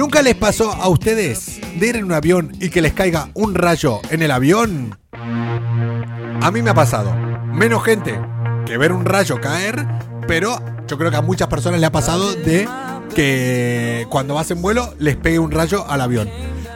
¿Nunca 0.00 0.22
les 0.22 0.34
pasó 0.34 0.72
a 0.72 0.88
ustedes 0.88 1.60
de 1.78 1.86
ir 1.86 1.96
en 1.96 2.04
un 2.04 2.12
avión 2.12 2.56
y 2.58 2.70
que 2.70 2.80
les 2.80 2.94
caiga 2.94 3.28
un 3.34 3.54
rayo 3.54 4.00
en 4.08 4.22
el 4.22 4.30
avión? 4.30 4.98
A 5.12 6.50
mí 6.50 6.62
me 6.62 6.70
ha 6.70 6.74
pasado. 6.74 7.14
Menos 7.52 7.84
gente 7.84 8.18
que 8.64 8.78
ver 8.78 8.92
un 8.92 9.04
rayo 9.04 9.38
caer, 9.42 9.86
pero 10.26 10.58
yo 10.88 10.96
creo 10.96 11.10
que 11.10 11.18
a 11.18 11.20
muchas 11.20 11.48
personas 11.48 11.80
le 11.80 11.86
ha 11.86 11.92
pasado 11.92 12.32
de 12.32 12.66
que 13.14 14.06
cuando 14.08 14.32
vas 14.32 14.50
en 14.50 14.62
vuelo 14.62 14.94
les 14.98 15.16
pegue 15.16 15.38
un 15.38 15.50
rayo 15.50 15.84
al 15.86 16.00
avión. 16.00 16.30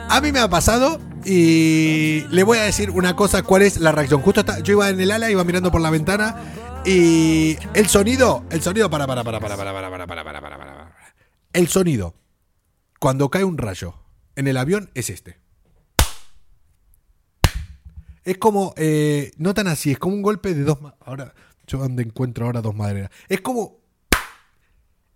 A 0.07 0.21
mí 0.21 0.31
me 0.31 0.37
ha 0.37 0.47
pasado 0.47 0.99
y 1.25 2.25
le 2.29 2.43
voy 2.43 2.59
a 2.59 2.61
decir 2.61 2.91
una 2.91 3.15
cosa, 3.15 3.41
cuál 3.41 3.63
es 3.63 3.79
la 3.79 3.91
reacción. 3.91 4.21
Justo 4.21 4.45
yo 4.61 4.73
iba 4.73 4.87
en 4.89 5.01
el 5.01 5.09
ala, 5.09 5.31
iba 5.31 5.43
mirando 5.43 5.71
por 5.71 5.81
la 5.81 5.89
ventana 5.89 6.35
y 6.85 7.57
el 7.73 7.87
sonido, 7.87 8.45
el 8.51 8.61
sonido 8.61 8.87
para 8.91 9.07
para 9.07 9.23
para 9.23 9.39
para 9.39 9.57
para 9.57 9.73
para 9.73 9.89
para 9.89 10.05
para 10.05 10.23
para 10.23 10.41
para 10.41 10.57
para. 10.59 10.95
El 11.53 11.67
sonido 11.69 12.13
cuando 12.99 13.29
cae 13.29 13.43
un 13.43 13.57
rayo 13.57 13.95
en 14.35 14.47
el 14.47 14.57
avión 14.57 14.89
es 14.93 15.09
este. 15.09 15.39
Es 18.23 18.37
como, 18.39 18.73
eh, 18.75 19.31
no 19.37 19.53
tan 19.53 19.67
así, 19.67 19.91
es 19.91 19.99
como 19.99 20.15
un 20.15 20.23
golpe 20.23 20.55
de 20.55 20.63
dos... 20.63 20.79
Ahora, 21.01 21.35
yo 21.67 21.77
donde 21.77 22.03
encuentro 22.03 22.45
ahora 22.45 22.61
dos 22.61 22.75
maderas. 22.75 23.11
Es 23.29 23.41
como... 23.41 23.77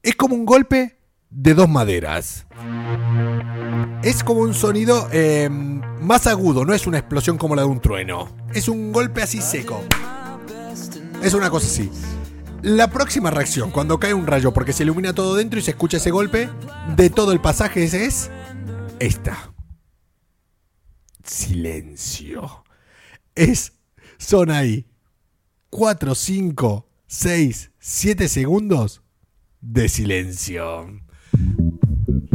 Es 0.04 0.16
como 0.16 0.36
un 0.36 0.46
golpe 0.46 1.00
de 1.30 1.54
dos 1.56 1.68
maderas. 1.68 2.46
Es 4.04 4.24
como 4.24 4.42
un 4.42 4.54
sonido 4.54 5.10
eh, 5.12 5.50
más 5.50 6.28
agudo, 6.28 6.66
no 6.66 6.74
es 6.74 6.88
una 6.88 7.00
explosión 7.00 7.38
como 7.38 7.56
la 7.56 7.64
de 7.64 7.68
un 7.68 7.82
trueno. 7.82 8.30
Es 8.54 8.70
un 8.70 8.92
golpe 8.94 9.24
así 9.24 9.42
seco. 9.42 9.84
Es 11.22 11.34
una 11.34 11.50
cosa 11.50 11.68
así. 11.68 11.92
La 12.62 12.90
próxima 12.90 13.32
reacción, 13.32 13.72
cuando 13.72 14.00
cae 14.00 14.14
un 14.14 14.28
rayo 14.28 14.54
porque 14.54 14.74
se 14.74 14.84
ilumina 14.84 15.14
todo 15.14 15.36
dentro 15.36 15.60
y 15.60 15.62
se 15.62 15.72
escucha 15.72 15.98
ese 15.98 16.12
golpe, 16.12 16.50
de 16.96 17.10
todo 17.10 17.32
el 17.32 17.40
pasaje 17.40 17.84
es 17.84 18.30
esta. 19.00 19.54
Silencio. 21.24 22.64
Es, 23.36 23.74
son 24.18 24.52
ahí 24.52 24.88
4, 25.70 26.16
5, 26.16 26.90
6, 27.08 27.72
7 27.80 28.28
segundos 28.28 29.04
de 29.62 29.88
silencio. 29.88 31.02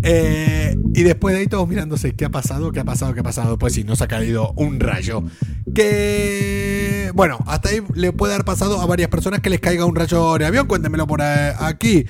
Eh, 0.02 0.76
y 0.94 1.02
después 1.02 1.34
de 1.34 1.40
ahí 1.40 1.46
todos 1.46 1.68
mirándose 1.68 2.12
qué 2.12 2.26
ha 2.26 2.30
pasado, 2.30 2.72
qué 2.72 2.80
ha 2.80 2.84
pasado, 2.84 3.14
qué 3.14 3.20
ha 3.20 3.24
pasado. 3.24 3.58
Pues 3.58 3.72
sí, 3.72 3.84
nos 3.84 4.02
ha 4.02 4.08
caído 4.08 4.52
un 4.56 4.80
rayo. 4.80 5.22
Que 5.74 7.10
bueno, 7.14 7.38
hasta 7.46 7.70
ahí 7.70 7.80
le 7.94 8.12
puede 8.12 8.34
haber 8.34 8.44
pasado 8.44 8.80
a 8.80 8.86
varias 8.86 9.08
personas 9.08 9.40
que 9.40 9.50
les 9.50 9.60
caiga 9.60 9.84
un 9.84 9.94
rayo 9.94 10.36
de 10.38 10.46
avión. 10.46 10.66
Cuéntemelo 10.66 11.06
por 11.06 11.22
aquí. 11.22 12.06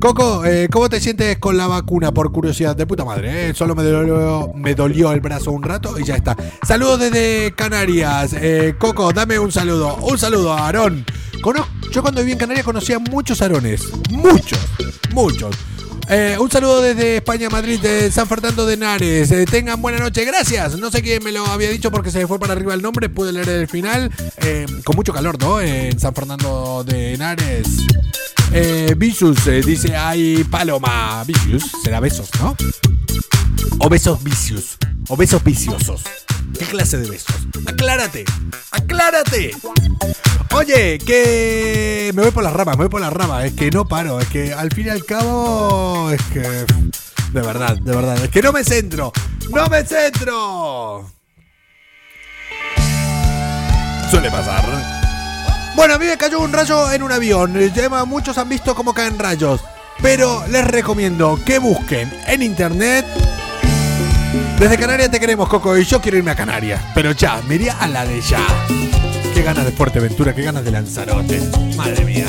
Coco, 0.00 0.46
eh, 0.46 0.68
¿cómo 0.72 0.88
te 0.88 0.98
sientes 0.98 1.38
con 1.38 1.58
la 1.58 1.66
vacuna? 1.66 2.10
Por 2.12 2.32
curiosidad, 2.32 2.74
de 2.74 2.86
puta 2.86 3.04
madre. 3.04 3.50
¿eh? 3.50 3.54
Solo 3.54 3.74
me 3.74 3.82
dolió, 3.82 4.50
me 4.54 4.74
dolió, 4.74 5.12
el 5.12 5.20
brazo 5.20 5.52
un 5.52 5.62
rato 5.62 5.98
y 5.98 6.04
ya 6.04 6.16
está. 6.16 6.34
Saludos 6.66 7.00
desde 7.00 7.52
Canarias. 7.54 8.34
Eh, 8.40 8.76
Coco, 8.78 9.12
dame 9.12 9.38
un 9.38 9.52
saludo. 9.52 9.96
Un 9.96 10.16
saludo 10.16 10.54
a 10.54 10.66
Aarón. 10.66 11.04
yo 11.92 12.00
cuando 12.00 12.22
viví 12.22 12.32
en 12.32 12.38
Canarias 12.38 12.64
conocía 12.64 12.98
muchos 12.98 13.42
Aarones. 13.42 13.82
Muchos, 14.10 14.58
muchos. 15.12 15.54
Eh, 16.12 16.36
un 16.40 16.50
saludo 16.50 16.82
desde 16.82 17.18
España, 17.18 17.48
Madrid, 17.48 17.78
de 17.78 18.10
San 18.10 18.26
Fernando 18.26 18.66
de 18.66 18.74
Henares. 18.74 19.30
Eh, 19.30 19.44
tengan 19.44 19.80
buena 19.80 19.98
noche, 19.98 20.24
gracias. 20.24 20.76
No 20.76 20.90
sé 20.90 21.02
quién 21.02 21.22
me 21.22 21.30
lo 21.30 21.46
había 21.46 21.70
dicho 21.70 21.92
porque 21.92 22.10
se 22.10 22.26
fue 22.26 22.40
para 22.40 22.54
arriba 22.54 22.74
el 22.74 22.82
nombre, 22.82 23.08
pude 23.08 23.32
leer 23.32 23.48
el 23.48 23.68
final. 23.68 24.10
Eh, 24.38 24.66
con 24.82 24.96
mucho 24.96 25.12
calor, 25.12 25.40
¿no? 25.40 25.60
En 25.60 26.00
San 26.00 26.12
Fernando 26.12 26.82
de 26.84 27.14
Henares. 27.14 27.68
Eh, 28.52 28.94
Vicious 28.96 29.44
dice, 29.64 29.96
hay 29.96 30.42
paloma. 30.42 31.22
Vicious, 31.24 31.70
será 31.84 32.00
besos, 32.00 32.28
¿no? 32.40 32.56
O 33.78 33.88
besos 33.88 34.20
vicios. 34.24 34.78
O 35.06 35.16
besos 35.16 35.44
viciosos. 35.44 36.02
¿Qué 36.58 36.64
clase 36.66 36.98
de 36.98 37.08
besos? 37.08 37.34
Aclárate. 37.66 38.24
Aclárate. 38.70 39.56
Oye, 40.52 40.98
que 40.98 42.10
me 42.14 42.22
voy 42.22 42.30
por 42.30 42.42
las 42.42 42.52
ramas, 42.52 42.76
me 42.76 42.84
voy 42.84 42.90
por 42.90 43.00
las 43.00 43.12
ramas. 43.12 43.44
Es 43.44 43.52
que 43.52 43.70
no 43.70 43.86
paro. 43.86 44.20
Es 44.20 44.28
que 44.28 44.52
al 44.52 44.70
fin 44.72 44.86
y 44.86 44.90
al 44.90 45.04
cabo. 45.04 46.10
Es 46.10 46.22
que. 46.32 46.40
De 46.40 47.40
verdad, 47.40 47.76
de 47.76 47.94
verdad. 47.94 48.22
Es 48.22 48.30
que 48.30 48.42
no 48.42 48.52
me 48.52 48.64
centro. 48.64 49.12
¡No 49.50 49.66
me 49.68 49.84
centro! 49.84 51.10
Suele 54.10 54.30
pasar. 54.30 54.64
Bueno, 55.76 55.94
a 55.94 55.98
mí 55.98 56.06
me 56.06 56.16
cayó 56.16 56.40
un 56.40 56.52
rayo 56.52 56.92
en 56.92 57.02
un 57.02 57.12
avión. 57.12 57.56
Muchos 58.06 58.38
han 58.38 58.48
visto 58.48 58.74
cómo 58.74 58.92
caen 58.92 59.18
rayos. 59.18 59.60
Pero 60.02 60.44
les 60.48 60.66
recomiendo 60.66 61.38
que 61.44 61.58
busquen 61.58 62.10
en 62.26 62.42
internet 62.42 63.04
desde 64.60 64.76
Canarias 64.76 65.10
te 65.10 65.18
queremos, 65.18 65.48
Coco, 65.48 65.76
y 65.78 65.84
yo 65.84 66.02
quiero 66.02 66.18
irme 66.18 66.32
a 66.32 66.36
Canarias. 66.36 66.82
Pero 66.94 67.12
ya, 67.12 67.40
me 67.48 67.70
a 67.70 67.88
la 67.88 68.04
de 68.04 68.20
ya. 68.20 68.46
Qué 69.32 69.42
ganas 69.42 69.64
de 69.64 69.72
Fuerteventura, 69.72 70.34
qué 70.34 70.42
ganas 70.42 70.62
de 70.62 70.70
Lanzarote. 70.70 71.40
Madre 71.76 72.04
mía. 72.04 72.26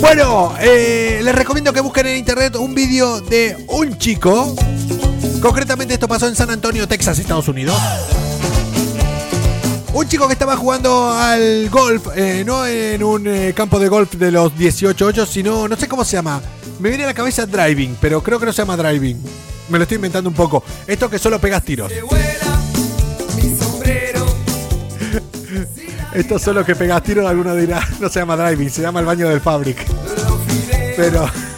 Bueno, 0.00 0.52
eh, 0.58 1.20
les 1.22 1.32
recomiendo 1.32 1.72
que 1.72 1.80
busquen 1.80 2.08
en 2.08 2.16
internet 2.16 2.56
un 2.56 2.74
vídeo 2.74 3.20
de 3.20 3.56
un 3.68 3.96
chico. 3.98 4.56
Concretamente 5.40 5.94
esto 5.94 6.08
pasó 6.08 6.26
en 6.26 6.34
San 6.34 6.50
Antonio, 6.50 6.88
Texas, 6.88 7.20
Estados 7.20 7.46
Unidos. 7.46 7.80
Un 9.92 10.08
chico 10.08 10.26
que 10.26 10.32
estaba 10.32 10.56
jugando 10.56 11.12
al 11.12 11.70
golf, 11.70 12.08
eh, 12.16 12.42
no 12.44 12.66
en 12.66 13.04
un 13.04 13.28
eh, 13.28 13.52
campo 13.54 13.78
de 13.78 13.86
golf 13.86 14.14
de 14.14 14.32
los 14.32 14.58
18 14.58 15.06
hoyos, 15.06 15.28
sino, 15.28 15.68
no 15.68 15.76
sé 15.76 15.86
cómo 15.86 16.04
se 16.04 16.16
llama. 16.16 16.42
Me 16.80 16.88
viene 16.88 17.04
a 17.04 17.06
la 17.06 17.14
cabeza 17.14 17.46
driving, 17.46 17.96
pero 18.00 18.20
creo 18.24 18.40
que 18.40 18.46
no 18.46 18.52
se 18.52 18.62
llama 18.62 18.76
driving. 18.76 19.22
Me 19.68 19.78
lo 19.78 19.84
estoy 19.84 19.96
inventando 19.96 20.28
un 20.28 20.36
poco. 20.36 20.62
Esto 20.86 21.08
que 21.08 21.18
solo 21.18 21.38
pegas 21.40 21.62
tiros. 21.62 21.90
Esto 26.14 26.38
solo 26.38 26.64
que 26.64 26.76
pegas 26.76 27.02
tiros, 27.02 27.26
alguno 27.26 27.56
dirá, 27.56 27.84
no 28.00 28.08
se 28.08 28.20
llama 28.20 28.36
driving, 28.36 28.70
se 28.70 28.82
llama 28.82 29.00
el 29.00 29.06
baño 29.06 29.28
del 29.28 29.40
fabric. 29.40 29.78
Pero... 30.96 31.28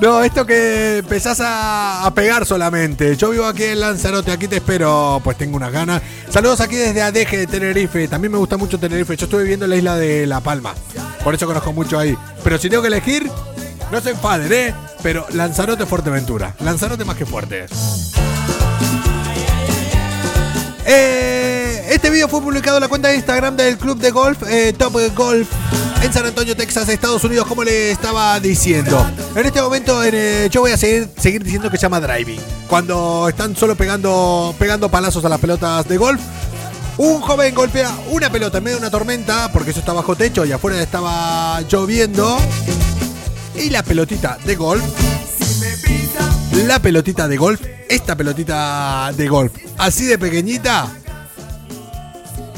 No, 0.00 0.22
esto 0.22 0.44
que 0.46 0.98
empezás 0.98 1.38
a, 1.40 2.10
pegar 2.14 2.44
solamente. 2.44 3.16
Yo 3.16 3.30
vivo 3.30 3.46
aquí 3.46 3.64
en 3.64 3.80
Lanzarote, 3.80 4.32
aquí 4.32 4.48
te 4.48 4.56
espero, 4.56 5.20
pues 5.22 5.36
tengo 5.38 5.56
unas 5.56 5.72
ganas. 5.72 6.02
Saludos 6.28 6.60
aquí 6.60 6.76
desde 6.76 7.02
Adeje 7.02 7.38
de 7.38 7.46
Tenerife. 7.46 8.08
También 8.08 8.32
me 8.32 8.38
gusta 8.38 8.56
mucho 8.56 8.78
Tenerife. 8.78 9.16
Yo 9.16 9.26
estuve 9.26 9.42
viviendo 9.42 9.66
en 9.66 9.70
la 9.70 9.76
isla 9.76 9.96
de 9.96 10.26
La 10.26 10.40
Palma. 10.40 10.74
Por 11.22 11.34
eso 11.34 11.46
conozco 11.46 11.72
mucho 11.72 11.98
ahí. 11.98 12.16
Pero 12.42 12.58
si 12.58 12.68
tengo 12.68 12.82
que 12.82 12.88
elegir, 12.88 13.30
no 13.92 14.00
se 14.00 14.10
enfaden, 14.10 14.52
¿eh? 14.52 14.74
Pero 15.02 15.26
Lanzarote 15.32 15.84
Fuerteventura. 15.84 16.54
Lanzarote 16.60 17.04
más 17.04 17.14
que 17.14 17.26
fuerte. 17.26 17.66
Eh, 20.86 21.88
este 21.90 22.08
video 22.08 22.26
fue 22.26 22.40
publicado 22.40 22.78
en 22.78 22.80
la 22.80 22.88
cuenta 22.88 23.08
de 23.08 23.16
Instagram 23.16 23.54
del 23.54 23.76
club 23.76 23.98
de 23.98 24.10
golf 24.10 24.42
eh, 24.48 24.72
Top 24.76 24.94
Golf 25.14 25.48
en 26.02 26.12
San 26.12 26.26
Antonio, 26.26 26.56
Texas, 26.56 26.88
Estados 26.88 27.22
Unidos, 27.22 27.46
como 27.46 27.62
le 27.62 27.90
estaba 27.90 28.40
diciendo. 28.40 29.06
En 29.36 29.44
este 29.44 29.60
momento 29.60 30.02
eh, 30.02 30.48
yo 30.50 30.62
voy 30.62 30.72
a 30.72 30.76
seguir, 30.78 31.08
seguir 31.18 31.44
diciendo 31.44 31.70
que 31.70 31.76
se 31.76 31.82
llama 31.82 32.00
driving. 32.00 32.40
Cuando 32.68 33.28
están 33.28 33.54
solo 33.54 33.76
pegando, 33.76 34.54
pegando 34.58 34.88
palazos 34.88 35.24
a 35.26 35.28
las 35.28 35.38
pelotas 35.38 35.86
de 35.86 35.98
golf. 35.98 36.20
Un 36.96 37.20
joven 37.20 37.54
golpea 37.54 37.90
una 38.10 38.30
pelota 38.30 38.58
en 38.58 38.64
medio 38.64 38.76
de 38.78 38.82
una 38.82 38.90
tormenta, 38.90 39.52
porque 39.52 39.70
eso 39.70 39.80
está 39.80 39.92
bajo 39.92 40.16
techo 40.16 40.44
y 40.46 40.52
afuera 40.52 40.80
estaba 40.82 41.60
lloviendo. 41.68 42.38
Y 43.54 43.70
la 43.70 43.82
pelotita 43.82 44.38
de 44.44 44.56
golf 44.56 44.82
la 46.66 46.80
pelotita 46.80 47.28
de 47.28 47.36
golf, 47.36 47.60
esta 47.88 48.16
pelotita 48.16 49.10
de 49.16 49.28
golf, 49.28 49.52
así 49.78 50.04
de 50.04 50.18
pequeñita. 50.18 50.88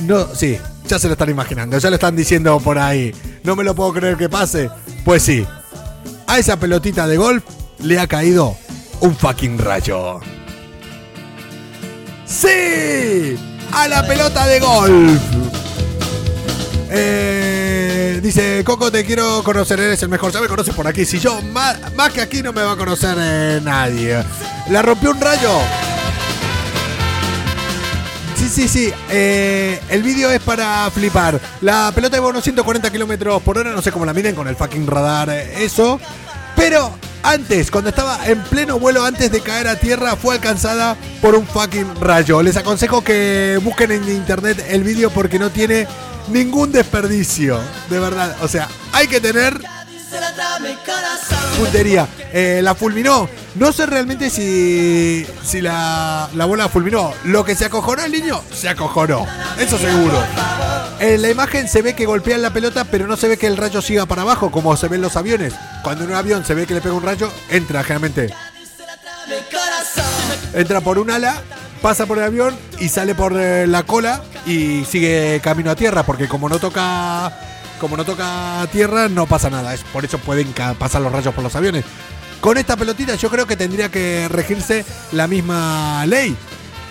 No, 0.03 0.27
sí, 0.35 0.59
ya 0.87 0.99
se 0.99 1.07
lo 1.07 1.13
están 1.13 1.31
imaginando, 1.31 1.79
ya 1.79 1.89
lo 1.91 1.97
están 1.97 2.17
diciendo 2.17 2.59
por 2.61 2.79
ahí. 2.79 3.15
No 3.43 3.57
me 3.57 3.65
lo 3.65 3.75
puedo 3.75 3.93
creer 3.93 4.17
que 4.17 4.29
pase. 4.29 4.71
Pues 5.05 5.23
sí, 5.23 5.47
a 6.27 6.39
esa 6.39 6.59
pelotita 6.59 7.07
de 7.07 7.17
golf 7.17 7.45
le 7.81 7.99
ha 7.99 8.07
caído 8.07 8.57
un 9.01 9.17
fucking 9.17 9.59
rayo. 9.59 10.21
¡Sí! 12.27 13.37
¡A 13.73 13.89
la 13.89 14.07
pelota 14.07 14.47
de 14.47 14.61
golf! 14.61 15.21
Eh, 16.91 17.84
dice, 18.23 18.63
Coco, 18.65 18.91
te 18.91 19.05
quiero 19.05 19.43
conocer, 19.43 19.81
eres 19.81 20.03
el 20.03 20.09
mejor. 20.09 20.33
Ya 20.33 20.41
me 20.41 20.49
conoces 20.49 20.75
por 20.75 20.87
aquí. 20.87 21.05
Si 21.05 21.19
yo, 21.19 21.41
más, 21.43 21.77
más 21.95 22.13
que 22.13 22.21
aquí, 22.21 22.43
no 22.43 22.53
me 22.53 22.63
va 22.63 22.73
a 22.73 22.77
conocer 22.77 23.17
eh, 23.19 23.61
nadie. 23.63 24.23
La 24.71 24.83
rompió 24.83 25.11
un 25.11 25.21
rayo. 25.21 25.51
Sí, 28.37 28.49
sí, 28.49 28.69
sí. 28.69 28.93
Eh, 29.11 29.81
el 29.89 30.03
vídeo 30.03 30.31
es 30.31 30.41
para 30.41 30.91
flipar. 30.91 31.41
La 31.61 31.93
pelota 31.95 32.17
de 32.17 32.23
unos 32.23 32.43
140 32.45 32.91
kilómetros 32.91 33.43
por 33.43 33.57
hora. 33.59 33.73
No 33.73 33.81
sé 33.83 33.91
cómo 33.93 34.05
la 34.05 34.13
miden 34.13 34.35
con 34.35 34.49
el 34.49 34.57
fucking 34.57 34.87
radar. 34.87 35.31
eh, 35.31 35.65
Eso. 35.65 35.99
Pero 36.57 36.97
antes, 37.23 37.71
cuando 37.71 37.91
estaba 37.91 38.27
en 38.27 38.43
pleno 38.45 38.79
vuelo 38.79 39.05
antes 39.05 39.31
de 39.33 39.41
caer 39.41 39.67
a 39.69 39.77
tierra, 39.77 40.15
fue 40.17 40.35
alcanzada 40.35 40.97
por 41.23 41.35
un 41.35 41.47
fucking 41.47 42.01
rayo. 42.01 42.43
Les 42.43 42.57
aconsejo 42.57 43.03
que 43.03 43.59
busquen 43.63 43.93
en 43.93 44.09
internet 44.09 44.65
el 44.69 44.85
vídeo 44.85 45.11
porque 45.11 45.39
no 45.39 45.51
tiene 45.51 45.87
ningún 46.29 46.73
desperdicio. 46.73 47.61
De 47.91 47.99
verdad. 47.99 48.37
O 48.43 48.49
sea, 48.49 48.69
hay 48.93 49.07
que 49.07 49.21
tener 49.21 49.61
puntería. 51.59 52.09
Eh, 52.33 52.61
la 52.63 52.75
fulminó. 52.75 53.29
No 53.55 53.73
sé 53.73 53.87
realmente 53.87 54.31
si, 54.31 55.27
si 55.45 55.61
la, 55.61 56.29
la 56.35 56.45
bola 56.45 56.69
fulminó. 56.69 57.13
Lo 57.25 57.45
que 57.45 57.55
se 57.55 57.65
acojonó 57.65 58.05
el 58.05 58.13
niño, 58.13 58.41
se 58.53 58.69
acojonó. 58.69 59.27
Eso 59.59 59.79
seguro. 59.79 60.23
En 61.01 61.23
la 61.23 61.31
imagen 61.31 61.69
se 61.69 61.83
ve 61.83 61.95
que 61.95 62.07
golpean 62.07 62.43
la 62.43 62.53
pelota, 62.53 62.85
pero 62.85 63.07
no 63.07 63.17
se 63.17 63.29
ve 63.29 63.37
que 63.37 63.47
el 63.47 63.57
rayo 63.57 63.83
siga 63.83 64.07
para 64.07 64.23
abajo, 64.23 64.51
como 64.51 64.77
se 64.77 64.89
ve 64.89 64.97
en 64.97 65.03
los 65.03 65.17
aviones. 65.17 65.55
Cuando 65.83 66.05
en 66.05 66.11
un 66.11 66.17
avión 66.17 66.45
se 66.45 66.55
ve 66.55 66.67
que 66.67 66.75
le 66.75 66.81
pega 66.81 66.95
un 66.95 67.03
rayo, 67.03 67.31
entra 67.49 67.83
generalmente. 67.83 68.35
Entra 70.53 70.81
por 70.81 70.99
un 70.99 71.11
ala, 71.11 71.43
pasa 71.83 72.07
por 72.07 72.19
el 72.19 72.25
avión 72.25 72.57
y 72.79 72.89
sale 72.89 73.15
por 73.15 73.37
eh, 73.37 73.67
la 73.67 73.83
cola 73.83 74.23
y 74.47 74.85
sigue 74.85 75.41
camino 75.43 75.71
a 75.71 75.77
tierra, 75.77 76.03
porque 76.05 76.29
como 76.29 76.49
no 76.49 76.59
toca. 76.59 77.33
Como 77.81 77.97
no 77.97 78.05
toca 78.05 78.67
tierra, 78.71 79.09
no 79.09 79.27
pasa 79.27 79.51
nada. 79.51 79.75
Es 79.75 79.83
por 79.83 80.05
eso 80.05 80.19
pueden 80.19 80.55
pasar 80.79 81.03
los 81.03 81.13
rayos 81.13 81.35
por 81.35 81.43
los 81.43 81.55
aviones. 81.57 81.85
Con 82.41 82.57
esta 82.57 82.77
pelotita 82.77 83.15
yo 83.17 83.31
creo 83.31 83.47
que 83.47 83.57
tendría 83.57 83.91
que 83.91 84.29
regirse 84.29 84.85
la 85.13 85.27
misma 85.27 86.07
ley. 86.07 86.37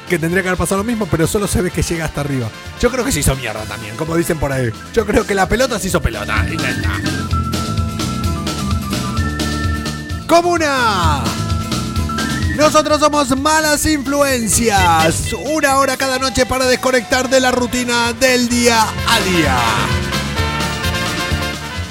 Que 0.09 0.19
tendría 0.19 0.43
que 0.43 0.49
haber 0.49 0.57
pasado 0.57 0.81
lo 0.81 0.83
mismo, 0.83 1.07
pero 1.09 1.25
solo 1.25 1.47
se 1.47 1.61
ve 1.61 1.71
que 1.71 1.81
llega 1.81 2.05
hasta 2.05 2.21
arriba. 2.21 2.49
Yo 2.81 2.91
creo 2.91 3.05
que 3.05 3.11
se 3.11 3.21
hizo 3.21 3.35
mierda 3.35 3.63
también, 3.63 3.95
como 3.95 4.17
dicen 4.17 4.37
por 4.37 4.51
ahí. 4.51 4.69
Yo 4.93 5.05
creo 5.05 5.25
que 5.25 5.33
la 5.33 5.47
pelota 5.47 5.79
se 5.79 5.87
hizo 5.87 6.01
pelota. 6.01 6.45
Y. 6.51 6.57
Comuna. 10.27 11.23
Nosotros 12.55 12.99
somos 12.99 13.35
malas 13.37 13.85
influencias. 13.85 15.33
Una 15.45 15.77
hora 15.77 15.97
cada 15.97 16.19
noche 16.19 16.45
para 16.45 16.65
desconectar 16.65 17.27
de 17.27 17.39
la 17.39 17.51
rutina 17.51 18.13
del 18.13 18.47
día 18.47 18.85
a 19.07 19.19
día. 19.21 19.57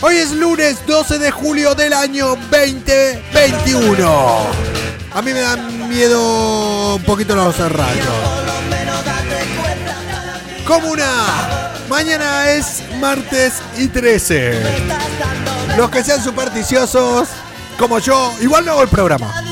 Hoy 0.00 0.16
es 0.16 0.30
lunes 0.30 0.78
12 0.86 1.18
de 1.18 1.30
julio 1.30 1.74
del 1.74 1.92
año 1.92 2.36
2021. 2.50 4.46
A 5.14 5.20
mí 5.22 5.32
me 5.32 5.40
dan 5.40 5.88
miedo 5.88 6.94
un 6.96 7.02
poquito 7.02 7.34
los 7.34 7.58
rayos. 7.58 8.06
Comuna. 10.66 11.72
Mañana 11.88 12.50
es 12.52 12.82
martes 13.00 13.54
y 13.76 13.88
13. 13.88 14.62
Los 15.76 15.90
que 15.90 16.02
sean 16.02 16.22
supersticiosos, 16.22 17.28
como 17.78 17.98
yo, 17.98 18.32
igual 18.40 18.64
no 18.64 18.72
hago 18.72 18.82
el 18.82 18.88
programa. 18.88 19.51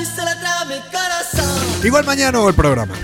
Igual 1.82 2.04
mañana 2.04 2.38
hago 2.38 2.48
el 2.48 2.54
programa. 2.54 2.94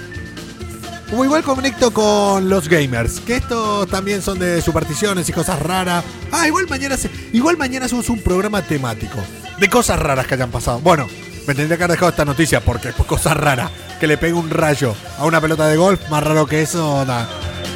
Como 1.10 1.24
igual 1.24 1.42
conecto 1.44 1.92
con 1.92 2.48
los 2.48 2.68
gamers, 2.68 3.20
que 3.20 3.36
estos 3.36 3.86
también 3.88 4.22
son 4.22 4.38
de 4.38 4.60
supersticiones 4.60 5.28
y 5.28 5.32
cosas 5.32 5.60
raras. 5.60 6.04
Ah, 6.32 6.46
igual 6.48 6.66
mañana 6.68 6.96
se, 6.96 7.08
igual 7.32 7.56
mañana 7.56 7.86
hacemos 7.86 8.08
un 8.08 8.20
programa 8.20 8.62
temático 8.62 9.18
de 9.58 9.70
cosas 9.70 9.98
raras 10.00 10.26
que 10.26 10.34
hayan 10.34 10.50
pasado. 10.50 10.80
Bueno, 10.80 11.06
me 11.46 11.54
tendría 11.54 11.76
que 11.78 11.84
haber 11.84 11.92
dejado 11.96 12.10
esta 12.10 12.24
noticia 12.24 12.60
porque 12.60 12.92
pues, 12.92 13.08
cosas 13.08 13.36
raras. 13.36 13.70
Que 14.00 14.06
le 14.06 14.18
pegue 14.18 14.34
un 14.34 14.50
rayo 14.50 14.94
a 15.16 15.24
una 15.24 15.40
pelota 15.40 15.68
de 15.68 15.76
golf, 15.78 16.00
más 16.10 16.22
raro 16.22 16.46
que 16.46 16.60
eso, 16.60 17.02
nada. 17.06 17.28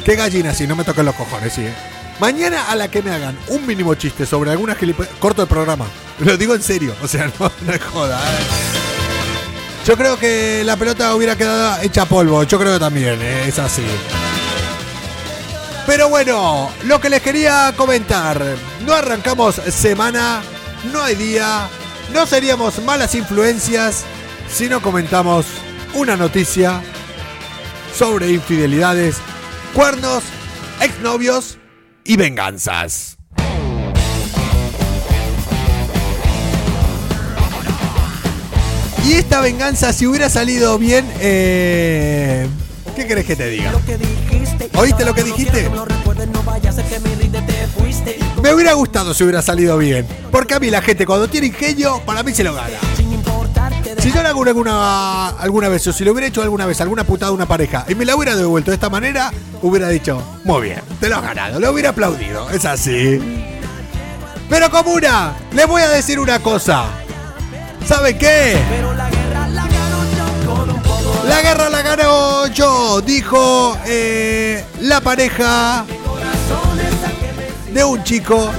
Qué 0.05 0.15
gallina 0.15 0.53
si 0.53 0.67
no 0.67 0.75
me 0.75 0.83
toquen 0.83 1.05
los 1.05 1.15
cojones, 1.15 1.51
sí. 1.53 1.61
eh. 1.61 1.73
Mañana 2.19 2.69
a 2.69 2.75
la 2.75 2.91
que 2.91 3.01
me 3.01 3.09
hagan 3.11 3.35
un 3.47 3.65
mínimo 3.65 3.95
chiste 3.95 4.27
sobre 4.27 4.51
alguna 4.51 4.75
gilipo... 4.75 5.03
Corto 5.19 5.41
el 5.41 5.47
programa. 5.47 5.85
Lo 6.19 6.37
digo 6.37 6.53
en 6.53 6.61
serio, 6.61 6.93
o 7.01 7.07
sea, 7.07 7.31
no, 7.39 7.51
no 7.65 7.73
es 7.73 7.81
joda. 7.81 8.19
eh. 8.19 8.80
Yo 9.85 9.97
creo 9.97 10.17
que 10.17 10.63
la 10.63 10.77
pelota 10.77 11.15
hubiera 11.15 11.35
quedado 11.35 11.81
hecha 11.81 12.05
polvo. 12.05 12.43
Yo 12.43 12.59
creo 12.59 12.73
que 12.73 12.79
también, 12.79 13.19
eh, 13.21 13.47
es 13.47 13.57
así. 13.57 13.83
Pero 15.87 16.09
bueno, 16.09 16.69
lo 16.83 17.01
que 17.01 17.09
les 17.09 17.21
quería 17.21 17.73
comentar. 17.75 18.41
No 18.85 18.93
arrancamos 18.93 19.55
semana, 19.55 20.41
no 20.91 21.01
hay 21.01 21.15
día, 21.15 21.67
no 22.13 22.25
seríamos 22.25 22.81
malas 22.83 23.15
influencias 23.15 24.05
si 24.49 24.69
no 24.69 24.81
comentamos 24.81 25.45
una 25.93 26.15
noticia 26.15 26.81
sobre 27.95 28.31
infidelidades, 28.31 29.17
cuernos, 29.73 30.23
exnovios 30.79 31.57
y 32.03 32.17
venganzas. 32.17 33.20
Y 39.11 39.15
esta 39.15 39.41
venganza, 39.41 39.91
si 39.91 40.07
hubiera 40.07 40.29
salido 40.29 40.77
bien, 40.77 41.05
eh, 41.19 42.47
¿qué 42.95 43.05
querés 43.05 43.25
que 43.25 43.35
te 43.35 43.49
diga? 43.49 43.73
¿Oíste 44.75 45.03
lo 45.03 45.13
que 45.13 45.23
dijiste? 45.23 45.69
Me 48.41 48.53
hubiera 48.53 48.71
gustado 48.71 49.13
si 49.13 49.23
hubiera 49.25 49.41
salido 49.41 49.77
bien. 49.77 50.07
Porque 50.31 50.53
a 50.53 50.61
mí 50.61 50.69
la 50.69 50.81
gente 50.81 51.05
cuando 51.05 51.27
tiene 51.27 51.47
ingenio, 51.47 52.01
para 52.05 52.23
mí 52.23 52.33
se 52.33 52.45
lo 52.45 52.53
gana. 52.53 52.77
Si 53.99 54.13
yo 54.13 54.23
le 54.23 54.29
hago 54.29 54.43
alguna, 54.45 55.27
alguna 55.31 55.67
vez, 55.67 55.85
o 55.87 55.91
si 55.91 56.05
le 56.05 56.11
hubiera 56.11 56.27
hecho 56.27 56.41
alguna 56.41 56.65
vez 56.65 56.79
alguna 56.79 57.03
putada 57.03 57.31
a 57.31 57.33
una 57.33 57.45
pareja 57.45 57.85
y 57.89 57.95
me 57.95 58.05
la 58.05 58.15
hubiera 58.15 58.37
devuelto 58.37 58.71
de 58.71 58.75
esta 58.75 58.89
manera, 58.89 59.33
hubiera 59.61 59.89
dicho, 59.89 60.23
muy 60.45 60.61
bien, 60.61 60.79
te 61.01 61.09
lo 61.09 61.17
has 61.17 61.23
ganado, 61.23 61.59
lo 61.59 61.69
hubiera 61.73 61.89
aplaudido, 61.89 62.49
es 62.49 62.63
así. 62.63 63.19
Pero 64.49 64.71
comuna, 64.71 65.33
les 65.51 65.67
voy 65.67 65.81
a 65.81 65.89
decir 65.89 66.17
una 66.17 66.39
cosa. 66.39 66.85
¿Sabe 67.85 68.17
qué? 68.17 68.57
La 71.27 71.41
guerra 71.41 71.69
la 71.69 71.81
ganó 71.81 72.47
yo, 72.47 73.01
dijo 73.01 73.77
eh, 73.85 74.63
la 74.81 75.01
pareja 75.01 75.85
de 77.71 77.83
un 77.83 78.03
chico 78.03 78.51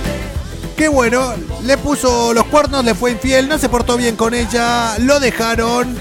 que 0.76 0.88
bueno, 0.88 1.34
le 1.64 1.76
puso 1.76 2.32
los 2.32 2.44
cuernos, 2.46 2.84
le 2.84 2.94
fue 2.94 3.12
infiel, 3.12 3.48
no 3.48 3.58
se 3.58 3.68
portó 3.68 3.96
bien 3.96 4.16
con 4.16 4.34
ella, 4.34 4.96
lo 4.98 5.20
dejaron 5.20 5.96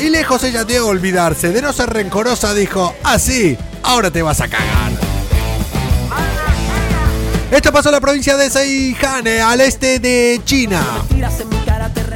y 0.00 0.10
lejos 0.10 0.42
ella 0.44 0.64
de 0.64 0.80
olvidarse, 0.80 1.50
de 1.50 1.62
no 1.62 1.72
ser 1.72 1.90
rencorosa, 1.90 2.54
dijo, 2.54 2.94
así, 3.02 3.56
ahora 3.82 4.10
te 4.10 4.22
vas 4.22 4.40
a 4.40 4.48
cagar. 4.48 4.92
Esto 7.50 7.72
pasó 7.72 7.90
en 7.90 7.92
la 7.92 8.00
provincia 8.00 8.36
de 8.36 8.50
Seihan, 8.50 9.26
eh, 9.26 9.40
al 9.40 9.60
este 9.60 10.00
de 10.00 10.40
China. 10.44 10.82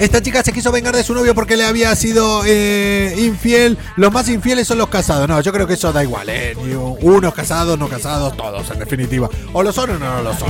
Esta 0.01 0.23
chica 0.23 0.43
se 0.43 0.51
quiso 0.55 0.73
vengar 0.73 0.97
de 0.97 1.05
su 1.05 1.13
novio 1.13 1.35
porque 1.35 1.59
le 1.59 1.65
había 1.67 1.95
sido 1.95 2.43
eh, 2.47 3.15
infiel. 3.19 3.77
Los 3.97 4.11
más 4.11 4.31
infieles 4.31 4.67
son 4.67 4.79
los 4.79 4.89
casados. 4.89 5.29
No, 5.29 5.39
yo 5.43 5.53
creo 5.53 5.67
que 5.67 5.75
eso 5.75 5.93
da 5.93 6.03
igual, 6.03 6.27
¿eh? 6.31 6.57
Unos 7.03 7.35
casados, 7.35 7.79
no 7.79 7.87
casados, 7.87 8.35
todos, 8.35 8.71
en 8.71 8.79
definitiva. 8.79 9.29
O 9.53 9.63
lo 9.63 9.71
son 9.73 9.91
o 9.91 9.99
no 9.99 10.23
lo 10.23 10.35
son. 10.35 10.49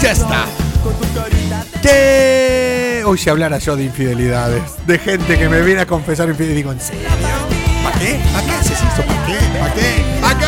Ya 0.00 0.12
está. 0.12 0.46
Que 1.82 3.02
hoy 3.04 3.18
si 3.18 3.28
hablara 3.28 3.58
yo 3.58 3.74
de 3.74 3.84
infidelidades, 3.84 4.62
de 4.86 5.00
gente 5.00 5.36
que 5.36 5.48
me 5.48 5.60
viene 5.62 5.80
a 5.80 5.86
confesar 5.86 6.28
infidelidad, 6.28 6.56
digo, 6.56 6.70
¿en 6.72 6.80
serio? 6.80 7.08
¿Para 7.82 7.98
qué? 7.98 8.20
¿Para 8.32 8.46
qué 8.46 8.52
haces 8.52 8.78
eso? 8.78 9.02
¿Para 9.04 9.26
qué? 9.26 9.58
¿Para 9.58 9.74
qué? 9.74 10.20
¿Para 10.20 10.38
qué? 10.38 10.44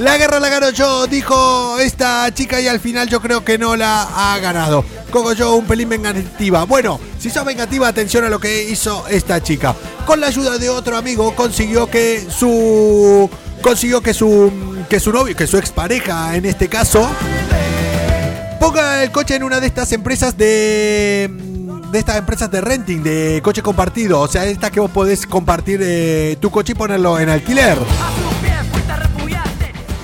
La 0.00 0.16
guerra 0.16 0.38
la 0.38 0.48
ganó 0.48 0.70
yo, 0.70 1.08
dijo 1.08 1.76
esta 1.80 2.32
chica 2.32 2.60
y 2.60 2.68
al 2.68 2.78
final 2.78 3.08
yo 3.08 3.20
creo 3.20 3.44
que 3.44 3.58
no 3.58 3.74
la 3.74 4.02
ha 4.02 4.38
ganado. 4.38 4.84
Coco 5.10 5.32
yo 5.32 5.54
un 5.54 5.66
pelín 5.66 5.88
vengativa. 5.88 6.64
Bueno, 6.64 7.00
si 7.18 7.30
sos 7.30 7.44
vengativa, 7.44 7.88
atención 7.88 8.24
a 8.24 8.28
lo 8.28 8.38
que 8.38 8.64
hizo 8.64 9.06
esta 9.08 9.42
chica. 9.42 9.74
Con 10.06 10.20
la 10.20 10.26
ayuda 10.26 10.58
de 10.58 10.68
otro 10.68 10.96
amigo 10.96 11.34
consiguió 11.34 11.90
que 11.90 12.26
su 12.30 13.30
consiguió 13.62 14.00
que 14.00 14.14
su 14.14 14.52
que 14.88 15.00
su 15.00 15.12
novio, 15.12 15.34
que 15.34 15.46
su 15.46 15.58
expareja 15.58 16.36
en 16.36 16.44
este 16.44 16.68
caso 16.68 17.08
ponga 18.60 19.02
el 19.02 19.10
coche 19.10 19.34
en 19.34 19.42
una 19.42 19.60
de 19.60 19.66
estas 19.66 19.92
empresas 19.92 20.36
de 20.36 21.30
de 21.90 21.98
estas 21.98 22.16
empresas 22.16 22.50
de 22.50 22.60
renting, 22.60 23.02
de 23.02 23.40
coche 23.42 23.62
compartido. 23.62 24.20
O 24.20 24.28
sea, 24.28 24.44
estas 24.44 24.70
que 24.70 24.80
vos 24.80 24.90
podés 24.90 25.26
compartir 25.26 25.80
eh, 25.82 26.36
tu 26.40 26.50
coche 26.50 26.72
y 26.72 26.74
ponerlo 26.74 27.18
en 27.18 27.30
alquiler. 27.30 27.78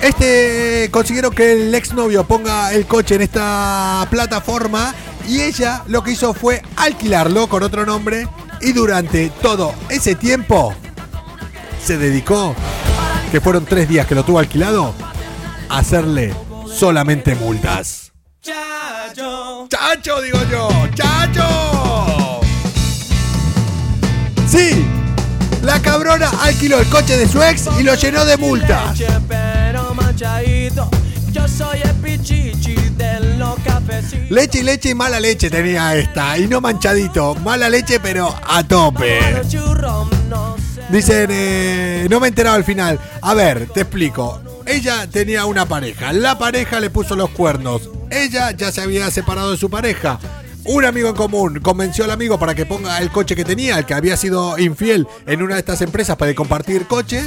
Este 0.05 0.87
consiguieron 0.91 1.33
que 1.33 1.53
el 1.53 1.73
exnovio 1.73 2.25
ponga 2.25 2.71
el 2.73 2.85
coche 2.85 3.15
en 3.15 3.23
esta 3.23 4.07
plataforma 4.11 4.93
y 5.27 5.41
ella 5.41 5.81
lo 5.87 6.03
que 6.03 6.11
hizo 6.11 6.35
fue 6.35 6.61
alquilarlo 6.75 7.47
con 7.47 7.63
otro 7.63 7.87
nombre 7.87 8.27
y 8.61 8.71
durante 8.71 9.31
todo 9.41 9.73
ese 9.89 10.13
tiempo 10.13 10.75
se 11.83 11.97
dedicó, 11.97 12.53
que 13.31 13.41
fueron 13.41 13.65
tres 13.65 13.89
días 13.89 14.05
que 14.05 14.13
lo 14.13 14.23
tuvo 14.23 14.37
alquilado, 14.37 14.93
a 15.69 15.79
hacerle 15.79 16.35
solamente 16.71 17.33
multas. 17.33 18.11
Chacho. 18.43 19.67
Chacho, 19.69 20.21
digo 20.21 20.37
yo. 20.51 20.69
Chacho. 20.93 22.41
Sí. 24.47 24.85
La 25.63 25.81
cabrona 25.81 26.29
alquiló 26.43 26.79
el 26.79 26.87
coche 26.89 27.17
de 27.17 27.27
su 27.27 27.41
ex 27.41 27.67
y 27.79 27.83
lo 27.83 27.95
llenó 27.95 28.23
de 28.23 28.37
multas. 28.37 28.99
Leche 34.29 34.59
y 34.59 34.63
leche 34.63 34.89
y 34.89 34.95
mala 34.95 35.19
leche 35.19 35.49
tenía 35.49 35.95
esta. 35.95 36.37
Y 36.37 36.47
no 36.47 36.61
manchadito. 36.61 37.35
Mala 37.35 37.69
leche, 37.69 37.99
pero 37.99 38.33
a 38.47 38.63
tope. 38.63 39.19
Dicen, 40.89 41.27
eh, 41.31 42.07
no 42.09 42.19
me 42.19 42.27
he 42.27 42.29
enterado 42.29 42.55
al 42.55 42.63
final. 42.63 42.99
A 43.21 43.33
ver, 43.33 43.67
te 43.67 43.81
explico. 43.81 44.41
Ella 44.65 45.07
tenía 45.07 45.45
una 45.45 45.65
pareja. 45.65 46.13
La 46.13 46.37
pareja 46.37 46.79
le 46.79 46.89
puso 46.89 47.15
los 47.15 47.29
cuernos. 47.31 47.89
Ella 48.09 48.51
ya 48.51 48.71
se 48.71 48.81
había 48.81 49.11
separado 49.11 49.51
de 49.51 49.57
su 49.57 49.69
pareja. 49.69 50.19
Un 50.63 50.85
amigo 50.85 51.09
en 51.09 51.15
común 51.15 51.59
convenció 51.59 52.05
al 52.05 52.11
amigo 52.11 52.39
para 52.39 52.55
que 52.55 52.65
ponga 52.65 52.99
el 52.99 53.11
coche 53.11 53.35
que 53.35 53.45
tenía, 53.45 53.77
el 53.77 53.85
que 53.85 53.93
había 53.93 54.17
sido 54.17 54.57
infiel 54.57 55.07
en 55.27 55.43
una 55.43 55.55
de 55.55 55.59
estas 55.59 55.81
empresas 55.81 56.15
para 56.17 56.33
compartir 56.33 56.87
coche. 56.87 57.23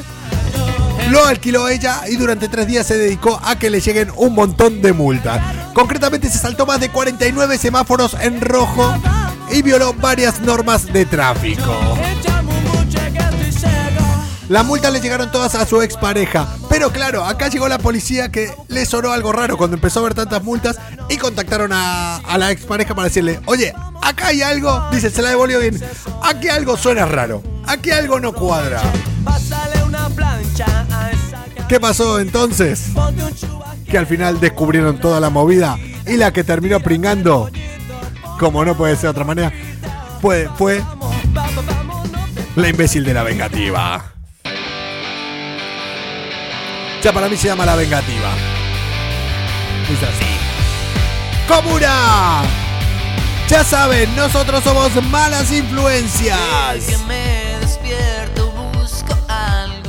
Lo 1.11 1.25
alquiló 1.25 1.69
ella 1.69 2.03
y 2.09 2.17
durante 2.17 2.49
tres 2.49 2.67
días 2.67 2.87
se 2.87 2.97
dedicó 2.97 3.41
a 3.43 3.59
que 3.59 3.71
le 3.71 3.81
lleguen 3.81 4.13
un 4.17 4.35
montón 4.35 4.83
de 4.83 4.93
multas. 4.93 5.41
Concretamente 5.73 6.29
se 6.29 6.39
saltó 6.39 6.67
más 6.67 6.81
de 6.81 6.91
49 6.91 7.57
semáforos 7.57 8.15
en 8.21 8.41
rojo 8.41 8.95
y 9.51 9.63
violó 9.63 9.95
varias 9.95 10.41
normas 10.41 10.87
de 10.93 11.07
tráfico. 11.07 11.75
Las 14.49 14.65
multas 14.65 14.93
le 14.93 15.01
llegaron 15.01 15.31
todas 15.31 15.55
a 15.55 15.67
su 15.67 15.83
expareja. 15.83 16.49
Pero 16.71 16.91
claro, 16.91 17.25
acá 17.25 17.49
llegó 17.49 17.69
la 17.69 17.79
policía 17.79 18.31
que 18.31 18.51
le 18.69 18.87
sonó 18.87 19.13
algo 19.13 19.33
raro 19.33 19.57
cuando 19.59 19.77
empezó 19.77 20.01
a 20.01 20.05
ver 20.05 20.15
tantas 20.15 20.43
multas 20.43 20.79
y 21.09 21.17
contactaron 21.19 21.71
a, 21.73 22.17
a 22.17 22.39
la 22.39 22.51
expareja 22.51 22.95
para 22.95 23.09
decirle, 23.09 23.41
oye, 23.47 23.75
acá 24.03 24.29
hay 24.29 24.43
algo, 24.43 24.89
dice, 24.91 25.11
se 25.11 25.21
la 25.21 25.31
devolvió 25.31 25.61
bien, 25.61 25.79
aquí 26.23 26.49
algo 26.49 26.77
suena 26.79 27.05
raro, 27.05 27.43
aquí 27.67 27.91
algo 27.91 28.21
no 28.21 28.33
cuadra. 28.33 28.81
¿Qué 31.69 31.79
pasó 31.79 32.19
entonces? 32.19 32.87
Que 33.91 33.99
al 33.99 34.07
final 34.07 34.41
descubrieron 34.41 34.99
toda 34.99 35.21
la 35.21 35.31
movida 35.31 35.79
y 36.07 36.17
la 36.17 36.33
que 36.33 36.45
terminó 36.45 36.81
pringando, 36.81 37.51
como 38.39 38.65
no 38.65 38.77
puede 38.77 38.95
ser 38.95 39.03
de 39.03 39.09
otra 39.09 39.25
manera, 39.25 39.53
fue, 40.21 40.49
fue 40.57 40.83
la 42.57 42.69
imbécil 42.69 43.05
de 43.05 43.15
la 43.15 43.23
vengativa. 43.23 44.15
Ya 47.03 47.13
para 47.13 47.29
mí 47.29 47.37
se 47.37 47.47
llama 47.47 47.65
La 47.65 47.77
Vengativa. 47.77 48.31
Dice 49.89 50.05
así. 50.05 50.27
¡Comuna! 51.47 52.43
Ya 53.49 53.63
saben, 53.63 54.15
nosotros 54.17 54.65
somos 54.65 54.93
malas 55.05 55.53
influencias. 55.53 56.39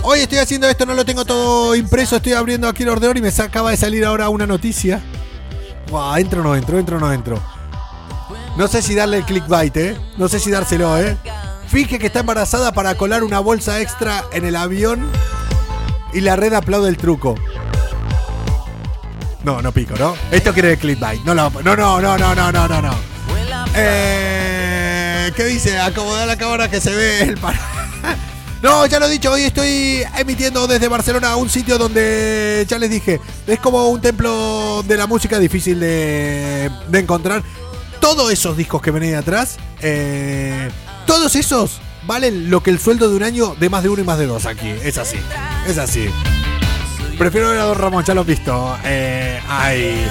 Hoy 0.02 0.20
estoy 0.22 0.38
haciendo 0.38 0.68
esto, 0.68 0.86
no 0.86 0.94
lo 0.94 1.04
tengo 1.06 1.26
todo 1.26 1.76
impreso, 1.76 2.16
estoy 2.16 2.34
abriendo 2.34 2.68
aquí 2.68 2.84
el 2.84 2.90
ordenador 2.90 3.18
y 3.18 3.22
me 3.22 3.30
acaba 3.30 3.72
de 3.72 3.78
salir 3.78 4.06
ahora 4.06 4.30
una 4.30 4.48
noticia. 4.48 5.02
Wow, 5.90 6.16
entro 6.16 6.42
no 6.42 6.56
entro, 6.56 6.80
entro 6.80 6.98
o 6.98 7.00
no 7.00 7.12
entro. 7.12 7.40
No 8.58 8.68
sé 8.68 8.82
si 8.82 8.96
darle 8.96 9.18
el 9.18 9.26
clickbait, 9.26 9.76
¿eh? 9.78 9.98
No 10.18 10.28
sé 10.30 10.40
si 10.40 10.52
dárselo, 10.52 10.98
¿eh? 10.98 11.18
Finge 11.68 12.00
que 12.00 12.08
está 12.08 12.22
embarazada 12.22 12.72
para 12.72 12.96
colar 12.96 13.24
una 13.24 13.40
bolsa 13.40 13.82
extra 13.82 14.24
en 14.32 14.46
el 14.46 14.56
avión 14.56 15.10
y 16.14 16.22
la 16.22 16.36
red 16.36 16.54
aplaude 16.54 16.90
el 16.90 16.98
truco. 16.98 17.36
No, 19.44 19.62
no 19.62 19.72
pico, 19.72 19.96
¿no? 19.98 20.16
Esto 20.32 20.54
quiere 20.54 20.74
el 20.74 20.78
clickbait. 20.78 21.24
No, 21.24 21.36
no, 21.36 21.50
no, 21.50 21.76
no, 21.76 22.02
no, 22.02 22.18
no, 22.18 22.52
no, 22.52 22.82
no. 22.82 22.96
Eh, 23.76 25.32
¿Qué 25.36 25.44
dice? 25.46 25.78
Acomodar 25.78 26.28
la 26.28 26.38
cámara 26.38 26.70
que 26.70 26.82
se 26.82 26.96
ve 26.96 27.22
el 27.22 27.38
par... 27.40 27.56
No, 28.62 28.86
ya 28.86 29.00
lo 29.00 29.06
he 29.06 29.10
dicho, 29.10 29.32
hoy 29.32 29.44
estoy 29.44 30.04
emitiendo 30.18 30.68
desde 30.68 30.90
Barcelona 30.90 31.38
un 31.38 31.50
sitio 31.50 31.78
donde, 31.78 32.66
ya 32.68 32.78
les 32.78 32.90
dije, 32.90 33.22
es 33.48 33.60
como 33.60 33.88
un 33.88 34.02
templo 34.02 34.84
de 34.86 34.98
la 34.98 35.08
música 35.08 35.40
difícil 35.40 35.80
de, 35.80 36.70
encontrar. 36.92 37.42
Todos 38.02 38.32
esos 38.32 38.58
discos 38.58 38.82
que 38.82 38.92
ven 38.92 39.16
atrás, 39.16 39.58
eh, 39.82 40.70
todos 41.06 41.36
esos 41.36 41.80
valen 42.06 42.50
lo 42.50 42.62
que 42.62 42.70
el 42.70 42.80
sueldo 42.80 43.10
de 43.10 43.16
un 43.16 43.24
año 43.24 43.56
de 43.60 43.70
más 43.70 43.84
de 43.84 43.90
uno 43.90 44.02
y 44.02 44.06
más 44.06 44.20
de 44.20 44.26
dos 44.26 44.46
aquí. 44.46 44.70
Es 44.84 44.98
así. 44.98 45.18
Es 45.68 45.78
así. 45.78 46.10
Prefiero 47.18 47.50
ver 47.50 47.60
a 47.60 47.64
Don 47.64 47.78
Ramón, 47.78 48.04
ya 48.04 48.14
lo 48.14 48.22
he 48.22 48.26
visto. 48.26 48.78
Eh, 48.84 49.42
ay. 49.48 50.06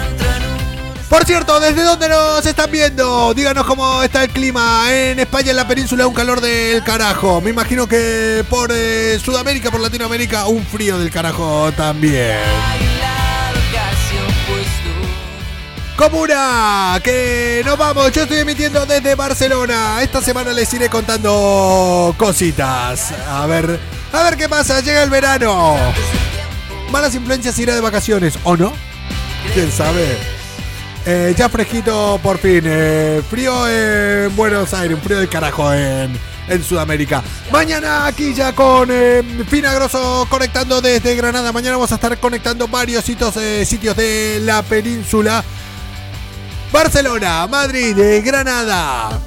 Por 1.08 1.24
cierto, 1.24 1.58
¿desde 1.58 1.82
dónde 1.82 2.06
nos 2.06 2.44
están 2.44 2.70
viendo? 2.70 3.32
Díganos 3.32 3.64
cómo 3.64 4.02
está 4.02 4.24
el 4.24 4.30
clima. 4.30 4.92
En 4.92 5.18
España, 5.18 5.50
en 5.50 5.56
la 5.56 5.66
península, 5.66 6.06
un 6.06 6.12
calor 6.12 6.42
del 6.42 6.84
carajo. 6.84 7.40
Me 7.40 7.48
imagino 7.48 7.88
que 7.88 8.44
por 8.50 8.70
eh, 8.70 9.18
Sudamérica, 9.18 9.70
por 9.70 9.80
Latinoamérica, 9.80 10.46
un 10.46 10.64
frío 10.66 10.98
del 10.98 11.10
carajo 11.10 11.72
también. 11.72 12.36
Comuna, 15.96 17.00
que 17.02 17.62
nos 17.64 17.78
vamos. 17.78 18.12
Yo 18.12 18.24
estoy 18.24 18.40
emitiendo 18.40 18.84
desde 18.84 19.14
Barcelona. 19.14 20.02
Esta 20.02 20.20
semana 20.20 20.52
les 20.52 20.72
iré 20.74 20.90
contando 20.90 22.14
cositas. 22.18 23.12
A 23.26 23.46
ver, 23.46 23.80
a 24.12 24.22
ver 24.24 24.36
qué 24.36 24.46
pasa. 24.46 24.80
Llega 24.82 25.02
el 25.02 25.10
verano. 25.10 25.74
Malas 26.92 27.14
influencias 27.14 27.58
irá 27.58 27.74
de 27.74 27.80
vacaciones, 27.80 28.38
¿o 28.44 28.58
no? 28.58 28.74
¿Quién 29.54 29.72
sabe? 29.72 30.37
Eh, 31.10 31.34
ya 31.34 31.48
fresquito 31.48 32.20
por 32.22 32.36
fin. 32.36 32.60
Eh, 32.66 33.22
frío 33.30 33.66
en 33.66 34.36
Buenos 34.36 34.74
Aires, 34.74 34.94
un 34.94 35.02
frío 35.02 35.16
del 35.16 35.28
carajo 35.30 35.72
en, 35.72 36.12
en 36.48 36.62
Sudamérica. 36.62 37.22
Mañana 37.50 38.04
aquí 38.04 38.34
ya 38.34 38.54
con 38.54 38.90
eh, 38.92 39.22
conectando 40.28 40.82
desde 40.82 41.16
Granada. 41.16 41.50
Mañana 41.50 41.76
vamos 41.76 41.92
a 41.92 41.94
estar 41.94 42.18
conectando 42.18 42.68
varios 42.68 43.06
sitios, 43.06 43.34
sitios 43.64 43.96
de 43.96 44.40
la 44.42 44.62
península. 44.62 45.42
Barcelona, 46.70 47.46
Madrid, 47.46 47.96
Granada. 48.22 49.18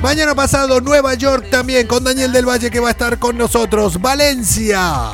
Mañana 0.00 0.32
pasado, 0.36 0.80
Nueva 0.80 1.14
York 1.14 1.50
también 1.50 1.88
con 1.88 2.04
Daniel 2.04 2.30
del 2.30 2.48
Valle 2.48 2.70
que 2.70 2.78
va 2.78 2.86
a 2.86 2.92
estar 2.92 3.18
con 3.18 3.36
nosotros. 3.36 4.00
Valencia. 4.00 5.10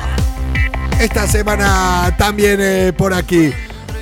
Esta 0.99 1.27
semana 1.27 2.13
también 2.19 2.59
eh, 2.61 2.93
por 2.95 3.15
aquí. 3.15 3.51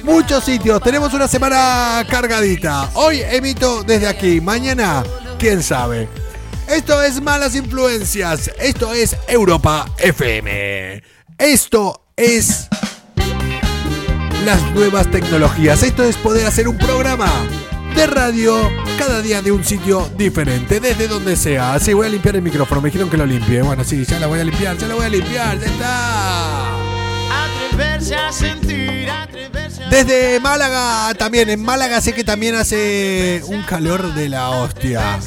Muchos 0.07 0.45
sitios. 0.45 0.81
Tenemos 0.81 1.13
una 1.13 1.27
semana 1.27 2.03
cargadita. 2.09 2.89
Hoy 2.93 3.21
emito 3.29 3.83
desde 3.83 4.07
aquí. 4.07 4.39
Mañana, 4.39 5.03
quién 5.37 5.61
sabe. 5.61 6.07
Esto 6.69 7.01
es 7.01 7.21
Malas 7.21 7.55
Influencias. 7.55 8.49
Esto 8.57 8.93
es 8.93 9.17
Europa 9.27 9.85
FM. 9.97 11.03
Esto 11.37 12.07
es 12.15 12.69
las 14.45 14.61
nuevas 14.71 15.11
tecnologías. 15.11 15.83
Esto 15.83 16.05
es 16.05 16.15
poder 16.15 16.47
hacer 16.47 16.69
un 16.69 16.77
programa 16.77 17.29
de 17.93 18.07
radio 18.07 18.71
cada 18.97 19.21
día 19.21 19.41
de 19.41 19.51
un 19.51 19.65
sitio 19.65 20.09
diferente, 20.17 20.79
desde 20.79 21.09
donde 21.09 21.35
sea. 21.35 21.73
Así 21.73 21.91
voy 21.91 22.07
a 22.07 22.09
limpiar 22.09 22.37
el 22.37 22.41
micrófono, 22.41 22.79
me 22.79 22.87
dijeron 22.87 23.09
que 23.09 23.17
lo 23.17 23.25
limpie. 23.25 23.61
Bueno, 23.61 23.83
sí, 23.83 24.05
ya 24.05 24.19
la 24.19 24.27
voy 24.27 24.39
a 24.39 24.45
limpiar, 24.45 24.77
ya 24.77 24.87
la 24.87 24.95
voy 24.95 25.05
a 25.05 25.09
limpiar, 25.09 25.59
ya 25.59 25.65
está. 25.65 26.77
Desde 29.89 30.39
Málaga 30.39 31.13
también, 31.15 31.49
en 31.49 31.63
Málaga 31.63 32.01
sé 32.01 32.13
que 32.13 32.23
también 32.23 32.55
hace 32.55 33.41
un 33.45 33.63
calor 33.63 34.13
de 34.13 34.29
la 34.29 34.49
hostia. 34.49 35.19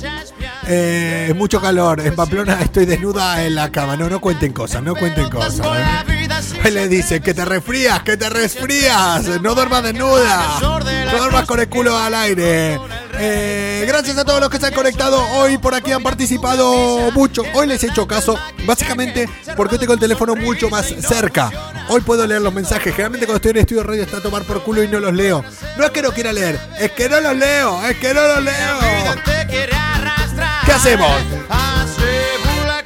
Eh, 0.66 1.32
mucho 1.36 1.60
calor. 1.60 2.00
En 2.00 2.14
Pamplona 2.14 2.60
estoy 2.60 2.84
desnuda 2.86 3.44
en 3.44 3.54
la 3.54 3.72
cama. 3.72 3.96
No, 3.96 4.08
no 4.08 4.20
cuenten 4.20 4.52
cosas, 4.52 4.82
no 4.82 4.94
cuenten 4.94 5.28
cosas. 5.30 5.66
¿eh? 5.66 6.70
Le 6.70 6.88
dice 6.88 7.20
que 7.20 7.34
te 7.34 7.44
resfrías, 7.44 8.02
que 8.02 8.16
te 8.16 8.28
resfrías. 8.28 9.40
No 9.40 9.54
duermas 9.54 9.82
desnuda. 9.82 10.60
No 10.60 11.18
duermas 11.18 11.46
con 11.46 11.58
el 11.58 11.68
culo 11.68 11.96
al 11.96 12.14
aire. 12.14 12.78
Eh, 13.18 13.84
gracias 13.86 14.16
a 14.16 14.24
todos 14.24 14.40
los 14.40 14.48
que 14.48 14.58
se 14.58 14.66
han 14.66 14.72
conectado 14.72 15.20
hoy 15.32 15.58
por 15.58 15.74
aquí, 15.74 15.92
han 15.92 16.02
participado 16.02 17.10
mucho. 17.12 17.42
Hoy 17.54 17.66
les 17.66 17.82
he 17.82 17.88
hecho 17.88 18.06
caso, 18.06 18.38
básicamente 18.64 19.28
porque 19.56 19.78
tengo 19.78 19.94
el 19.94 20.00
teléfono 20.00 20.34
mucho 20.36 20.70
más 20.70 20.86
cerca. 20.86 21.50
Hoy 21.92 22.02
puedo 22.02 22.24
leer 22.24 22.40
los 22.40 22.54
mensajes. 22.54 22.92
Generalmente 22.92 23.26
cuando 23.26 23.38
estoy 23.38 23.50
en 23.50 23.56
estudio 23.56 23.82
radio 23.82 24.04
está 24.04 24.18
a 24.18 24.20
tomar 24.20 24.44
por 24.44 24.62
culo 24.62 24.80
y 24.84 24.86
no 24.86 25.00
los 25.00 25.12
leo. 25.12 25.44
No 25.76 25.84
es 25.84 25.90
que 25.90 26.02
no 26.02 26.12
quiera 26.12 26.32
leer, 26.32 26.56
es 26.78 26.92
que 26.92 27.08
no 27.08 27.20
los 27.20 27.36
leo, 27.36 27.84
es 27.84 27.96
que 27.96 28.14
no 28.14 28.22
los 28.28 28.44
leo. 28.44 28.78
¿Qué 30.64 30.72
hacemos? 30.72 31.10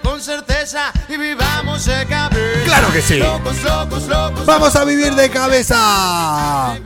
Con 0.03 0.23
certeza 0.23 0.54
y 1.09 1.16
vivamos 1.16 1.85
de 1.85 2.07
cabeza. 2.07 2.64
Claro 2.64 2.93
que 2.93 3.03
sí. 3.03 3.18
Locos, 3.18 3.62
locos, 3.62 4.09
locos. 4.09 4.47
Vamos 4.47 4.75
a 4.77 4.85
vivir 4.85 5.14
de 5.14 5.31
cabeza. 5.31 6.77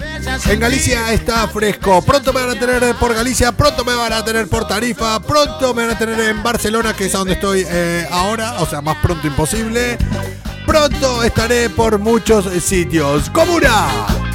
En 0.47 0.61
Galicia 0.61 1.13
está 1.13 1.49
fresco. 1.49 2.03
Pronto 2.03 2.33
me 2.33 2.41
van 2.41 2.57
a 2.57 2.61
tener 2.61 2.95
por 2.97 3.15
Galicia, 3.15 3.53
pronto 3.53 3.85
me 3.85 3.95
van 3.95 4.13
a 4.13 4.25
tener 4.25 4.47
por 4.49 4.67
Tarifa, 4.67 5.21
pronto 5.21 5.75
me 5.75 5.87
van 5.87 5.97
a 5.97 5.99
tener 5.99 6.21
en 6.21 6.43
Barcelona, 6.43 6.95
que 6.95 7.07
es 7.07 7.15
a 7.15 7.19
donde 7.19 7.35
estoy 7.35 7.65
eh, 7.69 8.07
ahora, 8.11 8.61
o 8.61 8.67
sea, 8.67 8.81
más 8.81 8.97
pronto 8.97 9.27
imposible. 9.27 9.97
Pronto 10.67 11.23
estaré 11.23 11.71
por 11.71 11.99
muchos 11.99 12.47
sitios. 12.63 13.31
¡Comuna! 13.31 14.28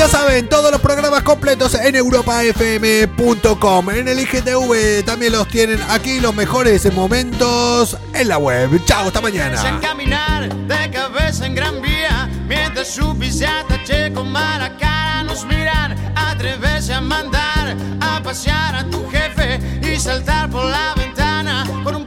Ya 0.00 0.08
saben, 0.08 0.48
todos 0.48 0.70
los 0.72 0.80
programas 0.80 1.22
completos 1.24 1.74
en 1.74 1.94
europafm.com. 1.94 3.90
En 3.90 4.08
el 4.08 4.18
IGTV 4.20 5.04
también 5.04 5.32
los 5.32 5.46
tienen 5.46 5.78
aquí, 5.90 6.20
los 6.20 6.34
mejores 6.34 6.90
momentos 6.94 7.98
en 8.14 8.28
la 8.28 8.38
web. 8.38 8.82
Chao, 8.86 9.08
hasta 9.08 9.18
En 9.18 9.22
mañana. 9.24 9.78
caminar 9.82 10.48
de 10.48 10.90
cabeza 10.90 11.44
en 11.44 11.54
gran 11.54 11.82
vía 11.82 12.30
Mientras 12.48 12.88
su 12.88 13.14
pisata 13.18 13.78
che 13.84 14.10
con 14.14 14.32
mala 14.32 14.74
cara 14.78 15.22
nos 15.22 15.44
miran 15.44 15.94
Atreverse 16.16 16.94
a 16.94 17.02
mandar 17.02 17.76
a 18.00 18.22
pasear 18.22 18.76
a 18.76 18.84
tu 18.88 19.06
jefe 19.10 19.60
Y 19.82 20.00
saltar 20.00 20.48
por 20.48 20.64
la 20.64 20.94
ventana 20.96 21.66
con 21.84 21.94
un 21.94 22.06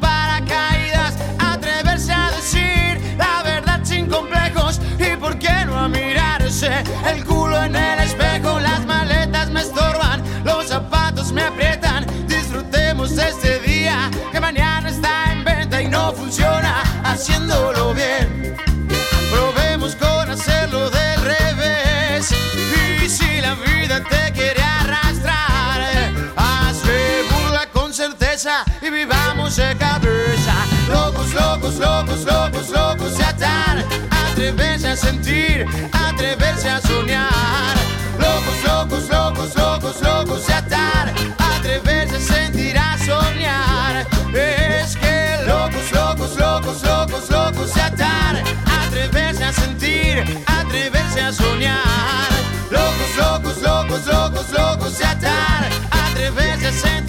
haciéndolo 17.14 17.94
bien. 17.94 18.56
Probemos 19.32 19.96
con 19.96 20.30
hacerlo 20.30 20.90
del 20.90 21.22
revés. 21.22 22.32
Y 23.04 23.08
si 23.08 23.40
la 23.42 23.54
vida 23.56 24.04
te 24.10 24.32
quiere 24.34 24.62
arrastrar, 24.62 25.82
asegura 26.36 27.70
con 27.72 27.94
certeza 27.94 28.66
y 28.82 28.90
vivamos 28.90 29.56
de 29.56 29.76
cabeza. 29.78 30.56
Locos, 30.90 31.34
locos, 31.34 31.76
locos, 31.76 32.26
locos, 32.26 32.70
locos 32.70 33.18
de 33.18 33.24
atar. 33.24 33.86
Atreverse 34.32 34.88
a 34.90 34.96
sentir, 34.96 35.66
atreverse 35.92 36.70
a 36.70 36.82
soñar. 36.82 37.76
Locos, 38.18 38.58
locos, 38.66 39.10
locos, 39.10 39.56
locos, 39.56 40.02
locos 40.02 40.48
de 40.48 40.54
atar. 40.54 40.73
Locos, 46.82 47.30
locos, 47.30 47.30
locos, 47.30 47.74
de 47.74 47.82
atar. 47.82 48.44
Atreverse 48.86 49.44
a 49.44 49.54
sentir, 49.54 50.24
atreverse 50.48 51.22
a 51.22 51.32
soñar. 51.32 52.30
Locos, 52.72 53.16
locos, 53.18 53.62
locos, 53.62 54.06
locos, 54.08 54.52
locos 54.52 54.98
de 54.98 55.06
atar. 55.06 55.70
Atreverse 55.92 56.68
a 56.68 56.72
sentir. 56.72 57.03